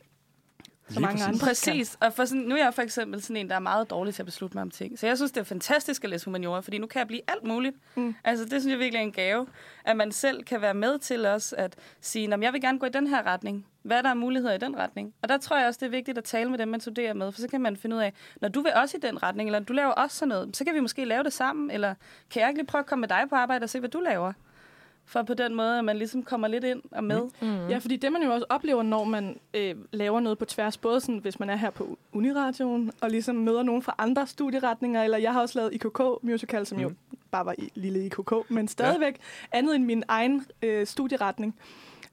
[0.91, 1.39] så mange andre.
[1.47, 1.97] Præcis.
[2.01, 4.23] Og for sådan, nu er jeg for eksempel sådan en, der er meget dårlig til
[4.23, 4.99] at beslutte mig om ting.
[4.99, 7.45] Så jeg synes, det er fantastisk at læse humaniora, fordi nu kan jeg blive alt
[7.45, 7.77] muligt.
[7.95, 8.15] Mm.
[8.25, 9.47] Altså, det synes jeg virkelig er en gave,
[9.85, 12.79] at man selv kan være med til os at sige, "Nå, men jeg vil gerne
[12.79, 13.67] gå i den her retning.
[13.83, 15.15] Hvad er der af muligheder i den retning?
[15.23, 17.33] Og der tror jeg også, det er vigtigt at tale med dem, man studerer med,
[17.33, 19.59] for så kan man finde ud af, når du vil også i den retning, eller
[19.61, 21.95] du laver også sådan noget, så kan vi måske lave det sammen, eller
[22.31, 24.01] kan jeg ikke lige prøve at komme med dig på arbejde og se, hvad du
[24.01, 24.33] laver?
[25.09, 27.21] For på den måde, at man ligesom kommer lidt ind og med.
[27.43, 27.69] Mm.
[27.69, 31.01] Ja, fordi det man jo også oplever, når man øh, laver noget på tværs, både
[31.01, 35.19] sådan, hvis man er her på Uniradioen, og ligesom møder nogen fra andre studieretninger, eller
[35.19, 36.83] jeg har også lavet IKK Musical, som mm.
[36.83, 36.93] jo
[37.31, 39.19] bare var i lille IKK, men stadigvæk
[39.53, 39.59] ja.
[39.59, 41.55] andet end min egen øh, studieretning.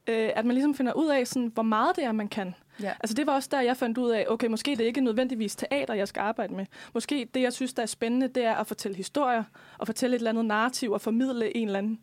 [0.07, 2.55] Øh, at man ligesom finder ud af, sådan, hvor meget det er, man kan.
[2.81, 2.93] Ja.
[2.99, 5.55] Altså det var også der, jeg fandt ud af, okay, måske det er ikke nødvendigvis
[5.55, 6.65] teater, jeg skal arbejde med.
[6.93, 9.43] Måske det, jeg synes, der er spændende, det er at fortælle historier,
[9.77, 11.99] og fortælle et eller andet narrativ, og formidle en eller anden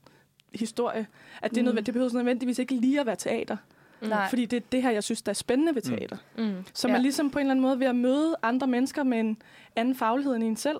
[0.54, 1.06] historie.
[1.42, 1.64] At det, er Mm.
[1.64, 3.56] nødvendigt, det behøver nødvendigvis ikke lige at være teater.
[4.02, 4.28] Nej.
[4.28, 6.16] Fordi det er det her, jeg synes, der er spændende ved teater.
[6.38, 6.54] Mm.
[6.74, 7.02] Så man Ja.
[7.02, 9.42] ligesom på en eller anden måde ved at møde andre mennesker med en
[9.76, 10.76] anden faglighed end en selv.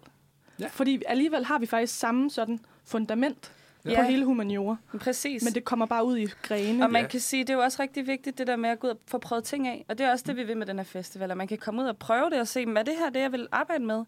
[0.60, 0.66] Ja.
[0.66, 3.52] Fordi alligevel har vi faktisk samme sådan fundament
[3.84, 3.96] Ja.
[3.96, 4.76] på hele humaniora.
[5.00, 5.44] Præcis.
[5.44, 6.84] Men det kommer bare ud i grene.
[6.84, 8.86] Og man kan sige, det er jo også rigtig vigtigt, det der med at gå
[8.86, 9.84] ud og få prøvet ting af.
[9.88, 11.82] Og det er også det, vi vil med den her festival, at man kan komme
[11.82, 14.04] ud og prøve det og se, hvad det her det, jeg vil arbejde med.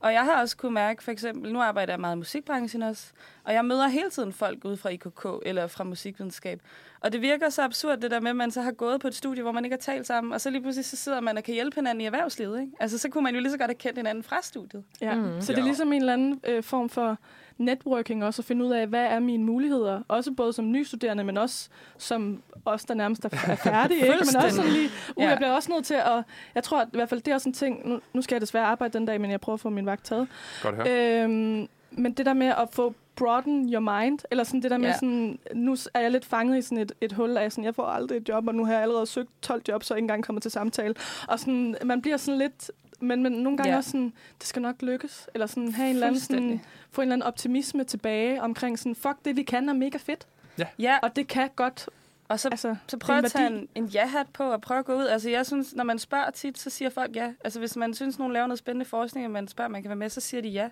[0.00, 3.06] Og jeg har også kunne mærke, for eksempel, nu arbejder jeg meget i musikbranchen også,
[3.44, 6.60] og jeg møder hele tiden folk ude fra IKK eller fra musikvidenskab.
[7.00, 9.14] Og det virker så absurd, det der med, at man så har gået på et
[9.14, 11.44] studie, hvor man ikke har talt sammen, og så lige pludselig så sidder man og
[11.44, 12.60] kan hjælpe hinanden i erhvervslivet.
[12.60, 12.72] Ikke?
[12.80, 14.84] Altså, så kunne man jo lige så godt have kendt hinanden fra studiet.
[15.00, 15.14] Ja.
[15.14, 15.40] Mm.
[15.40, 17.18] Så det er ligesom en eller anden øh, form for
[17.58, 20.02] networking også, at finde ud af, hvad er mine muligheder.
[20.08, 21.68] Også både som nystuderende, men også
[21.98, 24.00] som os, der nærmest er færdige.
[24.00, 24.08] ikke?
[24.32, 25.28] Men også sådan lige, uh, Ja.
[25.28, 26.24] jeg bliver også nødt til at...
[26.54, 27.88] Jeg tror at, i hvert fald, det er også en ting...
[27.88, 30.04] Nu, nu skal jeg desværre arbejde den dag, men jeg prøver at få min vagt
[30.04, 30.28] taget.
[30.62, 31.22] Godt høre.
[31.24, 31.68] Øhm,
[31.98, 34.94] men det der med at få broaden your mind, eller sådan det der med Ja.
[34.94, 37.84] sådan, nu er jeg lidt fanget i sådan et, et hul af sådan, jeg får
[37.86, 40.42] aldrig et job, og nu har jeg allerede søgt 12 jobs, og ikke engang kommet
[40.42, 40.94] til samtale.
[41.28, 42.70] Og sådan, man bliver sådan lidt,
[43.00, 43.76] men, men nogle gange Ja.
[43.76, 47.04] også sådan, det skal nok lykkes, eller sådan have en eller anden sådan, få en
[47.04, 50.26] eller anden optimisme tilbage omkring sådan, fuck, det vi kan er mega fedt.
[50.58, 50.66] Ja.
[50.78, 51.88] Ja, Og det kan godt,
[52.28, 54.84] og så altså, Så prøv en at tage en, en ja-hat på og prøv at
[54.84, 55.06] gå ud.
[55.06, 57.32] Altså jeg synes, når man spørger tit, så siger folk ja.
[57.44, 59.96] Altså hvis man synes, nogen laver noget spændende forskning, og man spørger, man kan være
[59.96, 60.68] med, så siger de ja.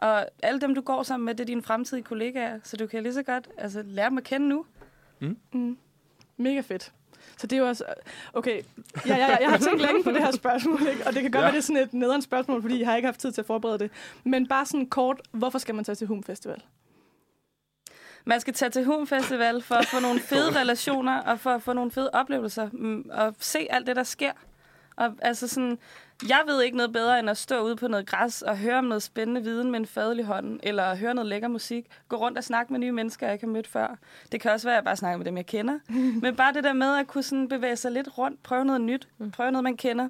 [0.00, 3.02] Og alle dem, du går sammen med, det er dine fremtidige kollegaer, så du kan
[3.02, 4.64] lige så godt altså, lære dem at kende nu.
[5.52, 5.76] Mm.
[6.36, 6.92] Mega fedt.
[7.36, 7.84] Så det er jo også...
[8.32, 8.62] Okay,
[9.06, 11.06] ja, ja, ja, jeg har tænkt længe på det her spørgsmål, ikke?
[11.06, 11.38] og det kan godt Ja.
[11.38, 11.44] ja.
[11.44, 13.46] være, det er sådan et nederen spørgsmål, fordi jeg har ikke haft tid til at
[13.46, 13.90] forberede det.
[14.24, 16.62] Men bare sådan kort, hvorfor skal man tage til Hum Festival?
[18.24, 21.62] Man skal tage til Hum Festival for at få nogle fede relationer, og for at
[21.62, 24.32] få nogle fede oplevelser, mm, og se alt det, der sker.
[24.96, 25.78] Og altså sådan,
[26.28, 28.84] jeg ved ikke noget bedre, end at stå ude på noget græs og høre om
[28.84, 32.44] noget spændende viden med en fadelig hånd, eller høre noget lækker musik, gå rundt og
[32.44, 33.96] snakke med nye mennesker, jeg ikke har mødt før.
[34.32, 35.78] Det kan også være, at jeg bare snakker med dem, jeg kender.
[36.22, 39.08] Men bare det der med at kunne sådan bevæge sig lidt rundt, prøve noget nyt,
[39.32, 40.08] prøve noget, man kender,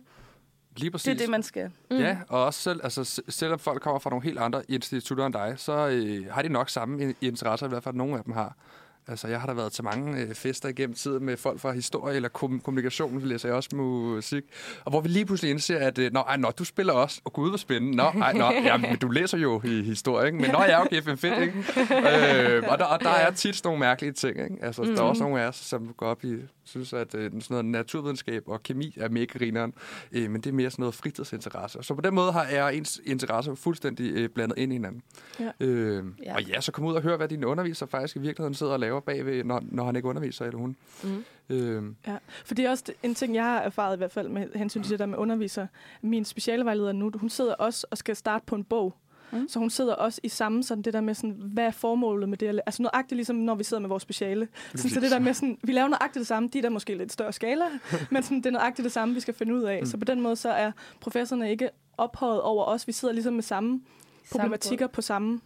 [0.76, 1.04] Lige præcis.
[1.04, 1.70] det er det, man skal.
[1.90, 5.54] Ja, og også selv, altså, selvom folk kommer fra nogle helt andre institutter end dig,
[5.56, 8.56] så øh, har de nok samme interesser, i hvert fald nogle af dem har.
[9.11, 12.16] Altså, jeg har da været til mange øh, fester igennem tiden med folk fra historie
[12.16, 14.44] eller kom- kommunikation, vi læser jeg også musik,
[14.84, 17.32] og hvor vi lige pludselig indser, at øh, nå, ej, nå, du spiller også, og
[17.32, 17.96] gud, hvor spændende.
[17.96, 20.38] Nå, ej, nå, ja, men du læser jo i historie, ikke?
[20.38, 21.54] men nå, ja, okay, fedt, fedt, ikke?
[22.56, 24.56] øh, og, der, og der er tit sådan nogle mærkelige ting, ikke?
[24.62, 24.94] Altså, mm.
[24.94, 27.64] der er også nogle af os, som går op i, synes, at øh, sådan noget
[27.64, 29.74] naturvidenskab og kemi er mega grineren,
[30.12, 31.78] øh, men det er mere sådan noget fritidsinteresse.
[31.82, 35.02] Så på den måde har jeg ens interesser fuldstændig øh, blandet ind i hinanden.
[35.40, 35.50] Ja.
[35.61, 36.34] Øh, Ja.
[36.34, 38.80] Og ja, så kom ud og høre, hvad din underviser faktisk i virkeligheden sidder og
[38.80, 40.76] laver bagved, når, når han ikke underviser, eller hun.
[41.04, 41.24] Mm.
[41.48, 44.48] Øh, Ja, for det er også en ting, jeg har erfaret i hvert fald med
[44.54, 45.66] hensyn til det der med underviser.
[46.02, 48.94] Min specialevejleder nu, hun sidder også og skal starte på en bog.
[49.33, 49.49] Mm.
[49.49, 52.39] Så hun sidder også i samme sådan det der med sådan, hvad er formålet med
[52.39, 52.61] det?
[52.66, 54.49] Altså nøjagtigt ligesom når vi sidder med vores speciale.
[54.74, 56.95] Sådan, så det der med sådan, vi laver nøjagtigt det samme, de er der måske
[56.95, 57.64] lidt større skala,
[58.11, 59.76] men sådan, det er nøjagtigt det samme, vi skal finde ud af.
[59.76, 59.81] Mm.
[59.81, 59.87] Mm.
[59.87, 62.87] Så på den måde så er professorerne ikke ophøjet over os.
[62.87, 63.81] Vi sidder ligesom med samme
[64.33, 65.41] problematikker på samme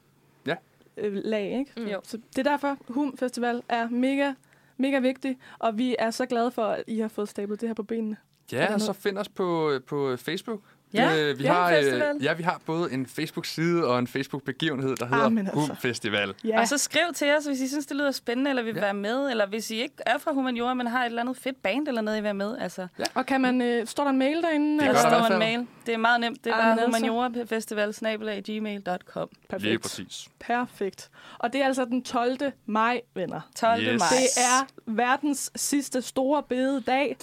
[0.46, 0.54] Ja.
[0.96, 1.72] øh, lag, ikke?
[1.76, 1.86] Mm.
[1.86, 2.00] Jo.
[2.04, 4.32] Så det er derfor, HUM Festival er mega,
[4.76, 7.74] mega vigtig, og vi er så glade for, at I har fået stablet det her
[7.74, 8.16] på benene.
[8.52, 10.60] ja, og så find os på, på Facebook.
[10.94, 12.16] Ja, øh, vi ja, har, festival.
[12.22, 15.60] ja, vi har både en Facebook-side og en Facebook-begivenhed, der hedder Amen, altså.
[15.60, 16.34] Hum Festival.
[16.44, 16.60] Ja.
[16.60, 18.80] Og så skriv til os, hvis I synes, det lyder spændende, eller vil Ja.
[18.80, 18.84] ja.
[18.84, 21.62] være med, eller hvis I ikke er fra Humaniora, men har et eller andet fedt
[21.62, 22.58] band eller noget, I vil være med.
[22.58, 24.78] Altså, Og kan man, øh, står der en mail derinde?
[24.78, 25.66] Det der der står hvert en mail.
[25.86, 26.44] Det er meget nemt.
[26.44, 26.86] Det er bare altså.
[26.86, 29.28] humaniorafestival.gmail.com.
[29.48, 29.62] Perfekt.
[29.68, 30.28] Lige præcis.
[30.40, 31.10] Perfekt.
[31.38, 32.38] Og det er altså den 12.
[32.66, 33.40] maj, venner.
[33.56, 33.82] 12.
[33.82, 33.98] Yes.
[34.00, 34.08] maj.
[34.10, 37.16] Det er verdens sidste store bededag,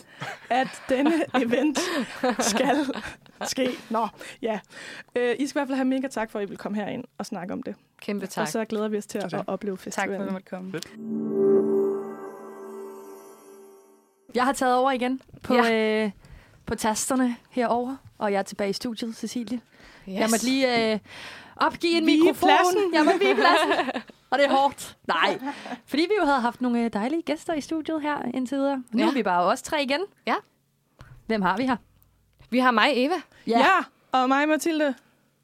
[0.50, 1.12] at denne
[1.44, 1.80] event
[2.40, 2.76] skal
[3.50, 3.70] ske.
[3.90, 4.08] Nå,
[4.42, 4.60] ja.
[5.16, 7.04] Øh, I skal i hvert fald have mega tak for, at I vil komme herind
[7.18, 7.76] og snakke om det.
[8.02, 8.42] Kæmpe tak.
[8.42, 10.28] Og så glæder vi os til at, at opleve Tak for, at festivalen.
[10.28, 10.72] du måtte komme.
[14.36, 16.04] Jeg har taget over igen på, Ja.
[16.06, 16.12] øh,
[16.66, 19.58] på tasterne herover, og jeg er tilbage i studiet, Cecilie.
[20.10, 20.20] Yes.
[20.20, 21.00] Jeg måtte lige øh,
[21.56, 22.50] opgive en Vige mikrofon.
[22.50, 22.94] pladsen.
[22.94, 24.02] Jeg må vige pladsen.
[24.32, 24.98] og det er hårdt.
[25.08, 25.40] Nej.
[25.86, 28.84] Fordi vi jo havde haft nogle øh, dejlige gæster i studiet her indtil videre.
[28.92, 29.08] Nu Ja.
[29.10, 30.00] er vi bare os tre igen.
[30.28, 30.36] Ja.
[31.28, 31.76] Hvem har vi her?
[32.52, 33.16] Vi har mig, Eva.
[33.48, 33.60] Ja.
[33.60, 33.78] ja,
[34.12, 34.94] og mig, Mathilde.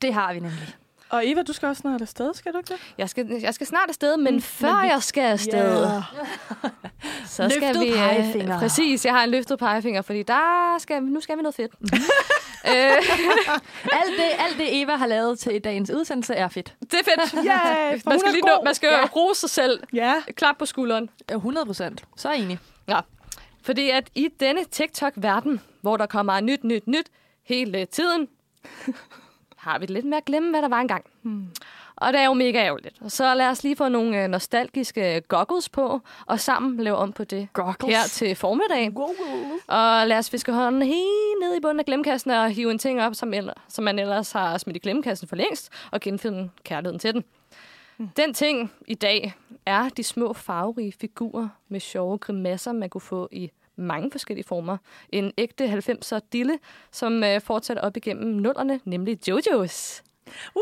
[0.01, 0.75] Det har vi nemlig.
[1.09, 2.77] Og Eva, du skal også snart afsted, skal du ikke det?
[2.97, 6.01] Jeg skal, jeg skal snart afsted, men før men vi- jeg skal afsted, Ja.
[7.27, 7.87] så skal Løftet vi...
[7.87, 8.59] øh, pegefinger.
[8.59, 11.71] Præcis, jeg har en løftet pegefinger, fordi der skal, nu skal vi noget fedt.
[12.63, 16.75] Alt det, alt det, Eva har lavet til dagens udsendelse, er fedt.
[16.81, 17.31] det er fedt.
[18.03, 19.05] For man skal lige nå, man skal ja.
[19.15, 19.79] rose sig selv.
[19.93, 21.09] Ja, Klap på skulderen.
[21.31, 22.03] 100 procent.
[22.17, 22.59] Så er jeg enig.
[22.89, 22.99] Ja.
[23.63, 27.09] Fordi at i denne TikTok-verden, hvor der kommer nyt, nyt, nyt
[27.43, 28.27] hele tiden.
[29.65, 31.05] Har vi lidt med at glemme, hvad der var engang.
[31.21, 31.47] Hmm.
[31.95, 33.01] Og det er jo mega ærgerligt.
[33.07, 37.23] Så lad os lige få nogle øh, nostalgiske goggles på, og sammen lave om på
[37.23, 37.95] det goggles.
[37.95, 38.91] her til formiddag.
[39.67, 43.01] Og lad os fiske hånden helt ned i bunden af glemkassen og hive en ting
[43.01, 46.99] op, som, eller, som man ellers har smidt i glemkassen for længst, og genfinde kærligheden
[46.99, 47.23] til den.
[48.17, 49.33] Den ting i dag
[49.65, 54.77] er de små farverige figurer med sjove grimasser, man kunne få i mange forskellige former.
[55.09, 56.59] En ægte 90'er dille,
[56.91, 60.03] som øh, fortsætter op igennem nullerne, nemlig Jojos.
[60.55, 60.61] Uh!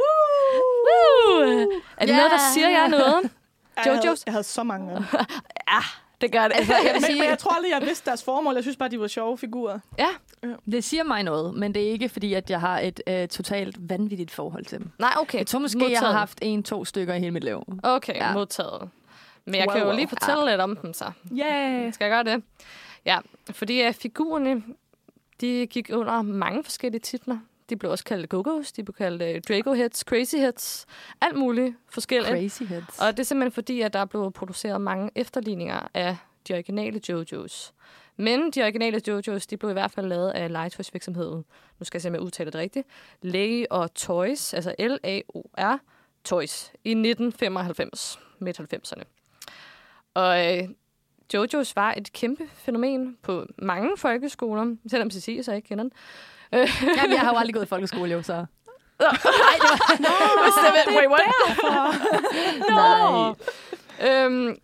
[0.86, 1.72] Woo!
[1.98, 3.16] Er det noget, der siger jer noget?
[3.76, 4.24] Jeg havde, Jojos?
[4.26, 4.92] jeg havde så mange
[5.72, 5.80] ja,
[6.22, 6.54] det gør det.
[6.56, 8.54] Altså, jeg vil men, sige- men jeg tror aldrig, jeg vidste deres formål.
[8.54, 9.80] Jeg synes bare, de var sjove figurer.
[10.00, 10.08] Ja.
[10.72, 13.90] Det siger mig noget, men det er ikke fordi, at jeg har et øh, totalt
[13.90, 14.92] vanvittigt forhold til dem.
[15.00, 15.38] Nej, okay.
[15.38, 16.16] Jeg tror måske, jeg har Modtaget.
[16.16, 17.64] haft en-to stykker i hele mit liv.
[17.84, 18.28] Okay, Ja.
[18.28, 18.34] ja.
[18.34, 18.90] modtaget.
[19.46, 19.96] Men jeg Wow, kan jo wow.
[19.96, 20.50] lige fortælle Ja.
[20.52, 21.12] lidt om dem så.
[21.34, 21.94] Yeah.
[21.94, 22.44] Skal jeg gøre det?
[23.06, 23.20] Ja,
[23.52, 24.64] fordi uh, figurerne,
[25.42, 27.38] de gik under mange forskellige titler.
[27.70, 30.86] De blev også kaldt Go-Go's, de blev kaldt uh, Draco Heads, Crazy Heads,
[31.22, 32.32] alt muligt forskelligt.
[32.32, 33.00] Crazy Heads.
[33.00, 36.18] Og det er simpelthen fordi, at der blev produceret mange efterligninger af
[36.48, 37.72] de originale JoJo's.
[38.18, 41.46] Men de originale JoJo's, de blev i hvert fald lavet af legetøjsvirksomheden.
[41.80, 42.88] Nu skal jeg se, om jeg udtaler det rigtigt.
[43.22, 45.80] Lego og Toys, altså L-A-O-R,
[46.24, 49.04] Toys, i 1995, midt 90'erne.
[50.14, 50.70] Og øh,
[51.34, 55.92] JoJo's var et kæmpe fænomen på mange folkeskoler, selvom Cecilie så ikke kender den.
[56.52, 58.34] Jamen, jeg har jo aldrig gået i folkeskole, jo, så...
[59.00, 59.12] Nej,
[59.58, 60.00] det var...
[60.00, 60.08] Nå,
[60.98, 61.22] wait, what?
[62.70, 64.26] Nej.
[64.26, 64.58] Øhm,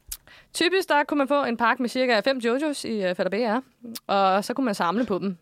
[0.54, 3.60] typisk der kunne man få en pakke med cirka 5 Jojos i uh, Fatter BR,
[4.08, 5.38] og så kunne man samle på dem.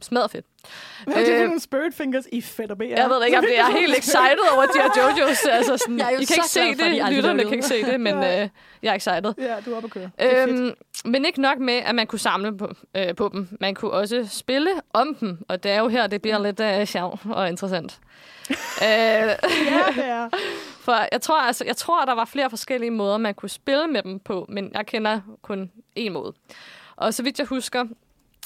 [0.00, 0.46] Smadret fedt.
[1.04, 2.82] Hvad er det Øh, nogle spirit fingers i og BR?
[2.82, 5.44] jeg ved ikke, om det er helt excited over de her Jojos.
[5.50, 7.42] Altså sådan, Jeg er jo I kan så ikke se for, de det, aldrig lytterne
[7.42, 8.48] kan ikke se det, men øh,
[8.82, 9.34] jeg er excited.
[9.38, 10.48] Ja, du er oppe at køre.
[10.48, 10.74] Øhm,
[11.04, 13.48] men ikke nok med, at man kunne samle på, øh, på dem.
[13.60, 16.86] Man kunne også spille om dem, og det er jo her, det bliver lidt øh,
[16.86, 17.98] sjov og interessant.
[18.50, 19.30] Øh,
[20.86, 24.02] for jeg tror, altså, jeg tror, der var flere forskellige måder, man kunne spille med
[24.02, 26.34] dem på, men jeg kender kun én måde.
[26.96, 27.84] Og så vidt jeg husker,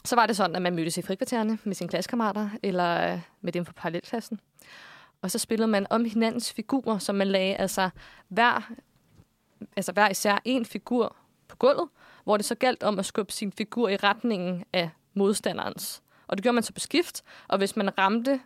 [0.05, 3.53] så var det sådan, at man mødtes i frikvartererne med sine klassekammerater, eller øh, med
[3.53, 4.41] dem fra parallelklassen.
[5.23, 7.91] Og så spillede man om hinandens figurer, som man lagde altså
[8.29, 8.73] hver,
[9.77, 11.17] altså hver især en figur
[11.49, 11.89] på gulvet,
[12.25, 16.03] hvor det så galt om at skubbe sin figur i retningen af modstanderens.
[16.27, 18.41] Og det gjorde man så på skift, og hvis man ramte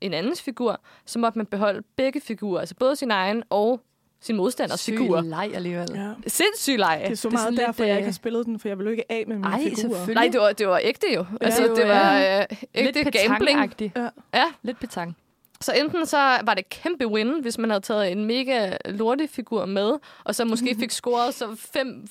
[0.00, 3.80] en andens figur, så måtte man beholde begge figurer, altså både sin egen og
[4.20, 5.20] sin modstanders Syg figur.
[5.20, 5.88] leg alligevel.
[5.94, 6.10] Ja.
[6.26, 7.00] Sindssyg leg.
[7.04, 8.58] Det er så Det er meget sådan derfor, lidt, jeg øh, ikke har spillet den,
[8.58, 9.76] for jeg vil jo ikke af med mine Ej, figurer.
[9.76, 10.14] selvfølgelig.
[10.14, 11.26] Nej, det var, det var ægte jo.
[11.40, 12.40] Altså, jo, det var ja.
[12.40, 13.58] øh, ægte gambling.
[13.58, 13.92] petang-agtigt.
[13.96, 14.08] Ja.
[14.34, 15.16] Ja, Lidt petang.
[15.60, 19.92] så enten så var det kæmpe win, hvis man havde taget en mega lortefigur med,
[20.24, 22.06] og så måske fik scoret så fem,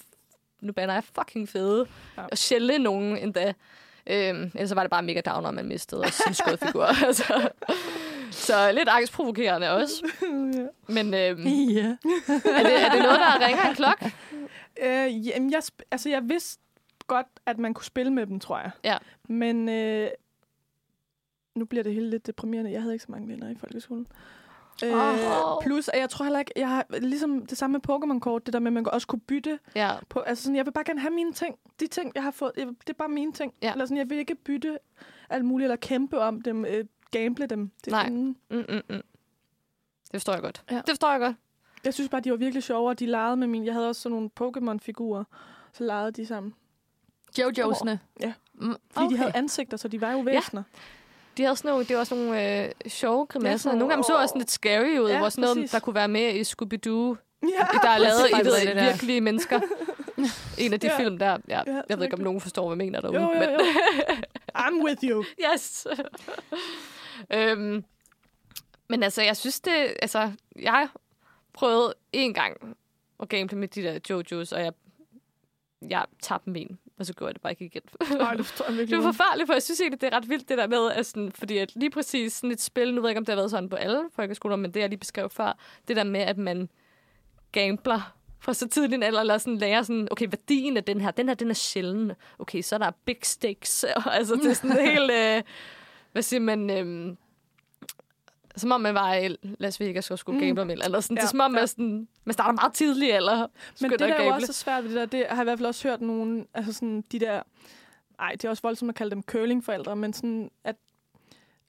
[0.62, 1.86] nu bander jeg fucking fede,
[2.18, 2.22] Ja.
[2.32, 3.54] og sjældent nogen endda.
[4.08, 6.84] Øhm, ellers var det bare mega downer, man mistede også sin skudfigur.
[7.08, 7.50] altså.
[8.32, 10.12] Så lidt angstprovokerende også.
[10.88, 11.98] Men øhm, Ja.
[12.28, 14.04] er, det, er det noget, der ringer en klok?
[14.84, 15.62] Øh, jamen, jeg,
[15.92, 16.62] altså, jeg vidste
[17.08, 18.72] godt, at man kunne spille med dem, tror jeg.
[18.84, 18.98] Ja.
[19.30, 20.10] Men øh,
[21.56, 22.72] nu bliver det hele lidt deprimerende.
[22.72, 24.08] Jeg havde ikke så mange venner i folkeskolen.
[24.84, 24.92] Øh,
[25.62, 28.60] plus, at jeg tror heller ikke, jeg har ligesom det samme med Pokémon-kort, det der
[28.60, 29.92] med, at man også kunne bytte Ja.
[30.10, 31.56] på, altså sådan, jeg vil bare gerne have mine ting.
[31.80, 33.54] De ting, jeg har fået, jeg, det er bare mine ting.
[33.62, 33.72] Ja.
[33.72, 34.80] Eller sådan, jeg vil ikke bytte
[35.30, 37.72] alt muligt, eller kæmpe om dem, øh, gamble dem.
[37.86, 38.10] Det, Nej.
[38.10, 38.82] Mm, mm, mm.
[38.90, 39.02] Det
[40.14, 40.64] forstår jeg godt.
[40.72, 40.76] Ja.
[40.76, 41.36] Det forstår jeg godt.
[41.86, 43.66] Jeg synes bare, de var virkelig sjove, og de legede med mine.
[43.66, 45.24] Jeg havde også sådan nogle Pokémon-figurer,
[45.74, 46.54] så legede de sammen.
[47.40, 47.98] Jojos'ne.
[48.20, 48.34] Ja.
[48.54, 50.64] Mm, Fordi de havde ansigter, så de var jo væsener.
[51.38, 53.70] De havde sådan nogle, det var sådan nogle øh, sjove grimasser.
[53.72, 55.72] Ja, nogle dem så også sådan lidt scary ud, Ja, hvor sådan noget, præcis.
[55.72, 57.16] der kunne være med i Scooby-Doo.
[57.44, 58.30] Ja, Der er lavet
[58.64, 58.84] i der.
[58.92, 59.60] virkelige mennesker.
[60.58, 60.98] En af de Ja.
[61.00, 61.38] film der.
[61.48, 63.22] Ja, Ja, jeg ved ikke, om nogen forstår, hvad jeg mener derude.
[63.22, 63.60] Jo, jo, men- jo.
[64.58, 65.24] I'm with you.
[65.54, 65.88] Yes.
[67.34, 67.84] øhm,
[68.90, 69.94] men altså, jeg synes det...
[70.02, 70.32] Altså,
[70.62, 70.88] jeg
[71.54, 72.78] prøvede en gang
[73.20, 74.74] at gamble med de der Jojos, og jeg,
[75.90, 77.82] jeg tabte dem en, og så gjorde jeg det bare ikke igen.
[78.18, 78.98] Nej, det forstår jeg Det virkelig.
[78.98, 81.32] er forfærdeligt, for jeg synes egentlig, det er ret vildt det der med, at sådan,
[81.32, 83.52] fordi at lige præcis sådan et spil, nu ved jeg ikke, om det har været
[83.52, 85.58] sådan på alle folkeskoler, men det, jeg lige beskrev før,
[85.88, 86.70] det der med, at man
[87.52, 91.12] gambler fra så tidlig en alder, eller sådan lærer sådan, okay, værdien af den her,
[91.12, 92.12] den her, den er sjælden.
[92.40, 93.84] Okay, så er der big stakes.
[94.06, 95.44] Og, altså, det er sådan helt, øh,
[96.12, 97.16] hvad siger man, øh,
[98.58, 100.46] som om man var i Las Vegas og skulle Mm.
[100.46, 101.00] gamble om et eller.
[101.00, 101.66] Sådan, ja, det er som om, man, ja.
[101.66, 103.48] sådan, man starter meget tidlig alder.
[103.82, 105.44] Men det der er jo også så svært ved det der, det har jeg i
[105.44, 107.42] hvert fald også hørt nogen, altså sådan de der,
[108.20, 110.76] ej, det er også voldsomt at kalde dem curlingforældre, men sådan, at,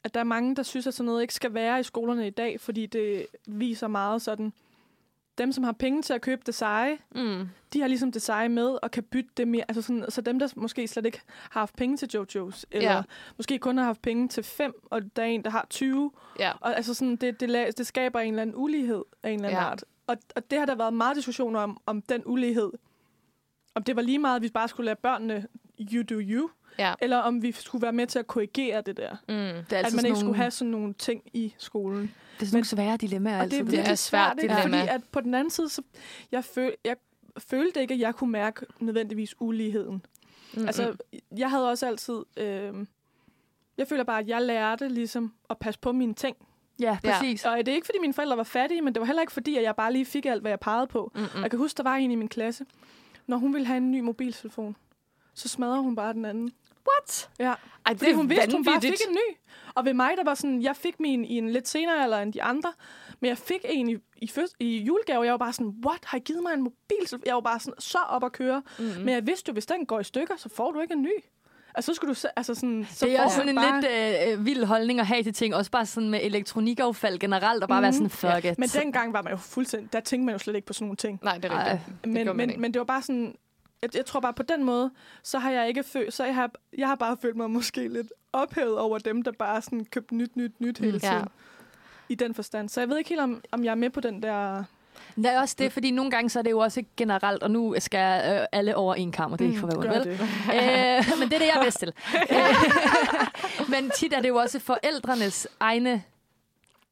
[0.05, 2.31] at der er mange, der synes, at sådan noget ikke skal være i skolerne i
[2.31, 4.53] dag, fordi det viser meget sådan
[5.39, 7.49] dem, som har penge til at købe det seje, mm.
[7.73, 9.65] de har ligesom det seje med og kan bytte det mere.
[9.69, 13.03] Altså sådan, så dem, der måske slet ikke har haft penge til Jojos, eller Ja.
[13.37, 16.11] måske kun har haft penge til fem, og der er en, der har 20.
[16.39, 16.53] Ja.
[16.61, 19.63] Og altså sådan, det, det, det skaber en eller anden ulighed af en eller anden
[19.63, 19.69] Ja.
[19.71, 19.85] art.
[20.07, 22.71] Og, og det har der været meget diskussioner om, om den ulighed.
[23.75, 25.47] Om det var lige meget, at vi bare skulle lade børnene
[25.93, 26.95] you do you, Ja.
[27.01, 29.11] eller om vi skulle være med til at korrigere det der.
[29.29, 29.35] Mm.
[29.35, 32.15] Det er At man ikke skulle nogle- have sådan nogle ting i skolen.
[32.37, 33.77] Det er sådan nogle svære dilemmaer Og det er altid.
[33.77, 34.55] virkelig svært, ikke?
[34.55, 34.79] dilemma.
[34.81, 35.83] fordi at på den anden side, så
[36.33, 36.97] jeg, føl, jeg
[37.39, 40.03] følte ikke, at jeg kunne mærke nødvendigvis uligheden.
[40.55, 40.67] Mm-mm.
[40.67, 40.97] Altså,
[41.37, 42.25] jeg havde også altid...
[42.37, 42.75] Øh,
[43.79, 46.37] jeg føler bare, at jeg lærte ligesom at passe på mine ting.
[46.81, 47.45] Ja, præcis.
[47.45, 49.57] Og det er ikke, fordi mine forældre var fattige, men det var heller ikke, fordi
[49.57, 51.13] at jeg bare lige fik alt, hvad jeg pegede på.
[51.15, 51.29] Mm-mm.
[51.35, 52.65] Og Jeg kan huske, der var en i min klasse.
[53.27, 54.77] Når hun ville have en ny mobiltelefon,
[55.35, 56.53] så smadrer hun bare den anden.
[56.89, 57.31] What?
[57.39, 57.45] Ja.
[57.45, 59.09] Ej, det Fordi er hun vidste, hun bare fik vanvittigt.
[59.09, 59.37] en ny.
[59.75, 62.33] Og ved mig, der var sådan, jeg fik min i en lidt senere alder end
[62.33, 62.73] de andre,
[63.21, 66.05] men jeg fik en i, i, først, i julegave, og jeg var bare sådan, what,
[66.05, 67.23] har I givet mig en mobiltelefon?
[67.27, 68.63] Jeg var bare sådan, så op at køre.
[68.79, 68.87] Mhm.
[68.87, 69.05] Mm-hmm.
[69.05, 71.25] Men jeg vidste jo, hvis den går i stykker, så får du ikke en ny.
[71.75, 73.81] Altså, så skulle du se, altså sådan, så det er også sådan en bare...
[73.81, 75.55] lidt øh, vild holdning at have til ting.
[75.55, 77.83] Også bare sådan med elektronikaffald generelt, og bare mm.
[77.83, 78.53] være sådan, fuck ja.
[78.53, 78.59] it.
[78.59, 80.97] Men dengang var man jo fuldstændig, der tænkte man jo slet ikke på sådan nogle
[80.97, 81.19] ting.
[81.23, 82.05] Nej, det er rigtigt.
[82.05, 83.35] Det Men, men, men det var bare sådan,
[83.95, 84.91] jeg, jeg tror bare på den måde,
[85.23, 88.13] så har jeg ikke følt, så jeg har, jeg har bare følt mig måske lidt
[88.33, 91.01] ophævet over dem, der bare sådan købte nyt, nyt, nyt hele Mm.
[91.01, 91.15] tiden.
[91.15, 91.25] Ja.
[92.09, 92.69] I den forstand.
[92.69, 94.65] Så jeg ved ikke helt, om, om jeg er med på den der...
[95.17, 97.75] Det er også det, fordi nogle gange så er det jo også generelt, og nu
[97.79, 100.09] skal øh, alle over en kammer, det er ikke for Mm, hvad gør vel?
[101.11, 101.93] Øh, men det er det, jeg er bedst til.
[103.73, 106.03] Men tit er det jo også forældrenes egne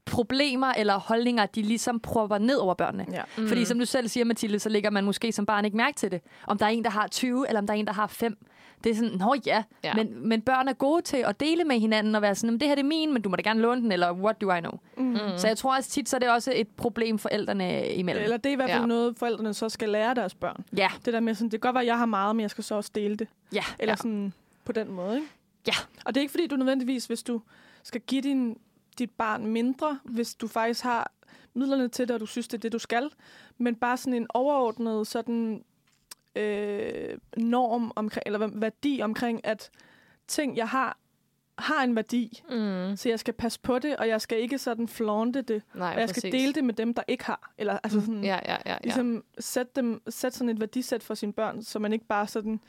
[0.05, 3.07] problemer eller holdninger, de ligesom propper ned over børnene.
[3.13, 3.23] Ja.
[3.39, 3.49] Mm.
[3.49, 6.11] Fordi som du selv siger, Mathilde, så lægger man måske som barn ikke mærke til
[6.11, 6.21] det.
[6.47, 8.47] Om der er en, der har 20, eller om der er en, der har 5.
[8.85, 9.95] Det er sådan, nå ja, Ja.
[9.95, 12.69] Men, men børn er gode til at dele med hinanden og være sådan, "Jamen, det
[12.69, 14.61] her det er min, men du må da gerne låne den, eller what do I
[14.61, 14.73] know?
[14.97, 15.17] Mm.
[15.37, 18.25] Så jeg tror også tit, så er det også et problem forældrene imellem.
[18.25, 18.87] Eller det er i hvert fald ja.
[18.87, 20.65] noget, forældrene så skal lære deres børn.
[20.77, 20.89] Ja.
[21.05, 22.65] Det der med sådan, det kan godt være, at jeg har meget, men jeg skal
[22.65, 23.29] så også dele det.
[23.55, 23.65] Ja.
[23.79, 23.97] Eller ja.
[23.97, 24.33] sådan
[24.65, 25.29] på den måde, ikke?
[25.67, 25.73] Ja.
[26.05, 27.41] Og det er ikke fordi, du nødvendigvis, hvis du
[27.83, 28.57] skal give din,
[28.99, 31.13] dit barn mindre, hvis du faktisk har
[31.55, 33.11] midlerne til det, og du synes, det er det, du skal.
[33.59, 35.65] Men bare sådan en overordnet sådan
[36.37, 39.71] øh, norm omkring, eller værdi omkring, at
[40.29, 40.99] ting, jeg har,
[41.59, 42.43] har en værdi.
[42.51, 42.97] Mm.
[42.97, 45.63] Så jeg skal passe på det, og jeg skal ikke sådan flaunte det.
[45.75, 46.41] Nej, og jeg skal præcis.
[46.43, 47.53] dele det med dem, der ikke har.
[47.59, 48.79] Eller altså sådan, Ja, ja, ja, ja.
[48.83, 52.61] ligesom sætte, dem, sætte sådan et værdisæt for sine børn, så man ikke bare sådan,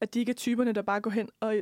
[0.00, 1.56] at de ikke er typerne, der bare går hen og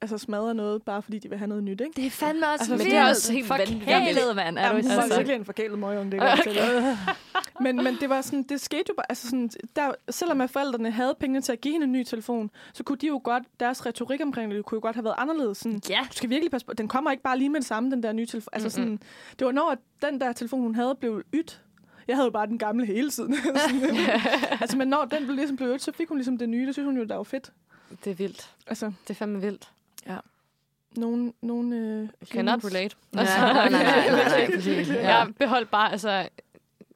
[0.00, 1.92] altså smadrer noget, bare fordi de vil have noget nyt, ikke?
[1.96, 2.84] Det er fandme også Altså, vildt.
[2.90, 4.36] det er også helt Forkælet, vanvittigt.
[4.36, 4.58] mand.
[4.58, 5.16] Er Ja, du altså.
[5.16, 6.98] virkelig en forkælet møgung, det fortælle.
[7.64, 10.90] men, men det var sådan, det skete jo bare, altså sådan, der, selvom at forældrene
[10.90, 13.86] havde penge til at give hende en ny telefon, så kunne de jo godt, deres
[13.86, 15.58] retorik omkring det, kunne jo godt have været anderledes.
[15.58, 16.00] Sådan, ja.
[16.10, 18.12] Du skal virkelig passe på, den kommer ikke bare lige med det samme, den der
[18.12, 18.48] nye telefon.
[18.52, 19.00] Altså sådan,
[19.38, 21.60] det var når, at den der telefon, hun havde, blev ydt.
[22.08, 23.34] Jeg havde jo bare den gamle hele tiden.
[24.60, 26.66] Altså, men når den blev ligesom blev ydt, så fik hun ligesom det nye.
[26.66, 27.52] Det synes hun jo, der var fedt.
[28.04, 28.50] Det er vildt.
[28.66, 29.70] Altså, Det er fandme vildt.
[30.06, 30.18] Ja.
[30.96, 32.96] Nogen, nogen øh, Cannot relate.
[33.14, 33.22] Ja,
[33.52, 33.82] nej, nej.
[35.02, 36.28] Jeg beholdt bare, altså,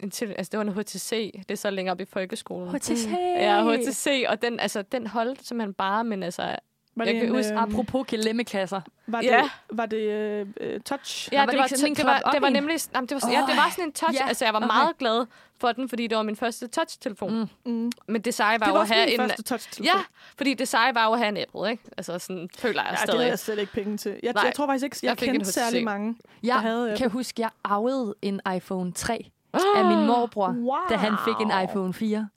[0.01, 2.75] en til, altså det var en HTC, det er så længere op i folkeskolen.
[2.75, 3.09] HTC.
[3.37, 6.57] Ja, HTC, og den, altså, den holdt simpelthen bare, men altså,
[6.97, 8.81] Var jeg det kan en, huske, øh, Apropos kelemmekasser.
[9.07, 9.43] Var Ja.
[9.43, 11.29] det, var det øh, øh, touch?
[11.33, 12.79] Ja, var det, det var, ikke sådan en det, var, det var nemlig...
[12.95, 14.21] Jamen, det, var, ja, det var sådan en touch.
[14.21, 14.67] Ja, Altså, jeg var okay.
[14.67, 15.27] meget glad
[15.61, 17.49] for den, fordi det var min første touch-telefon.
[17.65, 17.73] Mm.
[17.73, 17.93] Mm.
[18.09, 19.29] Men det seje var, Det var jo at have min en...
[19.29, 19.85] første touch-telefon.
[19.99, 20.03] Ja,
[20.37, 21.83] fordi det seje var jo at have en Apple, ikke?
[21.97, 23.19] Altså, sådan føler jeg Ja, det stadig.
[23.21, 24.17] havde jeg slet ikke penge til.
[24.23, 24.43] Jeg, Nej.
[24.45, 27.09] jeg tror faktisk ikke, jeg, Jeg jeg kendte særlig mange, der Jeg havde kan Apple.
[27.09, 29.31] huske, jeg arvede en iPhone 3
[29.77, 30.77] af min morbror, Wow.
[30.91, 32.29] da han fik en iPhone 4.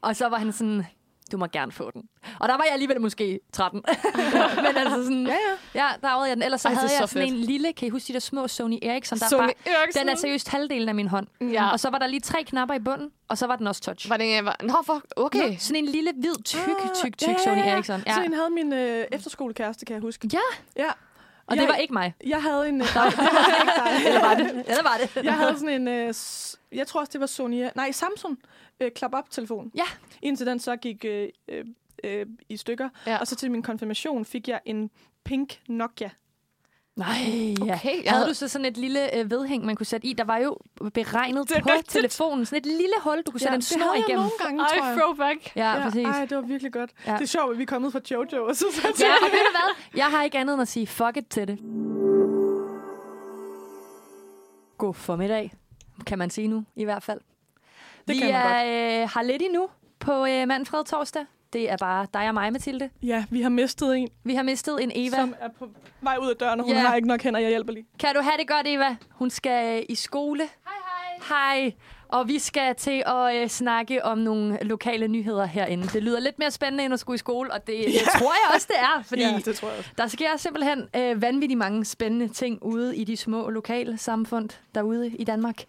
[0.00, 0.86] Og så var han sådan,
[1.32, 2.02] du må gerne få den.
[2.40, 3.82] Og der var jeg alligevel måske 13.
[4.56, 5.32] Men altså sådan, Ja,
[5.74, 5.84] ja.
[5.84, 6.42] ja, der arvede jeg den.
[6.42, 7.34] Ellers så Ej, havde så jeg sådan fedt.
[7.38, 9.18] en lille, kan I huske de der små Sony Ericsson?
[9.18, 10.00] Der er Sony bare, Ericsson.
[10.00, 11.26] den er seriøst halvdelen af min hånd.
[11.40, 11.70] Ja.
[11.72, 14.10] Og så var der lige tre knapper i bunden, og så var den også touch.
[14.10, 14.44] Var det en...
[14.62, 15.38] Nå, for, okay.
[15.50, 16.60] Nå, sådan en lille, hvid, tyk,
[16.94, 17.74] tyk, tyk ja, ja, Sony ja.
[17.74, 18.02] Ericsson.
[18.06, 18.14] Ja.
[18.14, 20.30] Så en havde min øh, efterskolekæreste, kan jeg huske.
[20.32, 20.38] Ja,
[20.82, 20.88] Ja.
[21.48, 22.14] Og jeg, det var ikke mig.
[22.26, 22.80] Jeg havde en...
[22.82, 24.06] Øh, nej, det var ikke dig.
[24.08, 24.64] Eller var det?
[24.68, 25.24] Eller var det?
[25.24, 25.88] Jeg havde sådan en...
[25.88, 26.14] Øh,
[26.72, 27.68] jeg tror også, det var Sony...
[27.74, 28.38] Nej, Samsung
[28.80, 29.72] øh, klap-op-telefon.
[29.74, 29.84] Ja.
[30.22, 31.64] Indtil den så gik øh, øh,
[32.04, 32.88] øh, i stykker.
[33.06, 33.18] Ja.
[33.18, 34.90] Og så til min konfirmation fik jeg en
[35.24, 36.10] pink Nokia.
[36.98, 37.74] Nej, ja.
[37.74, 40.12] Okay, jeg havde du så sådan et lille øh, vedhæng, man kunne sætte i?
[40.12, 40.56] Der var jo
[40.94, 41.88] beregnet Det på rigtigt.
[41.90, 42.46] telefonen.
[42.46, 44.18] Sådan et lille hul, du kunne sætte en det snor havde jeg igennem.
[44.20, 44.98] nogle gange, tror Ej, jeg.
[44.98, 45.56] throwback.
[45.56, 46.06] Ja, Ja, præcis.
[46.06, 46.90] Ej, det var virkelig godt.
[47.06, 47.10] Ja.
[47.12, 47.16] Ja.
[47.16, 48.46] Det er sjovt, at vi er kommet fra Jojo.
[48.46, 49.98] Og så, så, Ja, og ved du hvad?
[49.98, 51.58] Jeg har ikke andet end at sige fuck it til det.
[54.78, 55.52] God formiddag,
[56.06, 57.20] kan man sige nu i hvert fald.
[58.08, 59.68] Det vi kan man er, øh, har lidt endnu
[60.00, 61.24] på øh, Manfred torsdag.
[61.52, 62.90] Det er bare dig og mig, Mathilde.
[63.02, 65.16] Ja, vi har mistet en, Vi har mistet en Eva.
[65.16, 65.68] som er på
[66.00, 66.80] vej ud af døren, og hun Ja.
[66.80, 67.40] har ikke nok hænder.
[67.40, 67.86] Jeg hjælper lige.
[67.98, 68.96] Kan du have det godt, Eva?
[69.10, 70.42] Hun skal i skole.
[70.42, 70.74] Hej,
[71.28, 71.60] hej.
[71.60, 71.72] Hej.
[72.08, 75.88] Og vi skal til at øh, snakke om nogle lokale nyheder herinde.
[75.88, 78.54] Det lyder lidt mere spændende end at skulle i skole, og det, det tror jeg
[78.54, 79.02] også, det er.
[79.02, 79.90] Fordi Ja, det tror jeg også.
[79.98, 85.08] der sker simpelthen øh, vanvittigt mange spændende ting ude i de små lokale samfund derude
[85.08, 85.64] i Danmark.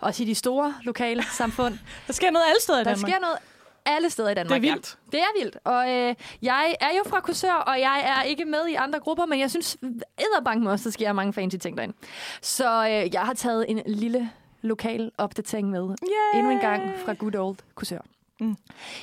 [0.00, 1.78] Også i de store lokale samfund.
[2.06, 3.10] Der sker noget alle steder i Der Danmark.
[3.10, 3.36] sker noget
[3.86, 4.62] alle steder i Danmark.
[4.62, 4.98] Det er vildt.
[5.12, 5.16] Ja.
[5.16, 5.56] Det er vildt.
[5.64, 9.26] Og øh, jeg er jo fra Kursør, og jeg er ikke med i andre grupper,
[9.26, 9.76] men jeg synes
[10.18, 11.96] æderbanken også, der sker mange fancy ting derinde.
[12.42, 14.30] Så øh, jeg har taget en lille
[14.62, 15.82] lokal opdatering med.
[15.82, 16.38] Yay!
[16.38, 18.00] Endnu en gang fra Good Old Kursør.
[18.40, 18.56] Mm.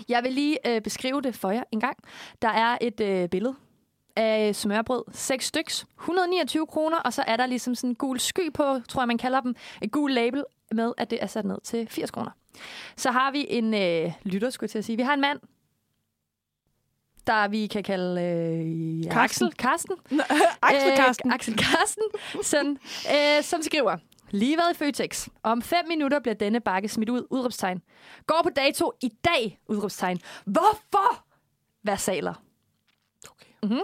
[0.09, 1.97] Jeg vil lige øh, beskrive det for jer en gang.
[2.41, 3.55] Der er et øh, billede
[4.15, 5.03] af smørbrød.
[5.11, 5.85] Seks styks.
[5.99, 9.17] 129 kroner, og så er der ligesom sådan en gul sky på, tror jeg, man
[9.17, 9.55] kalder dem.
[9.81, 12.31] Et gul label med, at det er sat ned til 80 kroner.
[12.97, 14.95] Så har vi en øh, lytter, skulle jeg til at sige.
[14.95, 15.39] Vi har en mand,
[17.27, 19.23] der vi kan kalde øh.
[19.23, 20.21] Axel Karsten.
[20.61, 21.29] Axel Karsten.
[21.31, 22.03] Øh, Axel Karsten,
[22.43, 22.77] som,
[23.13, 23.97] øh, som skriver,
[24.31, 25.27] lige været i Føtex.
[25.43, 27.81] Om fem minutter bliver denne bakke smidt ud, udråbstegn.
[28.27, 30.19] Går på dato i dag, udråbstegn.
[30.45, 31.25] Hvorfor?
[31.83, 32.33] Versaler.
[33.29, 33.51] Okay.
[33.63, 33.81] Mm-hmm.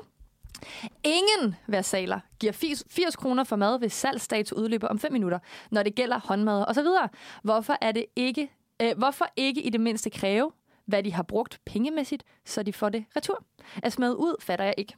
[1.03, 5.39] Ingen versaler giver 80, 80 kroner for mad, hvis salgsdato udløber om 5 minutter,
[5.71, 7.09] når det gælder håndmad og så videre.
[7.43, 8.49] Hvorfor er det ikke,
[8.81, 10.51] øh, hvorfor ikke i det mindste kræve,
[10.85, 13.43] hvad de har brugt pengemæssigt, så de får det retur?
[13.83, 14.95] At smide ud, fatter jeg ikke.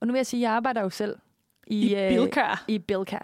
[0.00, 1.16] Og nu vil jeg sige, at jeg arbejder jo selv
[1.66, 2.44] i, I Bilka.
[2.68, 3.18] I Bilka.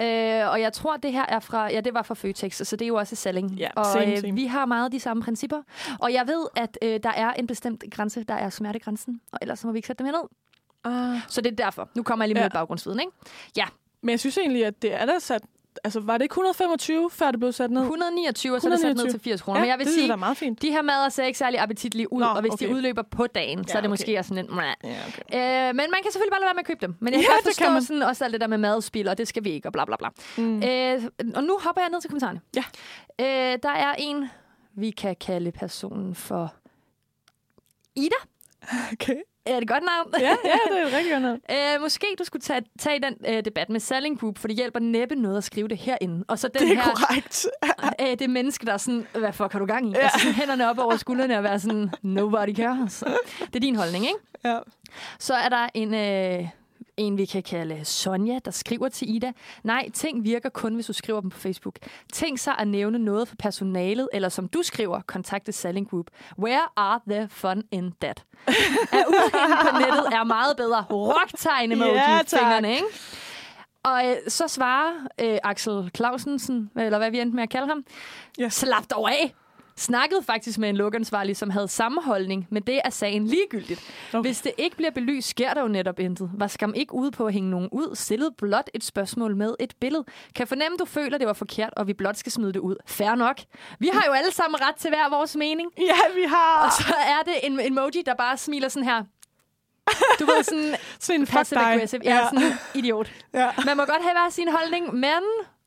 [0.00, 0.42] Ja.
[0.44, 2.84] Øh, og jeg tror, det her er fra, ja, det var fra Føtex, så det
[2.84, 3.50] er jo også selling.
[3.50, 4.34] Ja, og same, øh, same.
[4.34, 5.62] vi har meget de samme principper.
[6.00, 9.58] Og jeg ved, at øh, der er en bestemt grænse, der er smertegrænsen, og ellers
[9.58, 10.28] så må vi ikke sætte dem ned.
[10.84, 11.20] Ah.
[11.28, 11.88] Så det er derfor.
[11.94, 12.48] Nu kommer jeg lige med ja.
[12.48, 13.12] baggrundsviden, ikke?
[13.56, 13.66] Ja.
[14.02, 15.42] Men jeg synes egentlig, at det er der sat...
[15.84, 17.80] Altså, var det ikke 125, før det blev sat ned?
[17.80, 19.58] 129, og så er det sat ned til 80 kroner.
[19.58, 20.62] Ja, Men jeg vil det sige, er meget fint.
[20.62, 22.68] de her mader ser ikke særlig appetitlige ud, Nå, og hvis okay.
[22.68, 23.88] de udløber på dagen, så Ja, er det okay.
[23.92, 24.46] måske også sådan.
[24.50, 24.64] Meh.
[24.84, 25.68] Ja, okay.
[25.68, 26.94] Øh, men man kan selvfølgelig bare lade være med at købe dem.
[27.00, 27.82] Men jeg kan Ja, kan forstå man.
[27.82, 29.96] sådan, også alt det der med madspil, og det skal vi ikke, og bla bla
[29.96, 30.08] bla.
[30.36, 30.62] Mm.
[30.62, 31.02] Øh,
[31.36, 32.40] og nu hopper jeg ned til kommentarerne.
[32.56, 32.64] Ja.
[33.20, 34.28] Øh, der er en,
[34.76, 36.54] vi kan kalde personen for
[37.96, 38.16] Ida.
[38.92, 39.16] Okay.
[39.46, 40.06] Er det et godt navn?
[40.20, 41.40] Ja, ja, det er et rigtig godt navn.
[41.50, 44.80] Øh, måske du skulle tage, tage den øh, debat med Selling Group, for det hjælper
[44.80, 46.24] næppe noget at skrive det herinde.
[46.28, 47.46] Og så den Det er her, korrekt.
[48.12, 49.90] øh, det menneske, der er sådan, hvad fuck har du gang i?
[49.90, 49.98] Ja.
[50.02, 53.04] Altså hænderne op over skuldrene og være sådan, nobody cares.
[53.40, 54.18] Det er din holdning, ikke?
[54.44, 54.58] Ja.
[55.18, 56.48] Så er der en, øh,
[56.96, 59.32] en, vi kan kalde Sonja, der skriver til Ida.
[59.64, 61.74] Nej, ting virker kun, hvis du skriver dem på Facebook.
[62.12, 66.06] Tænk sig at nævne noget for personalet, eller som du skriver, kontakte Selling Group.
[66.38, 68.24] Where are the fun in that?
[68.92, 70.84] At udhænge på nettet er meget bedre.
[70.90, 72.40] Rocktegn emoji Ja, ja, tak.
[72.40, 72.84] fingrene, ikke?
[73.82, 77.84] Og øh, så svarer øh, Axel Clausensen, eller hvad vi endte med at kalde ham,
[78.38, 78.48] Ja.
[78.48, 79.34] slap dog af.
[79.76, 83.80] Snakkede faktisk med en lukansvarlig, som havde samme holdning, men det er sagen ligegyldigt.
[84.12, 84.28] Okay.
[84.28, 86.30] Hvis det ikke bliver belyst, sker der jo netop intet.
[86.34, 89.74] Var skam ikke ude på at hænge nogen ud, stillede blot et spørgsmål med et
[89.80, 90.04] billede.
[90.34, 92.76] Kan fornemme, du føler, det var forkert, og vi blot skal smide det ud.
[92.86, 93.40] Fair nok.
[93.78, 95.70] Vi har jo alle sammen ret til hver vores mening.
[95.78, 96.64] Ja, vi har...
[96.66, 99.02] Og så er det en emoji, der bare smiler sådan her.
[100.20, 102.00] Du ved, sådan Sådan passive aggressive.
[102.04, 102.28] Ja, Ja.
[102.32, 103.10] sådan idiot.
[103.34, 103.50] Ja.
[103.66, 105.22] Man må godt have hver sin holdning, men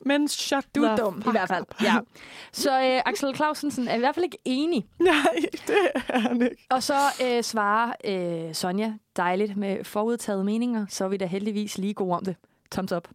[0.06, 1.66] Men shut du er dum i hvert fald.
[1.84, 1.96] Ja.
[2.52, 4.88] Så øh, Axel Clausensen er i hvert fald ikke enig.
[5.00, 5.36] Nej,
[5.68, 6.66] det er han ikke.
[6.70, 6.94] Og så
[7.26, 12.14] øh, svarer øh, Sonja dejligt med forudtaget meninger, så er vi da heldigvis lige gode
[12.18, 12.36] om det.
[12.72, 13.08] Thumbs up.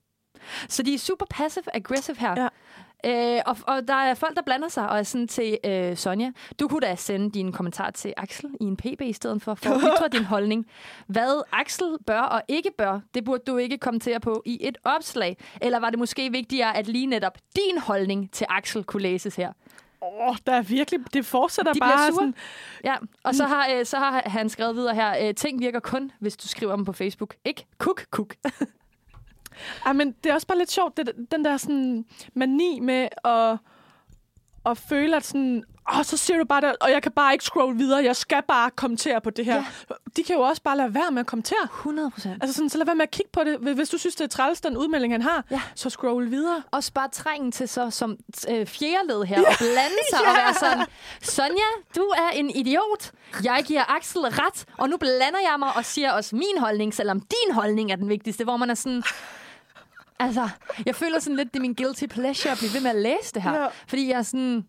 [0.69, 2.35] Så de er super passive-aggressive her.
[2.43, 2.49] Ja.
[3.07, 6.31] Øh, og, og der er folk, der blander sig og er sådan til øh, Sonja.
[6.61, 9.71] Du kunne da sende din kommentar til Axel i en pb i stedet for, for
[9.71, 10.67] at ytre din holdning.
[11.07, 15.37] Hvad Axel bør og ikke bør, det burde du ikke kommentere på i et opslag.
[15.61, 19.53] Eller var det måske vigtigere, at lige netop din holdning til Axel kunne læses her?
[20.03, 21.01] Åh, oh, der er virkelig...
[21.13, 22.35] Det fortsætter De bare sådan...
[22.85, 26.13] Ja, og så har, øh, så har han skrevet videre her, øh, ting virker kun,
[26.19, 27.35] hvis du skriver dem på Facebook.
[27.45, 28.35] Ikke kuk, kuk.
[29.87, 32.05] Ej, men det er også bare lidt sjovt, det, den der sådan
[32.35, 33.59] mani med at,
[34.67, 35.65] at føle, at sådan,
[35.99, 38.43] åh, så siger du bare det, og jeg kan bare ikke scrolle videre, jeg skal
[38.49, 39.55] bare kommentere på det her.
[39.55, 39.65] Ja.
[40.17, 41.59] De kan jo også bare lade være med at kommentere.
[41.65, 42.43] 100 procent.
[42.43, 43.59] Altså sådan, så lad være med at kigge på det.
[43.75, 45.61] Hvis du synes, det er træls, den udmelding, han har, Ja.
[45.75, 46.63] så scroll videre.
[46.71, 48.17] Også bare trængen til så som
[48.51, 50.87] øh, fjerdeled her, og blande sig og være sådan,
[51.23, 53.13] Sonja, du er en idiot.
[53.45, 57.21] Jeg giver Axel ret, og nu blander jeg mig og siger også min holdning, selvom
[57.21, 59.03] din holdning er den vigtigste, hvor man er sådan...
[60.27, 60.49] Altså,
[60.87, 63.35] jeg føler sådan lidt, det er min guilty pleasure at blive ved med at læse
[63.35, 63.63] det her.
[63.63, 63.67] Ja.
[63.87, 64.67] Fordi jeg er sådan,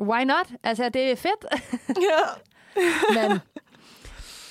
[0.00, 0.50] why not?
[0.62, 1.44] Altså, det er fedt.
[2.08, 2.26] Ja.
[3.28, 3.38] Men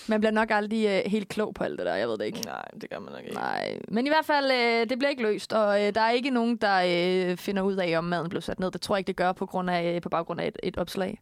[0.10, 1.96] man bliver nok aldrig øh, helt klog på alt det der.
[1.96, 2.42] Jeg ved det ikke.
[2.46, 3.36] Nej, det gør man nok ikke.
[3.36, 6.30] Nej, men i hvert fald, øh, det bliver ikke løst, og øh, der er ikke
[6.30, 6.82] nogen, der
[7.32, 8.72] øh, finder ud af, om maden blev sat ned.
[8.72, 10.78] Det tror jeg ikke, det gør på, grund af, øh, på baggrund af et, et
[10.78, 11.20] opslag.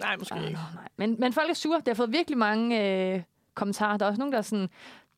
[0.00, 0.60] Nej, måske Nej, ikke.
[0.74, 0.88] nej.
[0.96, 1.78] Men, men folk er sure.
[1.78, 3.22] Det har fået virkelig mange øh,
[3.54, 3.96] kommentarer.
[3.96, 4.68] Der er også nogen, der er sådan,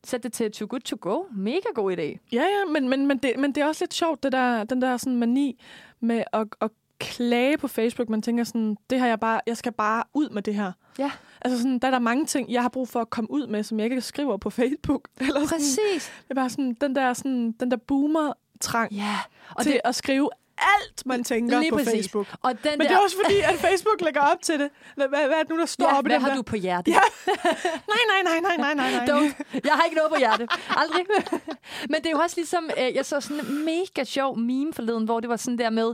[0.07, 1.23] sæt det til too good to go.
[1.31, 2.01] Mega god idé.
[2.31, 4.81] Ja, ja, men, men, men, det, men det er også lidt sjovt, det der, den
[4.81, 5.61] der sådan mani
[5.99, 6.69] med at, at
[6.99, 8.09] klage på Facebook.
[8.09, 10.71] Man tænker sådan, det her jeg bare, jeg skal bare ud med det her.
[10.99, 11.11] Ja.
[11.41, 13.63] Altså sådan, der er der mange ting, jeg har brug for at komme ud med,
[13.63, 15.07] som jeg ikke skriver på Facebook.
[15.19, 16.11] Eller sådan, Præcis.
[16.23, 19.17] det er bare sådan, den der, sådan, den der boomer-trang ja.
[19.55, 21.91] og til det- at skrive alt, man tænker Lige på præcis.
[21.93, 22.27] Facebook.
[22.41, 24.69] Og den Men det der- er også fordi, at Facebook lægger op til det.
[24.95, 26.35] Hvad, hvad, hvad er det nu, der står Ja, oppe i hvad har der?
[26.35, 26.91] du på hjertet?
[26.91, 26.99] Ja.
[27.93, 29.05] nej, nej, nej, nej, nej, nej, nej.
[29.05, 29.61] Don't.
[29.63, 30.51] Jeg har ikke noget på hjertet.
[30.69, 31.05] Aldrig.
[31.91, 35.05] Men det er jo også ligesom, øh, jeg så sådan en mega sjov meme forleden,
[35.05, 35.93] hvor det var sådan der med,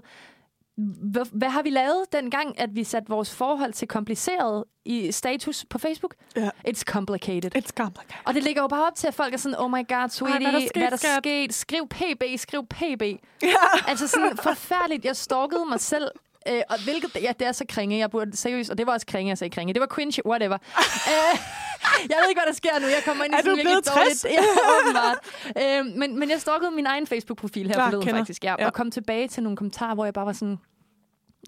[0.77, 5.65] hvad, hvad har vi lavet dengang, at vi satte vores forhold til kompliceret i status
[5.69, 6.15] på Facebook?
[6.35, 6.49] Ja.
[6.68, 7.56] It's complicated.
[7.56, 8.22] It's complicated.
[8.26, 10.39] Og det ligger jo bare op til, at folk er sådan, oh my god, sweetie,
[10.39, 11.53] hvad er der sket, hvad er der skat?" sket?
[11.53, 13.02] Skriv PB, skriv PB.
[13.41, 13.49] Ja.
[13.88, 15.06] Altså sådan forfærdeligt.
[15.06, 16.11] Jeg stalkede mig selv.
[16.48, 17.98] Øh, og hvilket, ja, det er så kringe.
[17.98, 19.74] Jeg burde seriøst, og det var også kringe, jeg sagde kringe.
[19.74, 20.58] Det var cringe, whatever.
[21.14, 21.40] øh,
[22.10, 22.88] jeg ved ikke, hvad der sker nu.
[22.88, 24.20] Jeg kommer ind i Er sådan du blevet dårligt.
[24.22, 24.26] 60?
[24.26, 24.44] Ja,
[24.82, 25.18] åbenbart.
[25.62, 28.44] øh, men, men jeg stalkede min egen Facebook-profil her Klar, forleden faktisk.
[28.44, 28.66] Ja, Ja.
[28.66, 30.58] Og kom tilbage til nogle kommentarer, hvor jeg bare var sådan,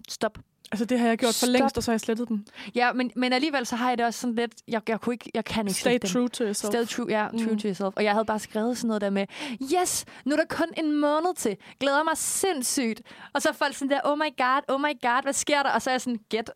[0.08, 0.38] stop.
[0.74, 1.52] Altså, det har jeg gjort for Stop.
[1.52, 2.46] længst, og så har jeg slettet dem.
[2.74, 5.30] Ja, men, men alligevel så har jeg det også sådan lidt, jeg, jeg, kunne ikke,
[5.34, 6.12] jeg kan ikke Stay slette dem.
[6.12, 6.72] true to yourself.
[6.72, 7.58] Stay true, ja, true Mm.
[7.58, 7.92] to yourself.
[7.96, 9.26] Og jeg havde bare skrevet sådan noget der med,
[9.74, 11.56] yes, nu er der kun en måned til.
[11.80, 13.02] Glæder mig sindssygt.
[13.32, 15.70] Og så er folk sådan der, oh my god, oh my god, hvad sker der?
[15.70, 16.50] Og så er jeg sådan, get.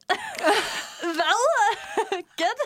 [1.19, 1.39] hvad?
[2.41, 2.59] get?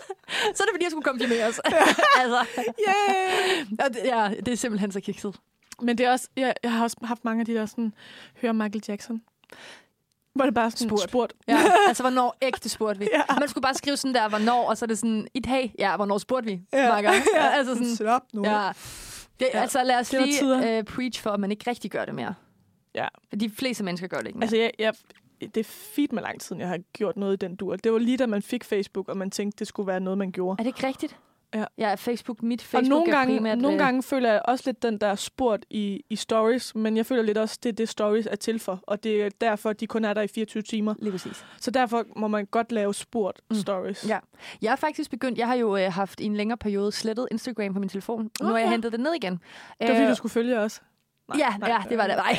[0.57, 1.59] Så er det fordi, jeg skulle komplimenteres.
[2.21, 2.47] altså.
[2.89, 3.67] Yeah!
[3.79, 5.37] Og det, ja, det er simpelthen så kikset.
[5.83, 7.93] Men det er også, jeg, jeg har også haft mange af de der sådan,
[8.43, 9.23] hører Michael Jackson.
[10.35, 11.03] Hvor det bare er sådan Spurgt.
[11.03, 11.33] spurgt.
[11.49, 13.09] Ja, altså, hvornår ægte spurgte vi?
[13.13, 13.39] Ja.
[13.39, 15.97] Man skulle bare skrive sådan der, hvornår, og så er det sådan, i dag, ja,
[15.97, 16.61] hvornår spurgte vi?
[16.73, 16.97] Ja.
[16.97, 17.13] Ja.
[17.37, 18.45] altså sådan, Stop nu.
[18.45, 18.71] Ja.
[19.41, 19.61] Det, Ja.
[19.61, 22.15] Altså lad os Det var lige uh, preach for, at man ikke rigtig gør det
[22.15, 22.35] mere.
[22.95, 23.09] Ja.
[23.29, 24.45] For de fleste mennesker gør det ikke mere.
[24.45, 24.95] Altså, jeg, jeg,
[25.41, 25.65] det er
[25.95, 27.77] fint med lang tid, jeg har gjort noget i den dur.
[27.77, 30.33] Det var lige da man fik Facebook, og man tænkte, det skulle være noget, man
[30.33, 30.57] gjorde.
[30.59, 31.17] Er det ikke rigtigt?
[31.55, 31.65] Ja.
[31.79, 33.59] Ja, Facebook, mit Og Facebook nogle er gange, primært...
[33.59, 37.07] nogle øh, gange føler jeg også lidt den der spurt i, i stories, men jeg
[37.07, 38.81] føler lidt også, det er det, stories er til for.
[38.83, 40.95] Og det er derfor, de kun er der i 24 timer.
[40.99, 41.45] Lige præcis.
[41.61, 43.57] Så derfor må man godt lave spurt Mm.
[43.57, 44.09] stories.
[44.09, 44.19] Ja.
[44.63, 47.75] Jeg er faktisk begyndt, jeg har jo øh, haft i en længere periode slettet Instagram
[47.75, 48.31] på min telefon.
[48.41, 49.33] Nu har jeg hentet det ned igen.
[49.33, 49.41] Det
[49.81, 50.83] var fordi, Øh, du skulle følge os.
[51.35, 52.17] Nej, ja, nej, ja, det var det.
[52.17, 52.39] Nej.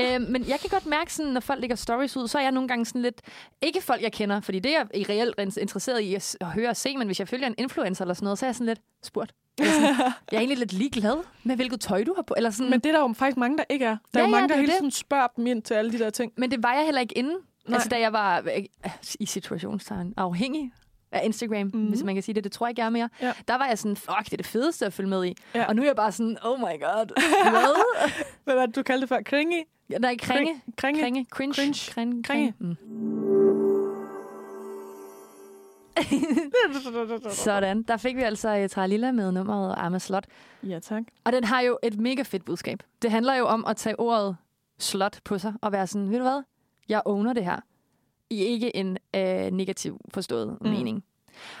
[0.14, 2.52] øh, men jeg kan godt mærke, sådan, når folk lægger stories ud, så er jeg
[2.52, 3.20] nogle gange sådan lidt...
[3.62, 6.76] Ikke folk, jeg kender, fordi det er jeg i reelt interesseret i at, høre og
[6.76, 8.80] se, men hvis jeg følger en influencer eller sådan noget, så er jeg sådan lidt
[9.04, 9.32] spurgt.
[9.58, 9.88] Jeg er, sådan,
[10.32, 12.34] jeg er egentlig lidt ligeglad med, hvilket tøj du har på.
[12.36, 12.70] Eller sådan.
[12.70, 13.96] Men det er der jo faktisk mange, der ikke er.
[14.14, 14.78] Der er Ja, jo ja, mange, der det er hele det.
[14.78, 16.32] tiden spørger dem ind til alle de der ting.
[16.36, 17.36] Men det var jeg heller ikke inden.
[17.68, 17.74] Nej.
[17.74, 18.64] Altså, da jeg var øh,
[19.20, 20.72] i situationstegn afhængig
[21.12, 21.86] af Instagram, mm.
[21.86, 22.44] hvis man kan sige det.
[22.44, 23.08] Det tror jeg ikke, jeg er mere.
[23.22, 23.32] Ja.
[23.48, 25.34] Der var jeg sådan, fuck, det er det fedeste at følge med i.
[25.54, 25.64] Ja.
[25.64, 27.20] Og nu er jeg bare sådan, oh my god.
[27.50, 27.76] Hvad?
[28.44, 29.22] Hvad var det, du kaldte det før?
[29.22, 29.64] Kringe?
[29.90, 30.62] Ja, nej, kringe.
[30.76, 31.00] Kringe?
[31.02, 31.26] Kringe.
[31.30, 31.54] Cringe.
[31.54, 31.92] Cringe.
[31.92, 32.22] Kringe.
[32.22, 32.54] Kringe.
[32.58, 32.76] Mm.
[37.30, 37.82] Sådan.
[37.82, 40.26] Der fik vi altså uh, Tralila med nummeret Arma Slot.
[40.62, 41.02] Ja, tak.
[41.24, 42.82] Og den har jo et mega fedt budskab.
[43.02, 44.36] Det handler jo om at tage ordet
[44.78, 46.42] slot på sig og være sådan, ved du hvad?
[46.88, 47.60] Jeg owner det her.
[48.30, 50.68] I ikke en øh, negativ forstået Mm.
[50.70, 51.04] mening.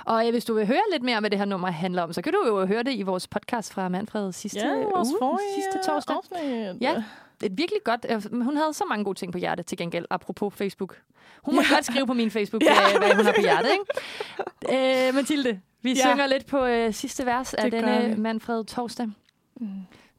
[0.04, 2.22] Og øh, hvis du vil høre lidt mere, hvad det her nummer handler om, så
[2.22, 5.54] kan du jo høre det i vores podcast fra Manfred sidste Ja, vores uge, forrige
[5.54, 6.16] sidste torsdag.
[6.16, 6.82] afsnit.
[6.82, 7.04] Ja,
[7.42, 8.06] et virkelig godt.
[8.08, 11.02] øh, Hun havde så mange gode ting på hjertet til gengæld, apropos Facebook.
[11.42, 11.74] Hun må Ja.
[11.74, 12.72] godt skrive på min Facebook, Ja.
[12.92, 12.98] ja.
[12.98, 15.08] hvad hun har på hjertet, ikke?
[15.08, 15.94] Øh, Mathilde, vi Ja.
[16.10, 18.20] synger lidt på øh, sidste vers af Det gør denne vi.
[18.20, 19.08] Manfred torsdag.
[19.56, 19.68] Mm.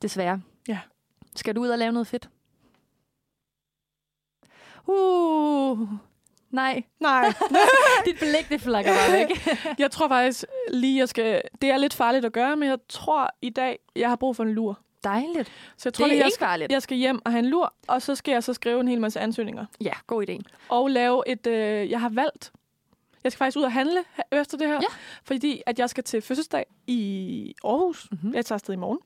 [0.01, 0.41] Desværre.
[0.67, 0.79] Ja.
[1.35, 2.29] Skal du ud og lave noget fedt?
[4.87, 5.89] Uh,
[6.51, 6.83] nej.
[6.99, 7.33] Nej.
[8.05, 9.47] Dit blik, det flakker bare væk.
[9.83, 11.41] jeg tror faktisk lige, jeg skal...
[11.61, 14.43] Det er lidt farligt at gøre, men jeg tror i dag, jeg har brug for
[14.43, 14.79] en lur.
[15.03, 15.51] Dejligt.
[15.77, 16.71] Så jeg tror, Det er lige, jeg ikke skal, farligt.
[16.71, 19.01] jeg skal hjem og have en lur, og så skal jeg så skrive en hel
[19.01, 19.65] masse ansøgninger.
[19.81, 20.37] Ja, god idé.
[20.69, 21.47] Og lave et...
[21.47, 22.51] Øh, jeg har valgt...
[23.23, 24.87] Jeg skal faktisk ud og handle efter det her, Ja.
[25.23, 28.07] fordi at jeg skal til fødselsdag i Aarhus.
[28.11, 28.19] Mhm.
[28.21, 28.35] Mm-hmm.
[28.35, 28.99] Jeg tager afsted i morgen.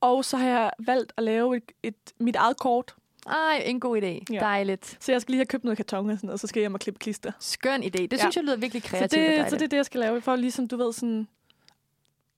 [0.00, 2.94] Og så har jeg valgt at lave et, et, mit eget kort.
[3.30, 4.06] Ej, en god idé.
[4.32, 4.40] Ja.
[4.40, 4.96] Dejligt.
[5.00, 6.74] Så jeg skal lige have købt noget karton og sådan noget, så skal jeg hjem
[6.74, 7.32] og klippe klister.
[7.40, 7.86] Skøn idé.
[7.90, 8.18] Det Ja.
[8.18, 9.50] synes jeg lyder virkelig Så kreativt det, og så dejligt.
[9.60, 11.28] det er det, jeg skal lave, for ligesom, du ved, sådan...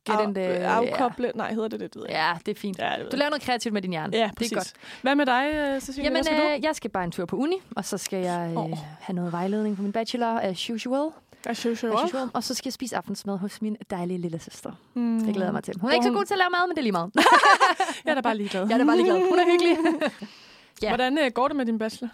[0.06, 1.32] Get af, in the- afkoble.
[1.34, 1.90] Nej, hedder det det?
[1.96, 2.78] ved jeg Ja, det er fint.
[2.78, 4.16] Ja, det Du laver noget kreativt med din hjerne.
[4.16, 4.52] Ja, det præcis.
[4.52, 4.72] er godt.
[5.02, 6.04] Hvad med dig, øh, Cecilie?
[6.04, 6.42] Jamen, Hvad skal du?
[6.56, 9.32] øh, jeg skal bare en tur på uni, og så skal jeg øh, have noget
[9.32, 11.10] vejledning på min bachelor, as usual.
[11.46, 11.92] As usual.
[11.92, 12.28] As usual.
[12.34, 14.72] Og så skal jeg spise aftensmad hos min dejlige lille søster.
[14.94, 15.20] Mm.
[15.24, 15.74] Det glæder jeg mig til.
[15.80, 17.10] Hun er ikke så god til at lave mad, men det er lige meget.
[18.04, 18.66] Jeg er da bare ligeglad.
[18.68, 19.28] jeg er da bare ligeglad.
[19.30, 19.76] Hun er hyggelig.
[20.82, 20.88] Ja.
[20.88, 22.08] Hvordan øh, går det med din bachelor?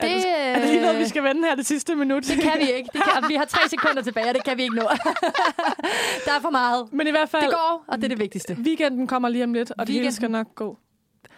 [0.00, 2.22] Det, er, det, er det lige noget, vi skal vende her det sidste minut?
[2.24, 2.90] Det kan vi ikke.
[2.92, 4.82] Det kan, vi har tre sekunder tilbage, og det kan vi ikke nå.
[6.26, 6.88] Der er for meget.
[6.92, 7.42] Men i hvert fald...
[7.42, 8.56] Det går, og det er det vigtigste.
[8.60, 10.12] Weekenden kommer lige om lidt, og det hele Weekenden.
[10.16, 10.78] skal nok gå.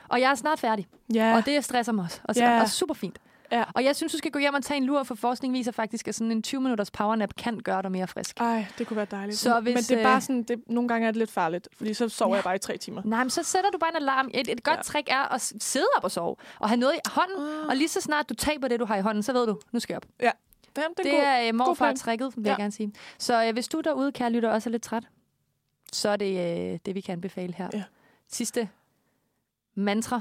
[0.09, 0.87] Og jeg er snart færdig.
[1.15, 1.37] Ja.
[1.37, 2.21] Og det stresser mig også.
[2.25, 2.61] Og, Ja.
[2.61, 3.17] og super fint.
[3.53, 3.65] Ja.
[3.75, 6.09] Og jeg synes, du skal gå hjem og tage en lur, for forskning viser faktisk,
[6.09, 8.41] at sådan en 20-minutters powernap kan gøre dig mere frisk.
[8.41, 9.39] Ej, det kunne være dejligt.
[9.39, 11.69] Så Men hvis, det er øh, bare sådan, det, nogle gange er det lidt farligt,
[11.77, 12.37] fordi så sover Ja.
[12.37, 13.03] jeg bare i tre timer.
[13.05, 14.31] Nej, men så sætter du bare en alarm.
[14.35, 14.83] Et, et godt ja.
[14.83, 17.67] trick er at sidde op og sove, og have noget i hånden, Ah.
[17.69, 19.81] og lige så snart du taber det, du har i hånden, så ved du, nu
[19.81, 20.07] skal jeg op.
[20.21, 20.31] Ja.
[20.77, 21.97] Jamen, Det, det det god- er øh, god morfar plan.
[21.97, 22.51] tricket, vil ja.
[22.51, 22.93] Jeg gerne sige.
[23.19, 25.05] Så øh, hvis du derude, kære lytter, også er lidt træt,
[25.93, 26.31] så er det
[26.73, 27.69] øh, det, vi kan anbefale her.
[27.73, 27.83] Ja.
[28.29, 28.69] Sidste
[29.75, 30.21] mantra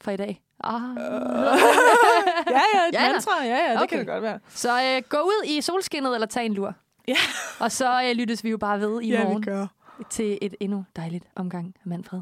[0.00, 0.42] for i dag.
[0.64, 0.80] Ah.
[2.50, 3.44] Ja, ja, et Ja, mantra.
[3.44, 3.86] Ja, ja, det Okay.
[3.88, 4.38] kan det godt være.
[4.48, 6.74] Så øh, gå ud i solskinnet eller tag en lur.
[7.08, 7.14] Ja.
[7.60, 9.66] Og så øh, lyttes vi jo bare ved i Ja, vi morgen gør.
[10.10, 12.20] til et endnu dejligt omgang af Manfred.